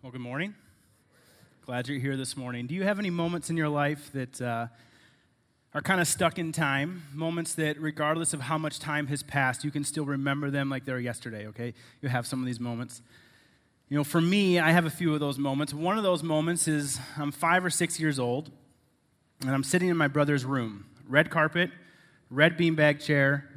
Well, 0.00 0.12
good 0.12 0.20
morning. 0.20 0.54
Glad 1.66 1.88
you're 1.88 1.98
here 1.98 2.16
this 2.16 2.36
morning. 2.36 2.68
Do 2.68 2.74
you 2.76 2.84
have 2.84 3.00
any 3.00 3.10
moments 3.10 3.50
in 3.50 3.56
your 3.56 3.68
life 3.68 4.12
that 4.12 4.40
uh, 4.40 4.68
are 5.74 5.80
kind 5.80 6.00
of 6.00 6.06
stuck 6.06 6.38
in 6.38 6.52
time? 6.52 7.02
Moments 7.12 7.54
that, 7.54 7.80
regardless 7.80 8.32
of 8.32 8.42
how 8.42 8.58
much 8.58 8.78
time 8.78 9.08
has 9.08 9.24
passed, 9.24 9.64
you 9.64 9.72
can 9.72 9.82
still 9.82 10.04
remember 10.04 10.52
them 10.52 10.70
like 10.70 10.84
they 10.84 10.92
were 10.92 11.00
yesterday, 11.00 11.48
okay? 11.48 11.74
You 12.00 12.10
have 12.10 12.28
some 12.28 12.38
of 12.38 12.46
these 12.46 12.60
moments. 12.60 13.02
You 13.88 13.96
know, 13.96 14.04
for 14.04 14.20
me, 14.20 14.60
I 14.60 14.70
have 14.70 14.86
a 14.86 14.90
few 14.90 15.14
of 15.14 15.18
those 15.18 15.36
moments. 15.36 15.74
One 15.74 15.98
of 15.98 16.04
those 16.04 16.22
moments 16.22 16.68
is 16.68 17.00
I'm 17.16 17.32
five 17.32 17.64
or 17.64 17.70
six 17.70 17.98
years 17.98 18.20
old, 18.20 18.52
and 19.40 19.50
I'm 19.50 19.64
sitting 19.64 19.88
in 19.88 19.96
my 19.96 20.06
brother's 20.06 20.44
room. 20.44 20.86
Red 21.08 21.28
carpet, 21.28 21.72
red 22.30 22.56
beanbag 22.56 23.04
chair, 23.04 23.47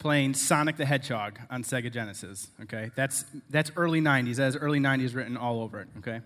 playing 0.00 0.34
Sonic 0.34 0.76
the 0.76 0.84
Hedgehog 0.86 1.38
on 1.48 1.62
Sega 1.62 1.92
Genesis. 1.92 2.48
Okay, 2.62 2.90
that's 2.96 3.24
that's 3.50 3.70
early 3.76 4.00
'90s. 4.00 4.36
That 4.36 4.58
early 4.60 4.80
'90s 4.80 5.14
written 5.14 5.36
all 5.36 5.60
over 5.60 5.80
it. 5.80 5.88
Okay, 5.98 6.20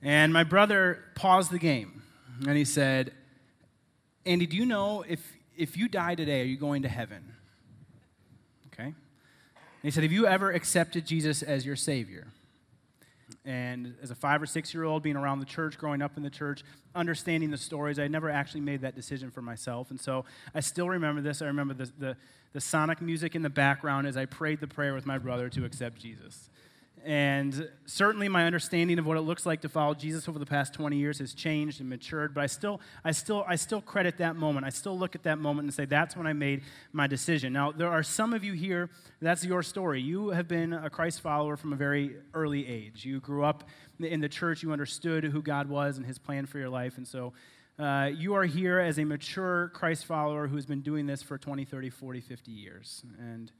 and 0.00 0.32
my 0.32 0.44
brother 0.44 1.04
paused 1.14 1.50
the 1.50 1.58
game 1.58 2.02
and 2.46 2.56
he 2.56 2.64
said, 2.64 3.12
"Andy, 4.24 4.46
do 4.46 4.56
you 4.56 4.64
know 4.64 5.04
if 5.06 5.36
if 5.56 5.76
you 5.76 5.88
die 5.88 6.14
today, 6.14 6.40
are 6.40 6.46
you 6.46 6.56
going 6.56 6.82
to 6.82 6.88
heaven?" 6.88 7.34
Okay, 8.72 8.84
and 8.84 8.94
he 9.82 9.90
said, 9.90 10.02
"Have 10.02 10.12
you 10.12 10.26
ever 10.26 10.50
accepted 10.50 11.06
Jesus 11.06 11.42
as 11.42 11.66
your 11.66 11.76
Savior?" 11.76 12.28
And 13.44 13.94
as 14.02 14.10
a 14.10 14.14
five 14.14 14.42
or 14.42 14.46
six 14.46 14.74
year 14.74 14.84
old, 14.84 15.02
being 15.02 15.16
around 15.16 15.40
the 15.40 15.46
church, 15.46 15.78
growing 15.78 16.02
up 16.02 16.16
in 16.16 16.22
the 16.22 16.30
church, 16.30 16.62
understanding 16.94 17.50
the 17.50 17.56
stories, 17.56 17.98
I 17.98 18.06
never 18.06 18.28
actually 18.28 18.60
made 18.60 18.82
that 18.82 18.94
decision 18.94 19.30
for 19.30 19.40
myself. 19.40 19.90
And 19.90 20.00
so 20.00 20.26
I 20.54 20.60
still 20.60 20.88
remember 20.88 21.22
this. 21.22 21.40
I 21.40 21.46
remember 21.46 21.72
the, 21.72 21.90
the, 21.98 22.16
the 22.52 22.60
sonic 22.60 23.00
music 23.00 23.34
in 23.34 23.42
the 23.42 23.50
background 23.50 24.06
as 24.06 24.16
I 24.16 24.26
prayed 24.26 24.60
the 24.60 24.66
prayer 24.66 24.92
with 24.92 25.06
my 25.06 25.16
brother 25.16 25.48
to 25.50 25.64
accept 25.64 25.98
Jesus. 26.00 26.50
And 27.04 27.68
certainly 27.86 28.28
my 28.28 28.44
understanding 28.44 28.98
of 28.98 29.06
what 29.06 29.16
it 29.16 29.22
looks 29.22 29.46
like 29.46 29.62
to 29.62 29.68
follow 29.68 29.94
Jesus 29.94 30.28
over 30.28 30.38
the 30.38 30.46
past 30.46 30.74
20 30.74 30.96
years 30.96 31.18
has 31.18 31.34
changed 31.34 31.80
and 31.80 31.88
matured, 31.88 32.34
but 32.34 32.42
I 32.42 32.46
still, 32.46 32.80
I 33.04 33.12
still, 33.12 33.44
I 33.48 33.56
still 33.56 33.80
credit 33.80 34.18
that 34.18 34.36
moment. 34.36 34.66
I 34.66 34.70
still 34.70 34.98
look 34.98 35.14
at 35.14 35.22
that 35.22 35.38
moment 35.38 35.66
and 35.66 35.74
say, 35.74 35.86
that's 35.86 36.16
when 36.16 36.26
I 36.26 36.32
made 36.32 36.62
my 36.92 37.06
decision. 37.06 37.52
Now, 37.52 37.72
there 37.72 37.90
are 37.90 38.02
some 38.02 38.34
of 38.34 38.44
you 38.44 38.52
here, 38.52 38.90
that's 39.20 39.44
your 39.44 39.62
story. 39.62 40.00
You 40.00 40.30
have 40.30 40.48
been 40.48 40.72
a 40.72 40.90
Christ 40.90 41.20
follower 41.20 41.56
from 41.56 41.72
a 41.72 41.76
very 41.76 42.16
early 42.34 42.66
age. 42.66 43.04
You 43.04 43.20
grew 43.20 43.44
up 43.44 43.64
in 43.98 44.20
the 44.20 44.28
church, 44.28 44.62
you 44.62 44.72
understood 44.72 45.24
who 45.24 45.42
God 45.42 45.68
was 45.68 45.96
and 45.96 46.06
his 46.06 46.18
plan 46.18 46.46
for 46.46 46.58
your 46.58 46.70
life, 46.70 46.96
and 46.96 47.06
so 47.06 47.32
uh, 47.78 48.10
you 48.14 48.34
are 48.34 48.44
here 48.44 48.78
as 48.78 48.98
a 48.98 49.04
mature 49.04 49.70
Christ 49.72 50.04
follower 50.04 50.46
who 50.46 50.56
has 50.56 50.66
been 50.66 50.82
doing 50.82 51.06
this 51.06 51.22
for 51.22 51.38
20, 51.38 51.64
30, 51.64 51.88
40, 51.88 52.20
50 52.20 52.50
years. 52.50 53.02
And 53.18 53.50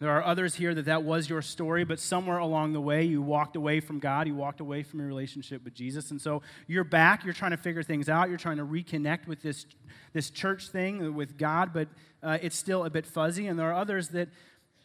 there 0.00 0.10
are 0.10 0.24
others 0.24 0.54
here 0.54 0.74
that 0.74 0.86
that 0.86 1.02
was 1.02 1.28
your 1.28 1.42
story, 1.42 1.84
but 1.84 2.00
somewhere 2.00 2.38
along 2.38 2.72
the 2.72 2.80
way 2.80 3.04
you 3.04 3.20
walked 3.20 3.54
away 3.54 3.80
from 3.80 3.98
God, 3.98 4.26
you 4.26 4.34
walked 4.34 4.60
away 4.60 4.82
from 4.82 4.98
your 4.98 5.08
relationship 5.08 5.62
with 5.62 5.74
Jesus. 5.74 6.10
And 6.10 6.18
so 6.18 6.40
you're 6.66 6.84
back, 6.84 7.22
you're 7.22 7.34
trying 7.34 7.50
to 7.50 7.58
figure 7.58 7.82
things 7.82 8.08
out, 8.08 8.30
you're 8.30 8.38
trying 8.38 8.56
to 8.56 8.64
reconnect 8.64 9.26
with 9.26 9.42
this, 9.42 9.66
this 10.14 10.30
church 10.30 10.68
thing 10.68 11.14
with 11.14 11.36
God, 11.36 11.74
but 11.74 11.88
uh, 12.22 12.38
it's 12.40 12.56
still 12.56 12.86
a 12.86 12.90
bit 12.90 13.04
fuzzy. 13.04 13.46
And 13.46 13.58
there 13.58 13.70
are 13.70 13.74
others 13.74 14.08
that, 14.08 14.30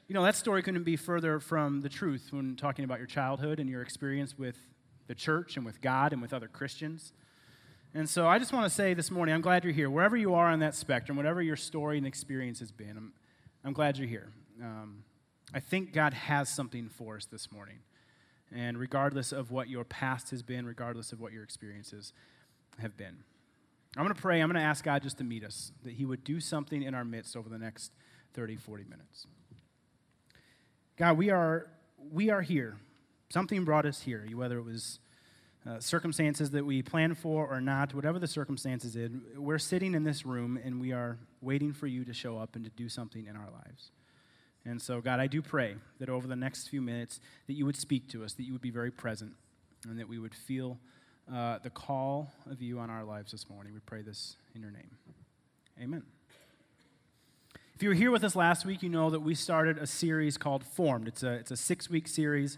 you 0.10 0.14
know, 0.14 0.24
that 0.24 0.36
story 0.36 0.62
couldn't 0.62 0.84
be 0.84 0.98
further 0.98 1.40
from 1.40 1.80
the 1.80 1.90
truth 1.90 2.28
when 2.32 2.58
talking 2.58 2.84
about 2.84 2.98
your 2.98 3.08
childhood 3.08 3.62
and 3.62 3.70
your 3.70 3.82
experience 3.82 4.38
with 4.38 4.58
the 5.08 5.16
church 5.16 5.56
and 5.56 5.66
with 5.66 5.80
God 5.80 6.12
and 6.12 6.22
with 6.22 6.34
other 6.34 6.50
Christians. 6.50 7.14
And 7.94 8.10
so 8.10 8.28
I 8.28 8.38
just 8.38 8.52
want 8.52 8.66
to 8.66 8.70
say 8.70 8.94
this 8.94 9.10
morning, 9.10 9.34
I'm 9.34 9.40
glad 9.40 9.64
you're 9.64 9.72
here. 9.72 9.90
Wherever 9.90 10.18
you 10.18 10.34
are 10.34 10.48
on 10.48 10.60
that 10.60 10.76
spectrum, 10.76 11.16
whatever 11.16 11.42
your 11.42 11.56
story 11.56 11.98
and 11.98 12.06
experience 12.06 12.60
has 12.60 12.70
been, 12.70 12.98
I'm, 12.98 13.14
I'm 13.64 13.72
glad 13.72 13.98
you're 13.98 14.10
here. 14.10 14.34
Um, 14.62 15.05
I 15.56 15.62
think 15.62 15.94
God 15.94 16.14
has 16.14 16.50
something 16.50 16.90
for 16.90 17.16
us 17.16 17.26
this 17.26 17.50
morning. 17.50 17.78
And 18.54 18.78
regardless 18.78 19.32
of 19.32 19.52
what 19.52 19.70
your 19.70 19.86
past 19.86 20.32
has 20.32 20.44
been, 20.44 20.66
regardless 20.66 21.14
of 21.14 21.22
what 21.22 21.32
your 21.32 21.44
experiences 21.44 22.12
have 22.78 22.98
been, 22.98 23.24
I'm 23.96 24.04
going 24.04 24.14
to 24.14 24.22
pray. 24.22 24.42
I'm 24.42 24.50
going 24.50 24.62
to 24.62 24.68
ask 24.68 24.84
God 24.84 25.02
just 25.02 25.18
to 25.20 25.24
meet 25.24 25.46
us, 25.46 25.72
that 25.84 25.94
He 25.94 26.04
would 26.04 26.26
do 26.26 26.42
something 26.42 26.84
in 26.84 26.94
our 26.94 27.06
midst 27.06 27.38
over 27.38 27.48
the 27.48 27.58
next 27.58 27.94
30, 28.34 28.58
40 28.58 28.84
minutes. 28.84 29.28
God, 30.98 31.18
we 31.18 31.30
are, 31.30 31.68
we 32.12 32.30
are 32.30 32.42
here. 32.42 32.76
Something 33.30 33.64
brought 33.64 33.86
us 33.86 34.02
here, 34.02 34.28
whether 34.34 34.58
it 34.58 34.66
was 34.66 35.00
uh, 35.66 35.80
circumstances 35.80 36.52
that 36.52 36.66
we 36.66 36.82
plan 36.82 37.16
for 37.16 37.48
or 37.48 37.62
not, 37.62 37.94
whatever 37.94 38.20
the 38.20 38.28
circumstances 38.28 38.98
is, 38.98 39.10
we're 39.38 39.58
sitting 39.58 39.96
in 39.96 40.04
this 40.04 40.26
room 40.26 40.60
and 40.62 40.82
we 40.82 40.92
are 40.92 41.18
waiting 41.40 41.72
for 41.72 41.88
you 41.88 42.04
to 42.04 42.14
show 42.14 42.38
up 42.38 42.58
and 42.58 42.66
to 42.66 42.72
do 42.72 42.90
something 42.90 43.26
in 43.26 43.38
our 43.38 43.50
lives. 43.50 43.92
And 44.66 44.82
so, 44.82 45.00
God, 45.00 45.20
I 45.20 45.28
do 45.28 45.42
pray 45.42 45.76
that 46.00 46.10
over 46.10 46.28
the 46.28 46.36
next 46.36 46.70
few 46.70 46.82
minutes 46.82 47.20
that 47.48 47.54
you 47.54 47.66
would 47.66 47.76
speak 47.76 48.10
to 48.10 48.24
us, 48.24 48.34
that 48.34 48.44
you 48.44 48.52
would 48.52 48.62
be 48.62 48.72
very 48.72 48.92
present, 48.92 49.34
and 49.88 50.00
that 50.00 50.10
we 50.10 50.18
would 50.18 50.34
feel 50.34 50.80
uh, 51.32 51.60
the 51.60 51.70
call 51.70 52.32
of 52.50 52.62
you 52.62 52.80
on 52.80 52.90
our 52.90 53.04
lives 53.04 53.32
this 53.32 53.50
morning. 53.50 53.74
We 53.74 53.80
pray 53.80 54.02
this 54.02 54.38
in 54.56 54.62
your 54.62 54.72
name. 54.72 54.90
Amen. 55.82 56.04
If 57.76 57.84
you 57.84 57.90
were 57.90 57.96
here 57.96 58.12
with 58.12 58.24
us 58.24 58.36
last 58.36 58.66
week, 58.66 58.82
you 58.82 58.90
know 58.90 59.10
that 59.10 59.20
we 59.20 59.36
started 59.36 59.78
a 59.78 59.86
series 59.86 60.38
called 60.38 60.64
Formed. 60.64 61.08
It's 61.08 61.24
a, 61.24 61.34
it's 61.34 61.52
a 61.52 61.58
six 61.58 61.90
week 61.90 62.08
series 62.08 62.58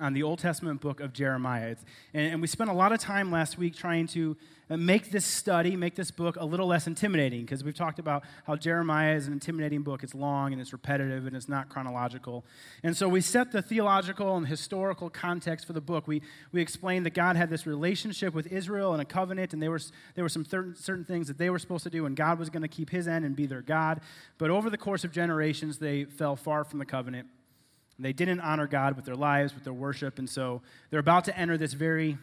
on 0.00 0.12
the 0.12 0.22
Old 0.22 0.38
Testament 0.38 0.80
book 0.80 1.00
of 1.00 1.12
Jeremiah. 1.12 1.76
And, 2.14 2.32
and, 2.32 2.40
we 2.40 2.46
spent 2.46 2.70
a 2.70 2.72
lot 2.72 2.92
of 2.92 3.00
time 3.00 3.30
last 3.30 3.58
week 3.58 3.74
trying 3.74 4.06
to 4.08 4.36
uh, 4.68 4.76
make 4.76 5.10
this 5.10 5.24
study, 5.24 5.76
make 5.76 5.94
this 5.94 6.10
book 6.10 6.36
a 6.36 6.44
little 6.44 6.66
less 6.66 6.86
intimidating, 6.86 7.42
because 7.42 7.62
we've 7.62 7.74
talked 7.74 7.98
about 7.98 8.24
how 8.44 8.56
Jeremiah 8.56 9.14
is 9.14 9.26
an 9.26 9.32
intimidating 9.32 9.82
book. 9.82 10.02
It's 10.02 10.14
long 10.14 10.52
and 10.52 10.60
it's 10.60 10.72
repetitive 10.72 11.26
and 11.26 11.36
it's 11.36 11.48
not 11.48 11.68
chronological. 11.68 12.44
And 12.82 12.96
so 12.96 13.08
we 13.08 13.20
set 13.20 13.52
the 13.52 13.62
theological 13.62 14.36
and 14.36 14.46
historical 14.46 15.08
context 15.08 15.66
for 15.66 15.72
the 15.72 15.80
book. 15.80 16.06
We, 16.08 16.22
we 16.52 16.60
explained 16.60 17.06
that 17.06 17.14
God 17.14 17.36
had 17.36 17.48
this 17.48 17.66
relationship 17.66 18.34
with 18.34 18.46
Israel 18.48 18.92
and 18.92 19.00
a 19.00 19.04
covenant, 19.06 19.52
and 19.52 19.62
there, 19.62 19.70
was, 19.70 19.92
there 20.14 20.24
were 20.24 20.28
some 20.28 20.44
certain 20.44 21.04
things 21.04 21.28
that 21.28 21.38
they 21.38 21.50
were 21.50 21.58
supposed 21.58 21.84
to 21.84 21.90
do, 21.90 22.06
and 22.06 22.16
God 22.16 22.38
was 22.38 22.50
going 22.50 22.62
to 22.62 22.68
keep 22.68 22.90
his 22.90 23.06
end 23.06 23.24
and 23.24 23.36
be 23.36 23.46
their 23.46 23.62
God. 23.62 24.00
But 24.38 24.50
over 24.50 24.68
the 24.68 24.78
course 24.78 25.04
of 25.04 25.12
generations, 25.12 25.78
they 25.78 26.04
fell 26.04 26.36
far 26.36 26.64
from 26.64 26.80
the 26.80 26.86
covenant 26.86 27.28
they 27.98 28.12
didn't 28.12 28.40
honor 28.40 28.66
God 28.66 28.96
with 28.96 29.04
their 29.04 29.16
lives, 29.16 29.54
with 29.54 29.64
their 29.64 29.72
worship, 29.72 30.18
and 30.18 30.28
so 30.28 30.62
they're 30.90 31.00
about 31.00 31.24
to 31.26 31.38
enter 31.38 31.56
this 31.56 31.72
very 31.72 32.18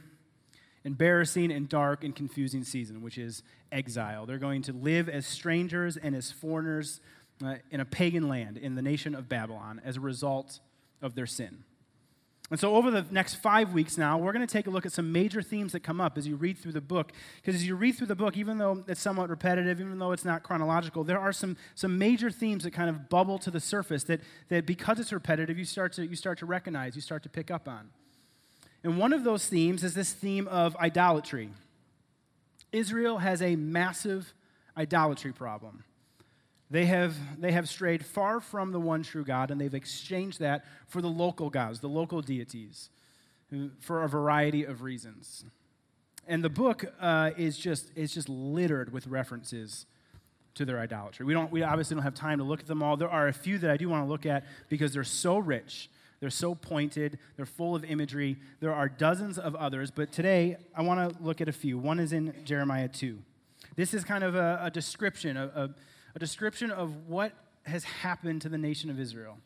embarrassing 0.86 1.52
and 1.52 1.70
dark 1.70 2.04
and 2.04 2.16
confusing 2.16 2.64
season, 2.64 3.02
which 3.02 3.18
is 3.18 3.42
exile. 3.72 4.26
They're 4.26 4.38
going 4.38 4.62
to 4.64 4.74
live 4.74 5.10
as 5.10 5.26
strangers 5.26 5.98
and 5.98 6.16
as 6.16 6.32
foreigners 6.32 7.00
uh, 7.44 7.56
in 7.72 7.80
a 7.80 7.86
pagan 7.86 8.28
land 8.28 8.58
in 8.58 8.76
the 8.76 8.82
nation 8.82 9.16
of 9.16 9.28
Babylon 9.28 9.82
as 9.84 9.98
a 9.98 10.02
result 10.02 10.60
of 11.02 11.16
their 11.16 11.26
sin. 11.26 11.64
And 12.54 12.60
so, 12.60 12.76
over 12.76 12.92
the 12.92 13.04
next 13.10 13.38
five 13.38 13.74
weeks 13.74 13.98
now, 13.98 14.20
we're 14.20 14.32
going 14.32 14.46
to 14.46 14.54
take 14.54 14.68
a 14.68 14.70
look 14.70 14.86
at 14.86 14.92
some 14.92 15.12
major 15.12 15.42
themes 15.42 15.72
that 15.72 15.80
come 15.80 16.00
up 16.00 16.20
as 16.20 16.28
you 16.28 16.36
read 16.36 16.56
through 16.56 16.74
the 16.74 16.82
book. 16.82 17.12
Because 17.38 17.56
as 17.56 17.66
you 17.66 17.76
read 17.76 17.94
through 17.94 18.06
the 18.06 18.16
book, 18.16 18.38
even 18.38 18.60
though 18.60 18.84
it's 18.88 19.02
somewhat 19.02 19.32
repetitive, 19.32 19.82
even 19.82 19.98
though 19.98 20.12
it's 20.12 20.24
not 20.24 20.44
chronological, 20.44 21.04
there 21.04 21.18
are 21.18 21.34
some, 21.34 21.58
some 21.74 21.98
major 21.98 22.30
themes 22.30 22.64
that 22.64 22.70
kind 22.70 22.92
of 22.92 23.10
bubble 23.10 23.40
to 23.40 23.50
the 23.50 23.60
surface 23.60 24.04
that, 24.04 24.22
that 24.50 24.68
because 24.68 25.00
it's 25.00 25.12
repetitive, 25.12 25.58
you 25.58 25.66
start, 25.66 25.94
to, 25.94 26.06
you 26.06 26.16
start 26.16 26.38
to 26.38 26.46
recognize, 26.46 26.96
you 26.96 27.02
start 27.02 27.24
to 27.24 27.30
pick 27.30 27.50
up 27.50 27.68
on. 27.68 27.90
And 28.84 29.00
one 29.00 29.14
of 29.14 29.24
those 29.24 29.48
themes 29.48 29.84
is 29.84 29.96
this 29.96 30.14
theme 30.14 30.48
of 30.48 30.76
idolatry. 30.76 31.50
Israel 32.72 33.18
has 33.18 33.42
a 33.42 33.56
massive 33.56 34.32
idolatry 34.78 35.34
problem. 35.34 35.86
They 36.70 36.86
have, 36.86 37.16
they 37.40 37.52
have 37.52 37.70
strayed 37.70 38.06
far 38.06 38.40
from 38.40 38.72
the 38.72 38.80
one 38.80 39.04
true 39.04 39.24
God, 39.24 39.52
and 39.52 39.60
they've 39.60 39.74
exchanged 39.74 40.40
that 40.40 40.66
for 40.88 41.02
the 41.02 41.10
local 41.10 41.50
gods, 41.50 41.80
the 41.80 41.90
local 41.90 42.22
deities, 42.22 42.90
for 43.80 44.04
a 44.04 44.10
variety 44.10 44.64
of 44.64 44.82
reasons. 44.82 45.46
And 46.28 46.44
the 46.44 46.50
book 46.50 46.86
uh, 47.00 47.32
is, 47.38 47.58
just, 47.58 47.92
is 47.96 48.14
just 48.14 48.30
littered 48.30 48.92
with 48.94 49.08
references 49.08 49.86
to 50.56 50.66
their 50.66 50.80
idolatry. 50.80 51.26
We, 51.26 51.34
don't, 51.34 51.52
we 51.52 51.64
obviously 51.64 51.96
don't 51.96 52.04
have 52.04 52.14
time 52.14 52.38
to 52.38 52.44
look 52.44 52.62
at 52.62 52.68
them 52.68 52.82
all. 52.82 52.96
There 52.96 53.10
are 53.10 53.28
a 53.28 53.34
few 53.34 53.58
that 53.60 53.70
I 53.70 53.78
do 53.78 53.90
want 53.90 54.06
to 54.06 54.10
look 54.10 54.26
at 54.26 54.46
because 54.70 54.94
they're 54.94 55.04
so 55.04 55.38
rich, 55.38 55.90
they're 56.20 56.30
so 56.30 56.56
pointed, 56.56 57.20
they're 57.36 57.46
full 57.46 57.76
of 57.76 57.84
imagery. 57.84 58.38
There 58.62 58.74
are 58.74 58.88
dozens 58.88 59.38
of 59.38 59.56
others, 59.56 59.92
but 59.92 60.12
today 60.12 60.58
I 60.76 60.84
want 60.84 61.12
to 61.12 61.24
look 61.24 61.42
at 61.42 61.50
a 61.50 61.52
few. 61.52 61.78
One 61.78 62.00
is 62.00 62.14
in 62.14 62.34
Jeremiah 62.46 62.88
2. 62.88 63.20
This 63.76 63.94
is 63.94 64.04
kind 64.04 64.24
of 64.24 64.36
a, 64.36 64.60
a 64.64 64.72
description, 64.72 65.38
of. 65.38 65.76
A 66.16 66.20
description 66.20 66.72
of 66.72 67.08
what 67.08 67.34
has 67.66 67.84
happened 67.84 68.42
to 68.42 68.50
the 68.50 68.58
nation 68.58 68.90
of 68.90 69.00
Israel, 69.00 69.38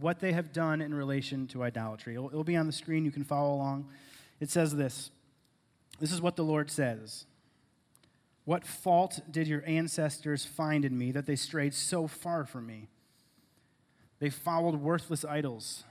what 0.00 0.20
they 0.20 0.32
have 0.32 0.52
done 0.52 0.80
in 0.80 0.94
relation 0.94 1.46
to 1.48 1.62
idolatry. 1.62 2.14
It'll, 2.14 2.28
it'll 2.28 2.44
be 2.44 2.56
on 2.56 2.66
the 2.66 2.72
screen, 2.72 3.04
you 3.04 3.10
can 3.10 3.24
follow 3.24 3.54
along. 3.54 3.88
It 4.40 4.50
says 4.50 4.76
this 4.76 5.10
This 5.98 6.12
is 6.12 6.20
what 6.20 6.36
the 6.36 6.44
Lord 6.44 6.70
says. 6.70 7.26
What 8.44 8.64
fault 8.64 9.20
did 9.28 9.48
your 9.48 9.64
ancestors 9.66 10.44
find 10.44 10.84
in 10.84 10.96
me 10.96 11.10
that 11.10 11.26
they 11.26 11.34
strayed 11.34 11.74
so 11.74 12.06
far 12.06 12.44
from 12.44 12.66
me? 12.66 12.88
They 14.20 14.30
followed 14.30 14.76
worthless 14.76 15.24
idols, 15.24 15.82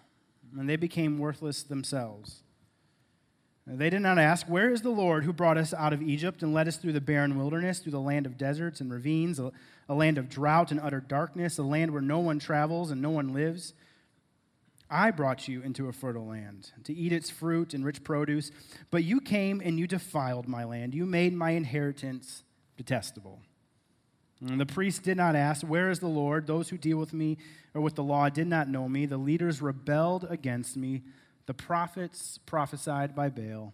and 0.57 0.69
they 0.69 0.77
became 0.77 1.19
worthless 1.19 1.63
themselves. 1.63 2.43
They 3.67 3.89
did 3.89 4.01
not 4.01 4.19
ask, 4.19 4.47
Where 4.47 4.71
is 4.71 4.81
the 4.81 4.89
Lord 4.89 5.23
who 5.23 5.33
brought 5.33 5.57
us 5.57 5.73
out 5.73 5.91
of 5.91 6.01
Egypt 6.01 6.43
and 6.43 6.53
led 6.53 6.67
us 6.67 6.77
through 6.77 6.93
the 6.93 7.01
barren 7.01 7.37
wilderness, 7.37 7.79
through 7.79 7.93
the 7.93 7.99
land 7.99 8.27
of 8.27 8.37
deserts 8.37 8.79
and 8.79 8.91
ravines, 8.91 9.39
a, 9.39 9.51
a, 9.89 9.95
land 9.95 10.19
of 10.19 10.29
drought 10.29 10.71
and 10.71 10.79
utter 10.79 10.99
darkness, 10.99 11.57
a 11.57 11.63
land 11.63 11.91
where 11.91 12.01
no 12.01 12.19
one 12.19 12.37
travels 12.37 12.91
and 12.91 13.01
no 13.01 13.09
one 13.09 13.33
lives? 13.33 13.73
I 14.87 15.09
brought 15.09 15.47
you 15.47 15.63
into 15.63 15.87
a 15.87 15.91
fertile 15.91 16.27
land 16.27 16.71
to 16.83 16.93
eat 16.93 17.11
its 17.11 17.31
fruit 17.31 17.73
and 17.73 17.83
rich 17.83 18.03
produce, 18.03 18.51
but 18.91 19.03
you 19.03 19.19
came 19.19 19.61
and 19.65 19.79
you 19.79 19.87
defiled 19.87 20.47
my 20.47 20.63
land. 20.63 20.93
You 20.93 21.07
made 21.07 21.33
my 21.33 21.51
inheritance 21.51 22.43
detestable. 22.77 23.41
And 24.41 24.59
the 24.59 24.65
priests 24.65 24.99
did 24.99 25.17
not 25.17 25.35
ask, 25.35 25.65
Where 25.65 25.89
is 25.89 25.99
the 25.99 26.07
Lord? 26.07 26.45
Those 26.45 26.69
who 26.69 26.77
deal 26.77 26.97
with 26.97 27.13
me 27.13 27.37
or 27.73 27.81
with 27.81 27.95
the 27.95 28.03
law 28.03 28.29
did 28.29 28.47
not 28.47 28.69
know 28.69 28.87
me. 28.87 29.07
The 29.07 29.17
leaders 29.17 29.61
rebelled 29.61 30.27
against 30.29 30.77
me. 30.77 31.01
The 31.45 31.53
prophets 31.53 32.39
prophesied 32.45 33.15
by 33.15 33.29
Baal, 33.29 33.73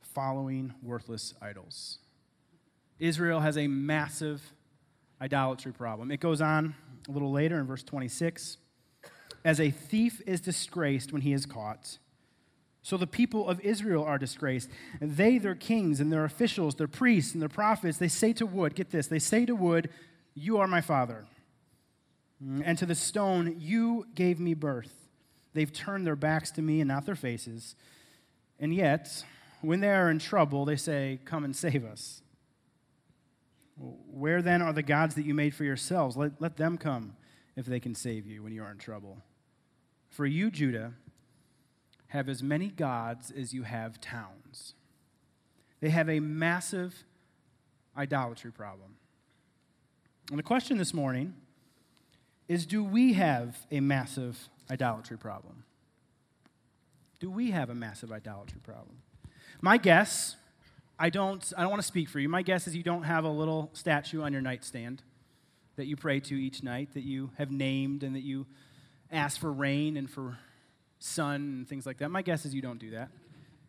following 0.00 0.72
worthless 0.82 1.34
idols. 1.42 1.98
Israel 2.98 3.40
has 3.40 3.58
a 3.58 3.66
massive 3.66 4.54
idolatry 5.20 5.72
problem. 5.72 6.10
It 6.10 6.20
goes 6.20 6.40
on 6.40 6.74
a 7.06 7.10
little 7.12 7.30
later 7.30 7.58
in 7.58 7.66
verse 7.66 7.82
26 7.82 8.56
As 9.44 9.60
a 9.60 9.70
thief 9.70 10.22
is 10.26 10.40
disgraced 10.40 11.12
when 11.12 11.22
he 11.22 11.34
is 11.34 11.44
caught, 11.44 11.98
so 12.86 12.96
the 12.96 13.06
people 13.06 13.48
of 13.48 13.60
Israel 13.60 14.04
are 14.04 14.16
disgraced. 14.16 14.70
And 15.00 15.16
they, 15.16 15.38
their 15.38 15.56
kings 15.56 15.98
and 15.98 16.12
their 16.12 16.24
officials, 16.24 16.76
their 16.76 16.86
priests 16.86 17.32
and 17.32 17.42
their 17.42 17.48
prophets, 17.48 17.98
they 17.98 18.06
say 18.06 18.32
to 18.34 18.46
wood, 18.46 18.76
get 18.76 18.90
this, 18.90 19.08
they 19.08 19.18
say 19.18 19.44
to 19.44 19.56
wood, 19.56 19.90
You 20.34 20.58
are 20.58 20.68
my 20.68 20.80
father. 20.80 21.26
And 22.40 22.78
to 22.78 22.86
the 22.86 22.94
stone, 22.94 23.56
You 23.58 24.06
gave 24.14 24.38
me 24.38 24.54
birth. 24.54 25.05
They've 25.56 25.72
turned 25.72 26.06
their 26.06 26.16
backs 26.16 26.50
to 26.52 26.62
me 26.62 26.82
and 26.82 26.88
not 26.88 27.06
their 27.06 27.14
faces. 27.14 27.76
And 28.60 28.74
yet, 28.74 29.24
when 29.62 29.80
they 29.80 29.88
are 29.88 30.10
in 30.10 30.18
trouble, 30.18 30.66
they 30.66 30.76
say, 30.76 31.18
Come 31.24 31.44
and 31.44 31.56
save 31.56 31.82
us. 31.82 32.20
Where 33.78 34.42
then 34.42 34.60
are 34.60 34.74
the 34.74 34.82
gods 34.82 35.14
that 35.14 35.24
you 35.24 35.32
made 35.32 35.54
for 35.54 35.64
yourselves? 35.64 36.14
Let, 36.14 36.32
let 36.40 36.58
them 36.58 36.76
come 36.76 37.16
if 37.56 37.64
they 37.64 37.80
can 37.80 37.94
save 37.94 38.26
you 38.26 38.42
when 38.42 38.52
you 38.52 38.62
are 38.62 38.70
in 38.70 38.76
trouble. 38.76 39.16
For 40.10 40.26
you, 40.26 40.50
Judah, 40.50 40.92
have 42.08 42.28
as 42.28 42.42
many 42.42 42.68
gods 42.68 43.30
as 43.30 43.54
you 43.54 43.62
have 43.62 43.98
towns. 43.98 44.74
They 45.80 45.88
have 45.88 46.10
a 46.10 46.20
massive 46.20 47.04
idolatry 47.96 48.52
problem. 48.52 48.96
And 50.28 50.38
the 50.38 50.42
question 50.42 50.76
this 50.76 50.92
morning 50.92 51.32
is 52.46 52.66
do 52.66 52.84
we 52.84 53.14
have 53.14 53.66
a 53.70 53.80
massive 53.80 54.50
idolatry 54.70 55.18
problem? 55.18 55.64
Do 57.18 57.30
we 57.30 57.50
have 57.50 57.70
a 57.70 57.74
massive 57.74 58.12
idolatry 58.12 58.60
problem? 58.62 58.96
My 59.60 59.78
guess, 59.78 60.36
I 60.98 61.10
don't, 61.10 61.52
I 61.56 61.62
don't 61.62 61.70
want 61.70 61.82
to 61.82 61.86
speak 61.86 62.08
for 62.08 62.18
you. 62.18 62.28
My 62.28 62.42
guess 62.42 62.66
is 62.66 62.76
you 62.76 62.82
don't 62.82 63.04
have 63.04 63.24
a 63.24 63.30
little 63.30 63.70
statue 63.72 64.22
on 64.22 64.32
your 64.32 64.42
nightstand 64.42 65.02
that 65.76 65.86
you 65.86 65.96
pray 65.96 66.20
to 66.20 66.34
each 66.34 66.62
night, 66.62 66.94
that 66.94 67.04
you 67.04 67.30
have 67.36 67.50
named, 67.50 68.02
and 68.02 68.14
that 68.14 68.22
you 68.22 68.46
ask 69.12 69.40
for 69.40 69.52
rain 69.52 69.96
and 69.96 70.10
for 70.10 70.38
sun 70.98 71.34
and 71.34 71.68
things 71.68 71.86
like 71.86 71.98
that. 71.98 72.10
My 72.10 72.22
guess 72.22 72.44
is 72.46 72.54
you 72.54 72.62
don't 72.62 72.78
do 72.78 72.90
that. 72.90 73.10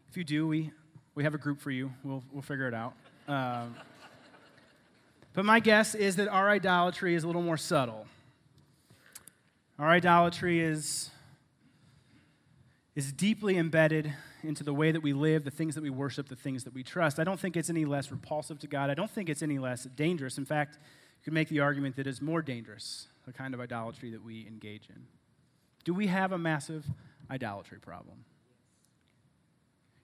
If 0.09 0.17
you 0.17 0.23
do, 0.23 0.47
we, 0.47 0.71
we 1.15 1.23
have 1.23 1.33
a 1.33 1.37
group 1.37 1.59
for 1.59 1.71
you. 1.71 1.91
We'll, 2.03 2.23
we'll 2.31 2.41
figure 2.41 2.67
it 2.67 2.73
out. 2.73 2.93
Um, 3.27 3.75
but 5.33 5.45
my 5.45 5.59
guess 5.59 5.95
is 5.95 6.15
that 6.15 6.29
our 6.29 6.49
idolatry 6.49 7.13
is 7.13 7.23
a 7.23 7.27
little 7.27 7.41
more 7.41 7.57
subtle. 7.57 8.07
Our 9.79 9.89
idolatry 9.89 10.59
is, 10.59 11.11
is 12.95 13.11
deeply 13.11 13.57
embedded 13.57 14.13
into 14.43 14.63
the 14.63 14.73
way 14.73 14.91
that 14.91 15.01
we 15.01 15.13
live, 15.13 15.43
the 15.43 15.51
things 15.51 15.75
that 15.75 15.83
we 15.83 15.89
worship, 15.89 16.29
the 16.29 16.35
things 16.35 16.63
that 16.63 16.73
we 16.73 16.83
trust. 16.83 17.19
I 17.19 17.23
don't 17.23 17.39
think 17.39 17.55
it's 17.55 17.69
any 17.69 17.85
less 17.85 18.11
repulsive 18.11 18.59
to 18.59 18.67
God. 18.67 18.89
I 18.89 18.93
don't 18.93 19.09
think 19.09 19.29
it's 19.29 19.43
any 19.43 19.59
less 19.59 19.83
dangerous. 19.83 20.37
In 20.37 20.45
fact, 20.45 20.75
you 20.75 21.23
could 21.23 21.33
make 21.33 21.49
the 21.49 21.59
argument 21.59 21.95
that 21.97 22.07
it's 22.07 22.21
more 22.21 22.41
dangerous, 22.41 23.07
the 23.25 23.33
kind 23.33 23.53
of 23.53 23.59
idolatry 23.59 24.11
that 24.11 24.23
we 24.23 24.47
engage 24.47 24.89
in. 24.89 25.03
Do 25.83 25.93
we 25.93 26.07
have 26.07 26.31
a 26.31 26.37
massive 26.37 26.85
idolatry 27.29 27.79
problem. 27.79 28.25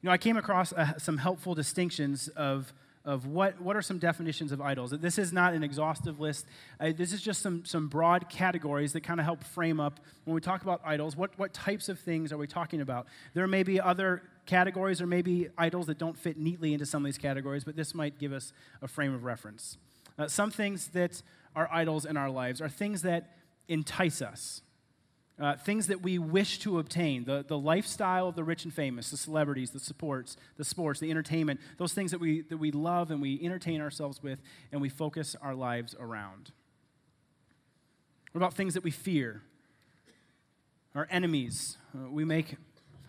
You 0.01 0.07
know, 0.07 0.13
I 0.13 0.17
came 0.17 0.37
across 0.37 0.73
uh, 0.73 0.97
some 0.97 1.17
helpful 1.17 1.55
distinctions 1.55 2.27
of, 2.29 2.73
of 3.05 3.25
what, 3.25 3.59
what 3.59 3.75
are 3.75 3.81
some 3.81 3.99
definitions 3.99 4.51
of 4.51 4.61
idols. 4.61 4.91
This 4.91 5.17
is 5.17 5.33
not 5.33 5.53
an 5.53 5.63
exhaustive 5.63 6.19
list. 6.19 6.45
Uh, 6.79 6.93
this 6.95 7.11
is 7.11 7.21
just 7.21 7.41
some, 7.41 7.65
some 7.65 7.87
broad 7.87 8.29
categories 8.29 8.93
that 8.93 9.01
kind 9.01 9.19
of 9.19 9.25
help 9.25 9.43
frame 9.43 9.79
up 9.79 9.99
when 10.23 10.35
we 10.35 10.39
talk 10.41 10.61
about 10.61 10.81
idols, 10.85 11.15
what, 11.15 11.37
what 11.37 11.53
types 11.53 11.89
of 11.89 11.99
things 11.99 12.31
are 12.31 12.37
we 12.37 12.47
talking 12.47 12.79
about? 12.79 13.07
There 13.33 13.47
may 13.47 13.63
be 13.63 13.79
other 13.79 14.23
categories 14.45 15.01
or 15.01 15.07
maybe 15.07 15.49
idols 15.57 15.87
that 15.87 15.97
don't 15.97 16.17
fit 16.17 16.37
neatly 16.37 16.73
into 16.73 16.85
some 16.85 17.03
of 17.03 17.05
these 17.05 17.17
categories, 17.17 17.65
but 17.65 17.75
this 17.75 17.93
might 17.93 18.19
give 18.19 18.31
us 18.31 18.53
a 18.81 18.87
frame 18.87 19.13
of 19.13 19.25
reference. 19.25 19.77
Uh, 20.17 20.27
some 20.27 20.51
things 20.51 20.87
that 20.89 21.21
are 21.55 21.69
idols 21.71 22.05
in 22.05 22.15
our 22.15 22.29
lives 22.29 22.61
are 22.61 22.69
things 22.69 23.01
that 23.01 23.35
entice 23.67 24.21
us 24.21 24.61
uh, 25.39 25.55
things 25.55 25.87
that 25.87 26.01
we 26.01 26.19
wish 26.19 26.59
to 26.59 26.77
obtain 26.77 27.23
the, 27.25 27.43
the 27.47 27.57
lifestyle 27.57 28.27
of 28.27 28.35
the 28.35 28.43
rich 28.43 28.65
and 28.65 28.73
famous, 28.73 29.09
the 29.09 29.17
celebrities, 29.17 29.71
the 29.71 29.79
sports, 29.79 30.37
the 30.57 30.63
sports, 30.63 30.99
the 30.99 31.09
entertainment, 31.09 31.59
those 31.77 31.93
things 31.93 32.11
that 32.11 32.19
we, 32.19 32.41
that 32.41 32.57
we 32.57 32.71
love 32.71 33.09
and 33.09 33.21
we 33.21 33.39
entertain 33.43 33.81
ourselves 33.81 34.21
with 34.21 34.39
and 34.71 34.79
we 34.79 34.89
focus 34.89 35.35
our 35.41 35.55
lives 35.55 35.95
around. 35.99 36.51
What 38.31 38.39
about 38.39 38.53
things 38.53 38.75
that 38.75 38.83
we 38.83 38.91
fear? 38.91 39.41
Our 40.93 41.07
enemies. 41.09 41.77
Uh, 41.95 42.09
we 42.09 42.25
make 42.25 42.55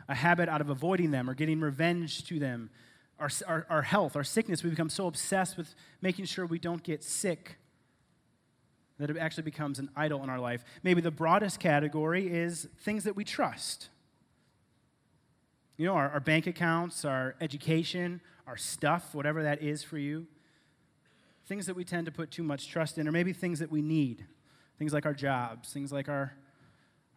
a 0.09 0.15
habit 0.15 0.49
out 0.49 0.63
of 0.63 0.71
avoiding 0.71 1.11
them 1.11 1.29
or 1.29 1.35
getting 1.35 1.61
revenge 1.61 2.25
to 2.29 2.39
them. 2.39 2.71
Our, 3.19 3.29
our, 3.47 3.67
our 3.69 3.83
health, 3.83 4.17
our 4.17 4.25
sickness, 4.25 4.65
we 4.65 4.71
become 4.71 4.89
so 4.89 5.07
obsessed 5.07 5.57
with 5.57 5.75
making 6.01 6.25
sure 6.25 6.47
we 6.47 6.59
don't 6.59 6.83
get 6.83 7.05
sick 7.05 7.59
that 8.99 9.11
it 9.11 9.17
actually 9.17 9.43
becomes 9.43 9.79
an 9.79 9.91
idol 9.97 10.23
in 10.23 10.31
our 10.31 10.39
life. 10.39 10.65
Maybe 10.83 11.01
the 11.01 11.11
broadest 11.11 11.59
category 11.59 12.29
is 12.29 12.69
things 12.81 13.05
that 13.05 13.17
we 13.17 13.25
trust. 13.25 13.89
You 15.77 15.87
know, 15.87 15.95
our, 15.95 16.09
our, 16.11 16.21
bank 16.21 16.47
accounts, 16.47 17.05
our 17.05 17.35
education, 17.41 18.21
our 18.47 18.57
stuff, 18.57 19.15
whatever 19.15 19.43
that 19.43 19.63
is 19.63 19.83
for 19.83 19.99
you. 19.99 20.27
Things 21.47 21.67
that 21.67 21.75
we 21.75 21.85
tend 21.85 22.07
to 22.07 22.13
put 22.13 22.31
too 22.31 22.45
much 22.45 22.69
trust 22.69 22.97
in, 22.97 23.09
or 23.09 23.13
maybe 23.13 23.33
things 23.33 23.59
that 23.59 23.71
we 23.71 23.83
need. 23.83 24.25
Things 24.79 24.93
like 24.93 25.05
our 25.05 25.15
jobs, 25.15 25.73
things 25.73 25.93
like 25.93 26.09
our, 26.09 26.33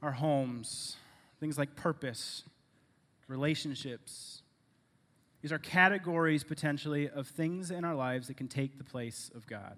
our 0.02 0.12
homes, 0.12 0.96
things 1.40 1.58
like 1.58 1.76
purpose, 1.76 2.44
relationships. 3.28 4.42
These 5.42 5.52
are 5.52 5.60
categories 5.60 6.44
potentially 6.44 7.10
of 7.10 7.28
things 7.28 7.70
in 7.70 7.86
our 7.86 7.96
lives 7.96 8.28
that 8.28 8.38
can 8.38 8.48
take 8.48 8.80
the 8.80 8.84
place 8.84 9.30
of 9.36 9.46
God. 9.46 9.78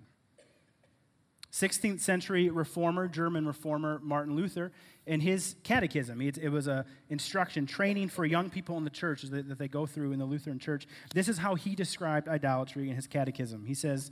16th 1.51 1.99
century 1.99 2.49
reformer, 2.49 3.07
German 3.07 3.47
reformer 3.47 3.99
Martin 4.03 4.35
Luther, 4.35 4.71
in 5.05 5.21
his 5.21 5.55
catechism, 5.63 6.21
it, 6.21 6.51
was 6.51 6.67
a 6.67 6.85
instruction, 7.09 7.65
training 7.65 8.09
for 8.09 8.25
young 8.25 8.49
people 8.51 8.77
in 8.77 8.83
the 8.83 8.91
church 8.91 9.23
that 9.23 9.57
they 9.57 9.67
go 9.67 9.87
through 9.87 10.11
in 10.11 10.19
the 10.19 10.25
Lutheran 10.25 10.59
church. 10.59 10.87
This 11.15 11.27
is 11.27 11.39
how 11.39 11.55
he 11.55 11.73
described 11.73 12.27
idolatry 12.27 12.89
in 12.89 12.95
his 12.95 13.07
catechism. 13.07 13.65
He 13.65 13.73
says, 13.73 14.11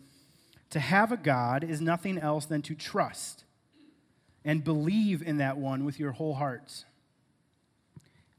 To 0.72 0.80
have 0.80 1.12
a 1.12 1.18
God 1.18 1.64
is 1.64 1.82
nothing 1.82 2.18
else 2.18 2.46
than 2.46 2.64
to 2.64 2.74
trust 2.74 3.44
and 4.44 4.64
believe 4.64 5.22
in 5.22 5.38
that 5.38 5.58
one 5.58 5.86
with 5.86 6.00
your 6.00 6.14
whole 6.14 6.34
heart. 6.34 6.86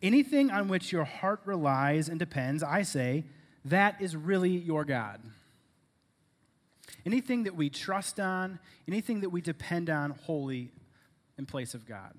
Anything 0.03 0.51
on 0.51 0.67
which 0.67 0.91
your 0.91 1.05
heart 1.05 1.41
relies 1.45 2.09
and 2.09 2.19
depends, 2.19 2.63
I 2.63 2.83
say, 2.83 3.25
that 3.65 4.01
is 4.01 4.17
really 4.17 4.51
your 4.51 4.85
God. 4.85 5.21
Anything 7.09 7.45
that 7.45 7.57
we 7.57 7.71
trust 7.71 8.21
on, 8.21 8.59
anything 8.87 9.21
that 9.21 9.31
we 9.31 9.41
depend 9.41 9.89
on 9.89 10.11
wholly 10.11 10.71
in 11.39 11.47
place 11.47 11.73
of 11.73 11.87
God. 11.87 12.13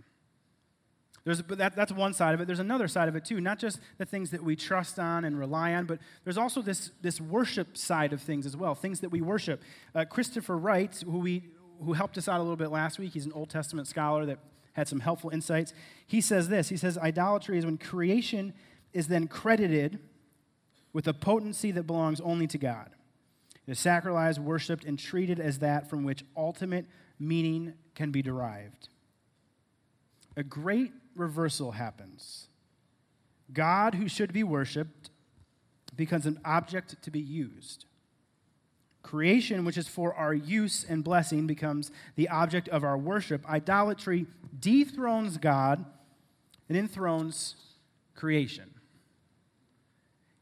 There's, 1.23 1.43
but 1.43 1.59
that, 1.59 1.75
that's 1.75 1.91
one 1.91 2.11
side 2.11 2.33
of 2.33 2.41
it. 2.41 2.47
There's 2.47 2.57
another 2.57 2.87
side 2.87 3.07
of 3.07 3.15
it 3.15 3.23
too. 3.23 3.39
Not 3.39 3.59
just 3.59 3.79
the 3.99 4.05
things 4.05 4.31
that 4.31 4.43
we 4.43 4.55
trust 4.55 4.97
on 4.97 5.25
and 5.25 5.37
rely 5.37 5.75
on, 5.75 5.85
but 5.85 5.99
there's 6.23 6.39
also 6.39 6.63
this, 6.63 6.89
this 7.03 7.21
worship 7.21 7.77
side 7.77 8.13
of 8.13 8.21
things 8.23 8.47
as 8.47 8.57
well. 8.57 8.73
Things 8.73 9.01
that 9.01 9.09
we 9.09 9.21
worship. 9.21 9.61
Uh, 9.93 10.05
Christopher 10.05 10.57
Wright, 10.57 10.95
who 11.05 11.19
we 11.19 11.43
who 11.85 11.93
helped 11.93 12.17
us 12.17 12.27
out 12.27 12.39
a 12.39 12.41
little 12.41 12.57
bit 12.57 12.71
last 12.71 12.97
week, 12.97 13.13
he's 13.13 13.27
an 13.27 13.31
Old 13.33 13.51
Testament 13.51 13.87
scholar 13.87 14.25
that 14.25 14.39
had 14.73 14.87
some 14.87 15.01
helpful 15.01 15.29
insights. 15.29 15.71
He 16.07 16.19
says 16.19 16.49
this. 16.49 16.69
He 16.69 16.77
says 16.77 16.97
idolatry 16.97 17.59
is 17.59 17.65
when 17.65 17.77
creation 17.77 18.53
is 18.91 19.07
then 19.07 19.27
credited 19.27 19.99
with 20.93 21.07
a 21.07 21.13
potency 21.13 21.69
that 21.73 21.83
belongs 21.83 22.19
only 22.21 22.47
to 22.47 22.57
God 22.57 22.89
is 23.69 23.79
sacralized, 23.79 24.39
worshiped, 24.39 24.85
and 24.85 24.97
treated 24.97 25.39
as 25.39 25.59
that 25.59 25.89
from 25.89 26.03
which 26.03 26.23
ultimate 26.35 26.85
meaning 27.19 27.73
can 27.95 28.11
be 28.11 28.21
derived. 28.21 28.89
A 30.35 30.43
great 30.43 30.91
reversal 31.15 31.71
happens. 31.71 32.47
God, 33.51 33.95
who 33.95 34.07
should 34.07 34.31
be 34.31 34.43
worshiped, 34.43 35.09
becomes 35.95 36.25
an 36.25 36.39
object 36.45 37.01
to 37.01 37.11
be 37.11 37.19
used. 37.19 37.85
Creation, 39.01 39.65
which 39.65 39.77
is 39.77 39.87
for 39.87 40.13
our 40.13 40.33
use 40.33 40.85
and 40.87 41.03
blessing, 41.03 41.47
becomes 41.47 41.91
the 42.15 42.29
object 42.29 42.69
of 42.69 42.83
our 42.83 42.97
worship. 42.97 43.47
Idolatry 43.49 44.27
dethrones 44.59 45.37
God 45.37 45.85
and 46.67 46.77
enthrones 46.77 47.55
creation. 48.15 48.73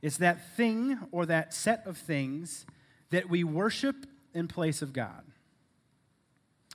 It's 0.01 0.17
that 0.17 0.55
thing 0.55 0.99
or 1.11 1.25
that 1.25 1.53
set 1.53 1.85
of 1.87 1.97
things 1.97 2.65
that 3.09 3.29
we 3.29 3.43
worship 3.43 3.95
in 4.33 4.47
place 4.47 4.81
of 4.81 4.93
God. 4.93 5.23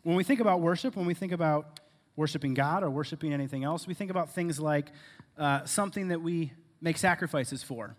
When 0.02 0.16
we 0.16 0.24
think 0.24 0.40
about 0.40 0.60
worship, 0.60 0.96
when 0.96 1.06
we 1.06 1.14
think 1.14 1.32
about 1.32 1.80
worshiping 2.16 2.54
God 2.54 2.82
or 2.82 2.90
worshiping 2.90 3.32
anything 3.32 3.64
else. 3.64 3.86
We 3.86 3.94
think 3.94 4.10
about 4.10 4.30
things 4.30 4.60
like 4.60 4.90
uh, 5.38 5.64
something 5.64 6.08
that 6.08 6.20
we 6.20 6.52
make 6.80 6.98
sacrifices 6.98 7.62
for, 7.62 7.96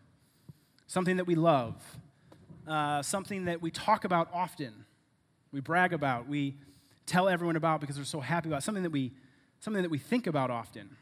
something 0.87 1.17
that 1.17 1.25
we 1.25 1.35
love, 1.35 1.75
uh, 2.67 3.01
something 3.01 3.45
that 3.45 3.61
we 3.61 3.71
talk 3.71 4.05
about 4.05 4.29
often, 4.33 4.85
we 5.51 5.59
brag 5.59 5.93
about, 5.93 6.27
we 6.27 6.55
tell 7.05 7.27
everyone 7.27 7.55
about 7.55 7.81
because 7.81 7.97
we're 7.97 8.03
so 8.03 8.19
happy 8.19 8.49
about, 8.49 8.63
something 8.63 8.83
that 8.83 8.91
we, 8.91 9.11
something 9.59 9.81
that 9.81 9.91
we 9.91 9.97
think 9.97 10.27
about 10.27 10.51
often, 10.51 10.95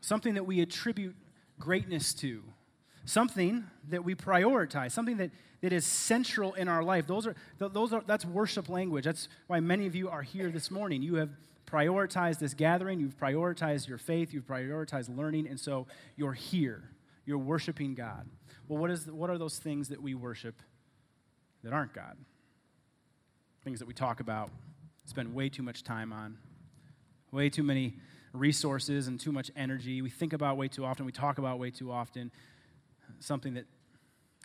something 0.00 0.34
that 0.34 0.44
we 0.44 0.60
attribute 0.60 1.14
greatness 1.58 2.12
to, 2.14 2.42
something 3.04 3.64
that 3.88 4.04
we 4.04 4.14
prioritize, 4.14 4.92
something 4.92 5.16
that, 5.16 5.30
that 5.60 5.72
is 5.72 5.84
central 5.84 6.54
in 6.54 6.68
our 6.68 6.82
life. 6.82 7.06
Those 7.06 7.26
are, 7.26 7.34
those 7.58 7.92
are, 7.92 8.02
that's 8.06 8.24
worship 8.24 8.68
language. 8.68 9.04
That's 9.04 9.28
why 9.46 9.60
many 9.60 9.86
of 9.86 9.94
you 9.94 10.08
are 10.08 10.22
here 10.22 10.50
this 10.50 10.70
morning. 10.70 11.02
You 11.02 11.16
have 11.16 11.30
prioritized 11.66 12.38
this 12.38 12.52
gathering, 12.52 13.00
you've 13.00 13.16
prioritized 13.16 13.88
your 13.88 13.98
faith, 13.98 14.34
you've 14.34 14.46
prioritized 14.46 15.16
learning, 15.16 15.48
and 15.48 15.58
so 15.58 15.86
you're 16.16 16.34
here. 16.34 16.82
You're 17.24 17.38
worshiping 17.38 17.94
God. 17.94 18.28
Well, 18.68 18.78
what, 18.78 18.90
is, 18.90 19.06
what 19.06 19.30
are 19.30 19.38
those 19.38 19.58
things 19.58 19.88
that 19.88 20.02
we 20.02 20.14
worship 20.14 20.56
that 21.62 21.72
aren't 21.72 21.94
God? 21.94 22.16
Things 23.64 23.78
that 23.78 23.86
we 23.86 23.94
talk 23.94 24.20
about, 24.20 24.50
spend 25.06 25.34
way 25.34 25.48
too 25.48 25.62
much 25.62 25.82
time 25.82 26.12
on, 26.12 26.36
way 27.30 27.48
too 27.48 27.62
many 27.62 27.94
resources 28.32 29.08
and 29.08 29.18
too 29.18 29.32
much 29.32 29.50
energy. 29.56 30.02
We 30.02 30.10
think 30.10 30.32
about 30.32 30.56
way 30.56 30.68
too 30.68 30.84
often, 30.84 31.06
we 31.06 31.12
talk 31.12 31.38
about 31.38 31.58
way 31.58 31.70
too 31.70 31.90
often, 31.90 32.30
something 33.22 33.54
that 33.54 33.66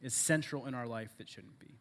is 0.03 0.13
central 0.13 0.65
in 0.65 0.73
our 0.73 0.87
life 0.87 1.09
that 1.17 1.29
shouldn't 1.29 1.59
be. 1.59 1.77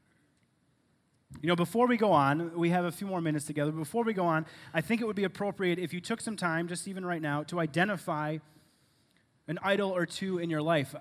You 1.43 1.49
know, 1.49 1.57
before 1.57 1.87
we 1.87 1.97
go 1.97 2.12
on, 2.12 2.57
we 2.57 2.71
have 2.71 2.85
a 2.85 2.93
few 2.93 3.07
more 3.07 3.21
minutes 3.21 3.45
together. 3.45 3.73
Before 3.73 4.05
we 4.05 4.15
go 4.15 4.26
on, 4.26 4.47
I 4.73 4.81
think 4.81 5.00
it 5.00 5.07
would 5.07 5.17
be 5.17 5.25
appropriate 5.25 5.79
if 5.79 5.93
you 5.93 6.00
took 6.00 6.21
some 6.21 6.37
time, 6.37 6.69
just 6.69 6.88
even 6.88 7.05
right 7.05 7.21
now, 7.21 7.43
to 7.45 7.61
identify 7.61 8.38
an 9.49 9.59
idol 9.62 9.91
or 9.91 10.07
two 10.07 10.38
in 10.38 10.50
your 10.50 10.62
life. 10.62 10.95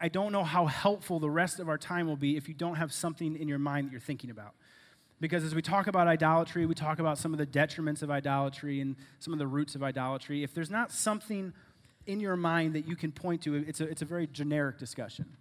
I, 0.00 0.08
don't 0.08 0.32
know 0.32 0.44
how 0.44 0.66
helpful 0.66 1.20
the 1.20 1.30
rest 1.30 1.60
of 1.60 1.68
our 1.68 1.78
time 1.78 2.06
will 2.06 2.16
be 2.16 2.36
if 2.36 2.48
you 2.48 2.54
don't 2.54 2.76
have 2.76 2.92
something 2.92 3.36
in 3.36 3.48
your 3.48 3.58
mind 3.58 3.86
that 3.86 3.92
you're 3.92 4.00
thinking 4.00 4.30
about. 4.30 4.54
Because 5.20 5.44
as 5.44 5.54
we 5.54 5.62
talk 5.62 5.86
about 5.86 6.08
idolatry, 6.08 6.66
we 6.66 6.74
talk 6.74 6.98
about 6.98 7.16
some 7.16 7.32
of 7.32 7.38
the 7.38 7.46
detriments 7.46 8.02
of 8.02 8.10
idolatry 8.10 8.80
and 8.80 8.96
some 9.20 9.32
of 9.32 9.38
the 9.38 9.46
roots 9.46 9.76
of 9.76 9.82
idolatry. 9.82 10.42
If 10.42 10.52
there's 10.52 10.70
not 10.70 10.90
something 10.90 11.52
in 12.06 12.18
your 12.18 12.36
mind 12.36 12.74
that 12.74 12.88
you 12.88 12.96
can 12.96 13.12
point 13.12 13.42
to, 13.42 13.54
it's 13.54 13.80
a, 13.80 13.84
it's 13.84 14.02
a 14.02 14.04
very 14.04 14.26
generic 14.26 14.78
discussion. 14.78 15.36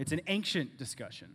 It's 0.00 0.12
an 0.12 0.22
ancient 0.28 0.78
discussion. 0.78 1.28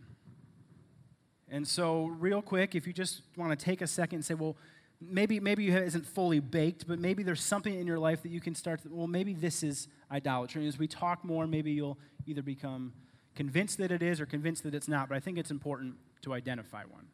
And 1.48 1.68
so, 1.68 2.06
real 2.06 2.42
quick, 2.42 2.74
if 2.74 2.84
you 2.84 2.92
just 2.92 3.22
want 3.36 3.56
to 3.56 3.64
take 3.64 3.80
a 3.80 3.86
second 3.86 4.16
and 4.16 4.24
say, 4.24 4.34
well, 4.34 4.56
maybe 5.00 5.38
maybe 5.38 5.68
it 5.68 5.82
isn't 5.84 6.04
fully 6.04 6.40
baked, 6.40 6.88
but 6.88 6.98
maybe 6.98 7.22
there's 7.22 7.40
something 7.40 7.72
in 7.72 7.86
your 7.86 8.00
life 8.00 8.24
that 8.24 8.30
you 8.30 8.40
can 8.40 8.56
start. 8.56 8.82
To, 8.82 8.88
well, 8.90 9.06
maybe 9.06 9.34
this 9.34 9.62
is 9.62 9.86
idolatry. 10.10 10.62
And 10.62 10.68
as 10.68 10.80
we 10.80 10.88
talk 10.88 11.24
more, 11.24 11.46
maybe 11.46 11.70
you'll 11.70 11.96
either 12.26 12.42
become 12.42 12.92
convinced 13.36 13.78
that 13.78 13.92
it 13.92 14.02
is 14.02 14.20
or 14.20 14.26
convinced 14.26 14.64
that 14.64 14.74
it's 14.74 14.88
not. 14.88 15.08
But 15.08 15.14
I 15.14 15.20
think 15.20 15.38
it's 15.38 15.52
important 15.52 15.94
to 16.22 16.34
identify 16.34 16.82
one. 16.90 17.06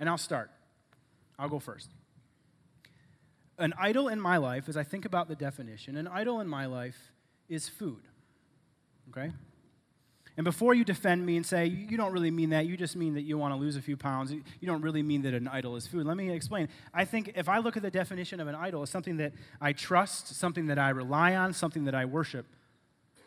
And 0.00 0.08
I'll 0.08 0.18
start. 0.18 0.50
I'll 1.38 1.48
go 1.48 1.60
first. 1.60 1.90
An 3.56 3.72
idol 3.78 4.08
in 4.08 4.20
my 4.20 4.36
life, 4.36 4.68
as 4.68 4.76
I 4.76 4.82
think 4.82 5.04
about 5.04 5.28
the 5.28 5.36
definition, 5.36 5.96
an 5.96 6.08
idol 6.08 6.40
in 6.40 6.48
my 6.48 6.66
life 6.66 7.12
is 7.48 7.68
food. 7.68 8.02
Okay? 9.10 9.30
And 10.36 10.44
before 10.44 10.72
you 10.72 10.82
defend 10.82 11.26
me 11.26 11.36
and 11.36 11.44
say, 11.44 11.66
you 11.66 11.98
don't 11.98 12.12
really 12.12 12.30
mean 12.30 12.50
that, 12.50 12.64
you 12.64 12.76
just 12.76 12.96
mean 12.96 13.14
that 13.14 13.22
you 13.22 13.36
want 13.36 13.52
to 13.52 13.60
lose 13.60 13.76
a 13.76 13.82
few 13.82 13.98
pounds, 13.98 14.32
you 14.32 14.66
don't 14.66 14.80
really 14.80 15.02
mean 15.02 15.22
that 15.22 15.34
an 15.34 15.46
idol 15.46 15.76
is 15.76 15.86
food. 15.86 16.06
Let 16.06 16.16
me 16.16 16.30
explain. 16.30 16.68
I 16.94 17.04
think 17.04 17.32
if 17.34 17.50
I 17.50 17.58
look 17.58 17.76
at 17.76 17.82
the 17.82 17.90
definition 17.90 18.40
of 18.40 18.48
an 18.48 18.54
idol 18.54 18.82
as 18.82 18.88
something 18.88 19.18
that 19.18 19.32
I 19.60 19.74
trust, 19.74 20.34
something 20.34 20.66
that 20.66 20.78
I 20.78 20.88
rely 20.88 21.34
on, 21.36 21.52
something 21.52 21.84
that 21.84 21.94
I 21.94 22.06
worship, 22.06 22.46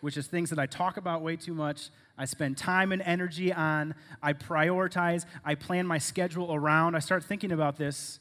which 0.02 0.18
is 0.18 0.26
things 0.26 0.50
that 0.50 0.58
I 0.58 0.66
talk 0.66 0.98
about 0.98 1.22
way 1.22 1.36
too 1.36 1.54
much, 1.54 1.90
I 2.18 2.26
spend 2.26 2.58
time 2.58 2.92
and 2.92 3.04
energy 3.04 3.54
on, 3.54 3.94
I 4.24 4.34
prioritize, 4.34 5.26
I 5.44 5.54
plan 5.54 5.86
my 5.86 6.00
schedule 6.00 6.56
around, 6.56 6.96
I 6.96 7.00
start 7.00 7.24
thinking 7.24 7.52
about 7.52 7.78
this. 7.78 8.20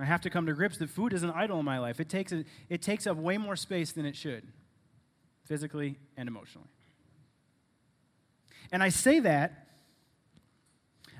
I 0.00 0.04
have 0.04 0.20
to 0.22 0.30
come 0.30 0.46
to 0.46 0.54
grips 0.54 0.78
that 0.78 0.90
food 0.90 1.12
is 1.12 1.22
an 1.22 1.30
idol 1.30 1.58
in 1.60 1.64
my 1.64 1.78
life. 1.78 1.98
It 2.00 2.08
takes, 2.08 2.32
a, 2.32 2.44
it 2.68 2.82
takes 2.82 3.06
up 3.06 3.16
way 3.16 3.36
more 3.36 3.56
space 3.56 3.92
than 3.92 4.06
it 4.06 4.16
should 4.16 4.44
physically 5.48 5.98
and 6.16 6.28
emotionally. 6.28 6.68
And 8.70 8.82
I 8.82 8.90
say 8.90 9.20
that 9.20 9.64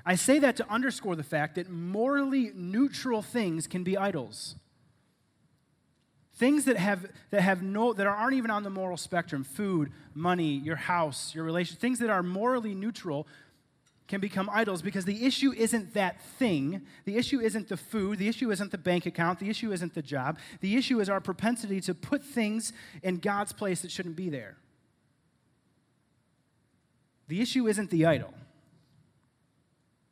I 0.05 0.15
say 0.15 0.39
that 0.39 0.55
to 0.57 0.71
underscore 0.71 1.15
the 1.15 1.23
fact 1.23 1.55
that 1.55 1.69
morally 1.69 2.51
neutral 2.55 3.21
things 3.21 3.67
can 3.67 3.83
be 3.83 3.97
idols. 3.97 4.55
Things 6.35 6.65
that 6.65 6.77
have 6.77 7.05
that 7.31 7.41
have 7.41 7.61
no 7.61 7.91
that 7.93 8.07
aren't 8.07 8.33
even 8.33 8.49
on 8.49 8.63
the 8.63 8.69
moral 8.69 8.97
spectrum, 8.97 9.43
food, 9.43 9.91
money, 10.13 10.53
your 10.53 10.77
house, 10.77 11.35
your 11.35 11.43
relation, 11.43 11.75
things 11.75 11.99
that 11.99 12.09
are 12.09 12.23
morally 12.23 12.73
neutral 12.73 13.27
can 14.09 14.19
become 14.19 14.49
idols 14.51 14.81
because 14.81 15.05
the 15.05 15.25
issue 15.25 15.53
isn't 15.53 15.93
that 15.93 16.19
thing. 16.37 16.81
The 17.05 17.15
issue 17.15 17.39
isn't 17.39 17.69
the 17.69 17.77
food. 17.77 18.17
The 18.17 18.27
issue 18.27 18.51
isn't 18.51 18.71
the 18.71 18.77
bank 18.77 19.05
account. 19.05 19.39
The 19.39 19.49
issue 19.49 19.71
isn't 19.71 19.93
the 19.93 20.01
job. 20.01 20.39
The 20.59 20.75
issue 20.75 20.99
is 20.99 21.09
our 21.09 21.21
propensity 21.21 21.79
to 21.81 21.93
put 21.93 22.25
things 22.25 22.73
in 23.03 23.17
God's 23.17 23.53
place 23.53 23.81
that 23.83 23.91
shouldn't 23.91 24.15
be 24.15 24.29
there. 24.29 24.57
The 27.27 27.39
issue 27.39 27.67
isn't 27.67 27.91
the 27.91 28.07
idol, 28.07 28.33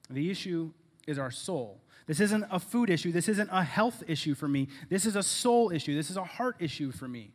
the 0.10 0.30
issue 0.30 0.72
is 1.08 1.18
our 1.18 1.32
soul. 1.32 1.82
This 2.06 2.22
isn't 2.22 2.46
a 2.50 2.60
food 2.60 2.90
issue. 2.90 3.12
This 3.12 3.28
isn't 3.28 3.50
a 3.52 3.64
health 3.64 4.02
issue 4.08 4.34
for 4.34 4.48
me. 4.48 4.70
This 4.88 5.06
is 5.06 5.18
a 5.18 5.24
soul 5.24 5.72
issue. 5.72 5.94
This 5.94 6.10
is 6.10 6.16
a 6.16 6.24
heart 6.24 6.56
issue 6.60 6.94
for 6.94 7.06
me. 7.06 7.34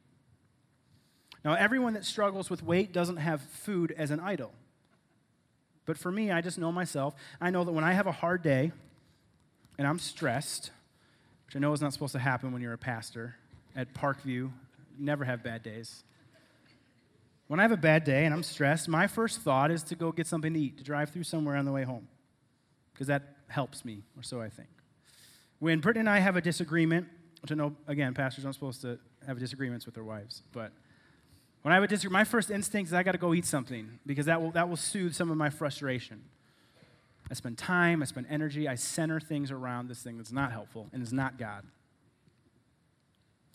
Now, 1.45 1.52
everyone 1.52 1.92
that 1.92 2.07
struggles 2.07 2.49
with 2.49 2.62
weight 2.62 2.90
doesn't 2.90 3.19
have 3.19 3.42
food 3.42 3.92
as 3.99 4.11
an 4.11 4.19
idol. 4.19 4.54
But 5.85 5.99
for 5.99 6.12
me, 6.12 6.31
I 6.31 6.41
just 6.41 6.59
know 6.59 6.71
myself. 6.71 7.15
I 7.41 7.51
know 7.51 7.65
that 7.65 7.73
when 7.73 7.85
I 7.85 7.93
have 7.93 8.07
a 8.07 8.12
hard 8.12 8.43
day 8.43 8.73
and 9.79 9.87
I'm 9.87 9.99
stressed, 9.99 10.71
which 11.47 11.57
I 11.57 11.59
know 11.59 11.73
is 11.73 11.81
not 11.81 11.93
supposed 11.93 12.12
to 12.12 12.19
happen 12.19 12.53
when 12.53 12.62
you're 12.62 12.73
a 12.73 12.79
pastor 12.79 13.37
at 13.75 13.93
Parkview, 13.95 14.51
never 14.99 15.25
have 15.25 15.43
bad 15.43 15.62
days. 15.62 16.05
When 17.49 17.59
I 17.61 17.65
have 17.65 17.73
a 17.73 17.77
bad 17.77 18.05
day 18.05 18.25
and 18.25 18.33
I'm 18.33 18.43
stressed, 18.43 18.89
my 18.89 19.07
first 19.07 19.41
thought 19.41 19.71
is 19.71 19.83
to 19.85 19.95
go 19.95 20.12
get 20.12 20.27
something 20.27 20.55
to 20.55 20.61
eat, 20.61 20.79
to 20.79 20.85
drive 20.85 21.11
through 21.11 21.25
somewhere 21.25 21.57
on 21.57 21.65
the 21.65 21.73
way 21.73 21.83
home, 21.83 22.09
because 22.93 23.09
that 23.09 23.37
helps 23.49 23.85
me, 23.85 24.03
or 24.17 24.23
so 24.23 24.41
I 24.41 24.49
think. 24.49 24.69
When 25.59 25.81
Brittany 25.81 26.01
and 26.01 26.09
I 26.09 26.19
have 26.19 26.37
a 26.37 26.41
disagreement, 26.41 27.09
which 27.43 27.53
I 27.53 27.55
know, 27.55 27.77
again, 27.87 28.15
pastors 28.15 28.45
aren't 28.45 28.55
supposed 28.55 28.81
to 28.83 28.99
have 29.27 29.39
disagreements 29.39 29.85
with 29.85 29.95
their 29.95 30.05
wives, 30.05 30.43
but 30.53 30.73
when 31.62 31.73
I 31.73 31.81
would 31.81 31.90
disagree, 31.90 32.12
my 32.12 32.25
first 32.25 32.50
instinct 32.50 32.88
is 32.88 32.95
I 32.95 33.02
got 33.02 33.12
to 33.12 33.19
go 33.19 33.35
eat 33.35 33.47
something 33.47 33.99
because 34.04 34.26
that 34.26 34.42
will, 34.42 34.50
that 34.50 34.69
will 34.69 34.76
soothe 34.76 35.14
some 35.14 35.31
of 35.31 35.37
my 35.37 35.49
frustration. 35.49 36.23
I 37.31 37.35
spend 37.35 37.57
time, 37.57 38.02
I 38.02 38.04
spend 38.04 38.26
energy, 38.28 38.69
I 38.69 38.75
center 38.75 39.21
things 39.21 39.50
around 39.50 39.88
this 39.88 40.02
thing 40.02 40.16
that's 40.16 40.33
not 40.33 40.52
helpful 40.52 40.88
and 40.92 41.02
is 41.02 41.12
not 41.12 41.38
God. 41.38 41.64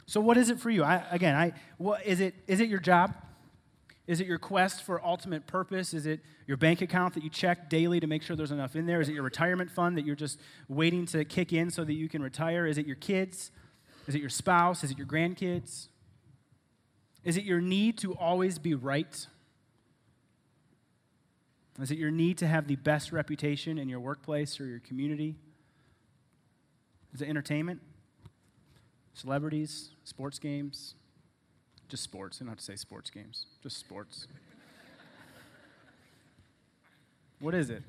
So, 0.05 0.21
what 0.21 0.37
is 0.37 0.49
it 0.49 0.59
for 0.59 0.69
you? 0.69 0.83
I, 0.83 1.03
again, 1.11 1.35
I, 1.35 1.51
what, 1.77 2.05
is, 2.05 2.21
it, 2.21 2.33
is 2.47 2.61
it 2.61 2.69
your 2.69 2.79
job? 2.79 3.13
Is 4.07 4.21
it 4.21 4.27
your 4.27 4.37
quest 4.37 4.83
for 4.83 5.05
ultimate 5.05 5.47
purpose? 5.47 5.93
Is 5.93 6.05
it 6.05 6.21
your 6.47 6.55
bank 6.55 6.81
account 6.81 7.13
that 7.15 7.25
you 7.25 7.29
check 7.29 7.69
daily 7.69 7.99
to 7.99 8.07
make 8.07 8.23
sure 8.23 8.37
there's 8.37 8.51
enough 8.51 8.77
in 8.77 8.85
there? 8.85 9.01
Is 9.01 9.09
it 9.09 9.13
your 9.13 9.23
retirement 9.23 9.69
fund 9.69 9.97
that 9.97 10.05
you're 10.05 10.15
just 10.15 10.39
waiting 10.69 11.05
to 11.07 11.25
kick 11.25 11.51
in 11.51 11.69
so 11.69 11.83
that 11.83 11.93
you 11.93 12.07
can 12.07 12.23
retire? 12.23 12.65
Is 12.65 12.77
it 12.77 12.85
your 12.87 12.95
kids? 12.95 13.51
Is 14.07 14.15
it 14.15 14.21
your 14.21 14.29
spouse? 14.29 14.81
Is 14.85 14.91
it 14.91 14.97
your 14.97 15.07
grandkids? 15.07 15.89
Is 17.27 17.35
it 17.35 17.43
your 17.43 17.59
need 17.59 17.97
to 17.97 18.13
always 18.13 18.57
be 18.57 18.73
right? 18.73 19.27
Is 21.77 21.91
it 21.91 21.97
your 21.97 22.09
need 22.09 22.37
to 22.37 22.47
have 22.47 22.69
the 22.69 22.77
best 22.77 23.11
reputation 23.11 23.77
in 23.77 23.89
your 23.89 23.99
workplace 23.99 24.61
or 24.61 24.65
your 24.65 24.79
community? 24.79 25.35
Is 27.13 27.21
it 27.21 27.27
entertainment? 27.27 27.81
Celebrities? 29.13 29.89
Sports 30.05 30.39
games? 30.39 30.95
Just 31.89 32.01
sports. 32.01 32.37
I 32.37 32.45
don't 32.45 32.47
have 32.47 32.59
to 32.59 32.63
say 32.63 32.77
sports 32.77 33.09
games, 33.09 33.45
just 33.61 33.77
sports. 33.77 34.27
what 37.41 37.53
is 37.53 37.69
it? 37.69 37.83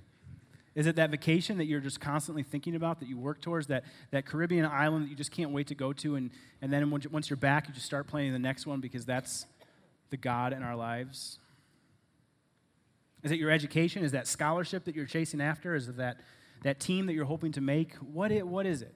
Is 0.78 0.86
it 0.86 0.94
that 0.94 1.10
vacation 1.10 1.58
that 1.58 1.64
you're 1.64 1.80
just 1.80 2.00
constantly 2.00 2.44
thinking 2.44 2.76
about, 2.76 3.00
that 3.00 3.08
you 3.08 3.18
work 3.18 3.40
towards, 3.40 3.66
that, 3.66 3.82
that 4.12 4.26
Caribbean 4.26 4.64
island 4.64 5.04
that 5.04 5.10
you 5.10 5.16
just 5.16 5.32
can't 5.32 5.50
wait 5.50 5.66
to 5.66 5.74
go 5.74 5.92
to, 5.94 6.14
and, 6.14 6.30
and 6.62 6.72
then 6.72 6.88
once 6.88 7.28
you're 7.28 7.36
back, 7.36 7.66
you 7.66 7.74
just 7.74 7.84
start 7.84 8.06
planning 8.06 8.32
the 8.32 8.38
next 8.38 8.64
one 8.64 8.80
because 8.80 9.04
that's 9.04 9.46
the 10.10 10.16
God 10.16 10.52
in 10.52 10.62
our 10.62 10.76
lives? 10.76 11.40
Is 13.24 13.32
it 13.32 13.40
your 13.40 13.50
education? 13.50 14.04
Is 14.04 14.12
that 14.12 14.28
scholarship 14.28 14.84
that 14.84 14.94
you're 14.94 15.04
chasing 15.04 15.40
after? 15.40 15.74
Is 15.74 15.88
it 15.88 15.96
that, 15.96 16.18
that 16.62 16.78
team 16.78 17.06
that 17.06 17.12
you're 17.12 17.24
hoping 17.24 17.50
to 17.52 17.60
make? 17.60 17.94
What, 17.96 18.30
it, 18.30 18.46
what 18.46 18.64
is 18.64 18.80
it? 18.80 18.94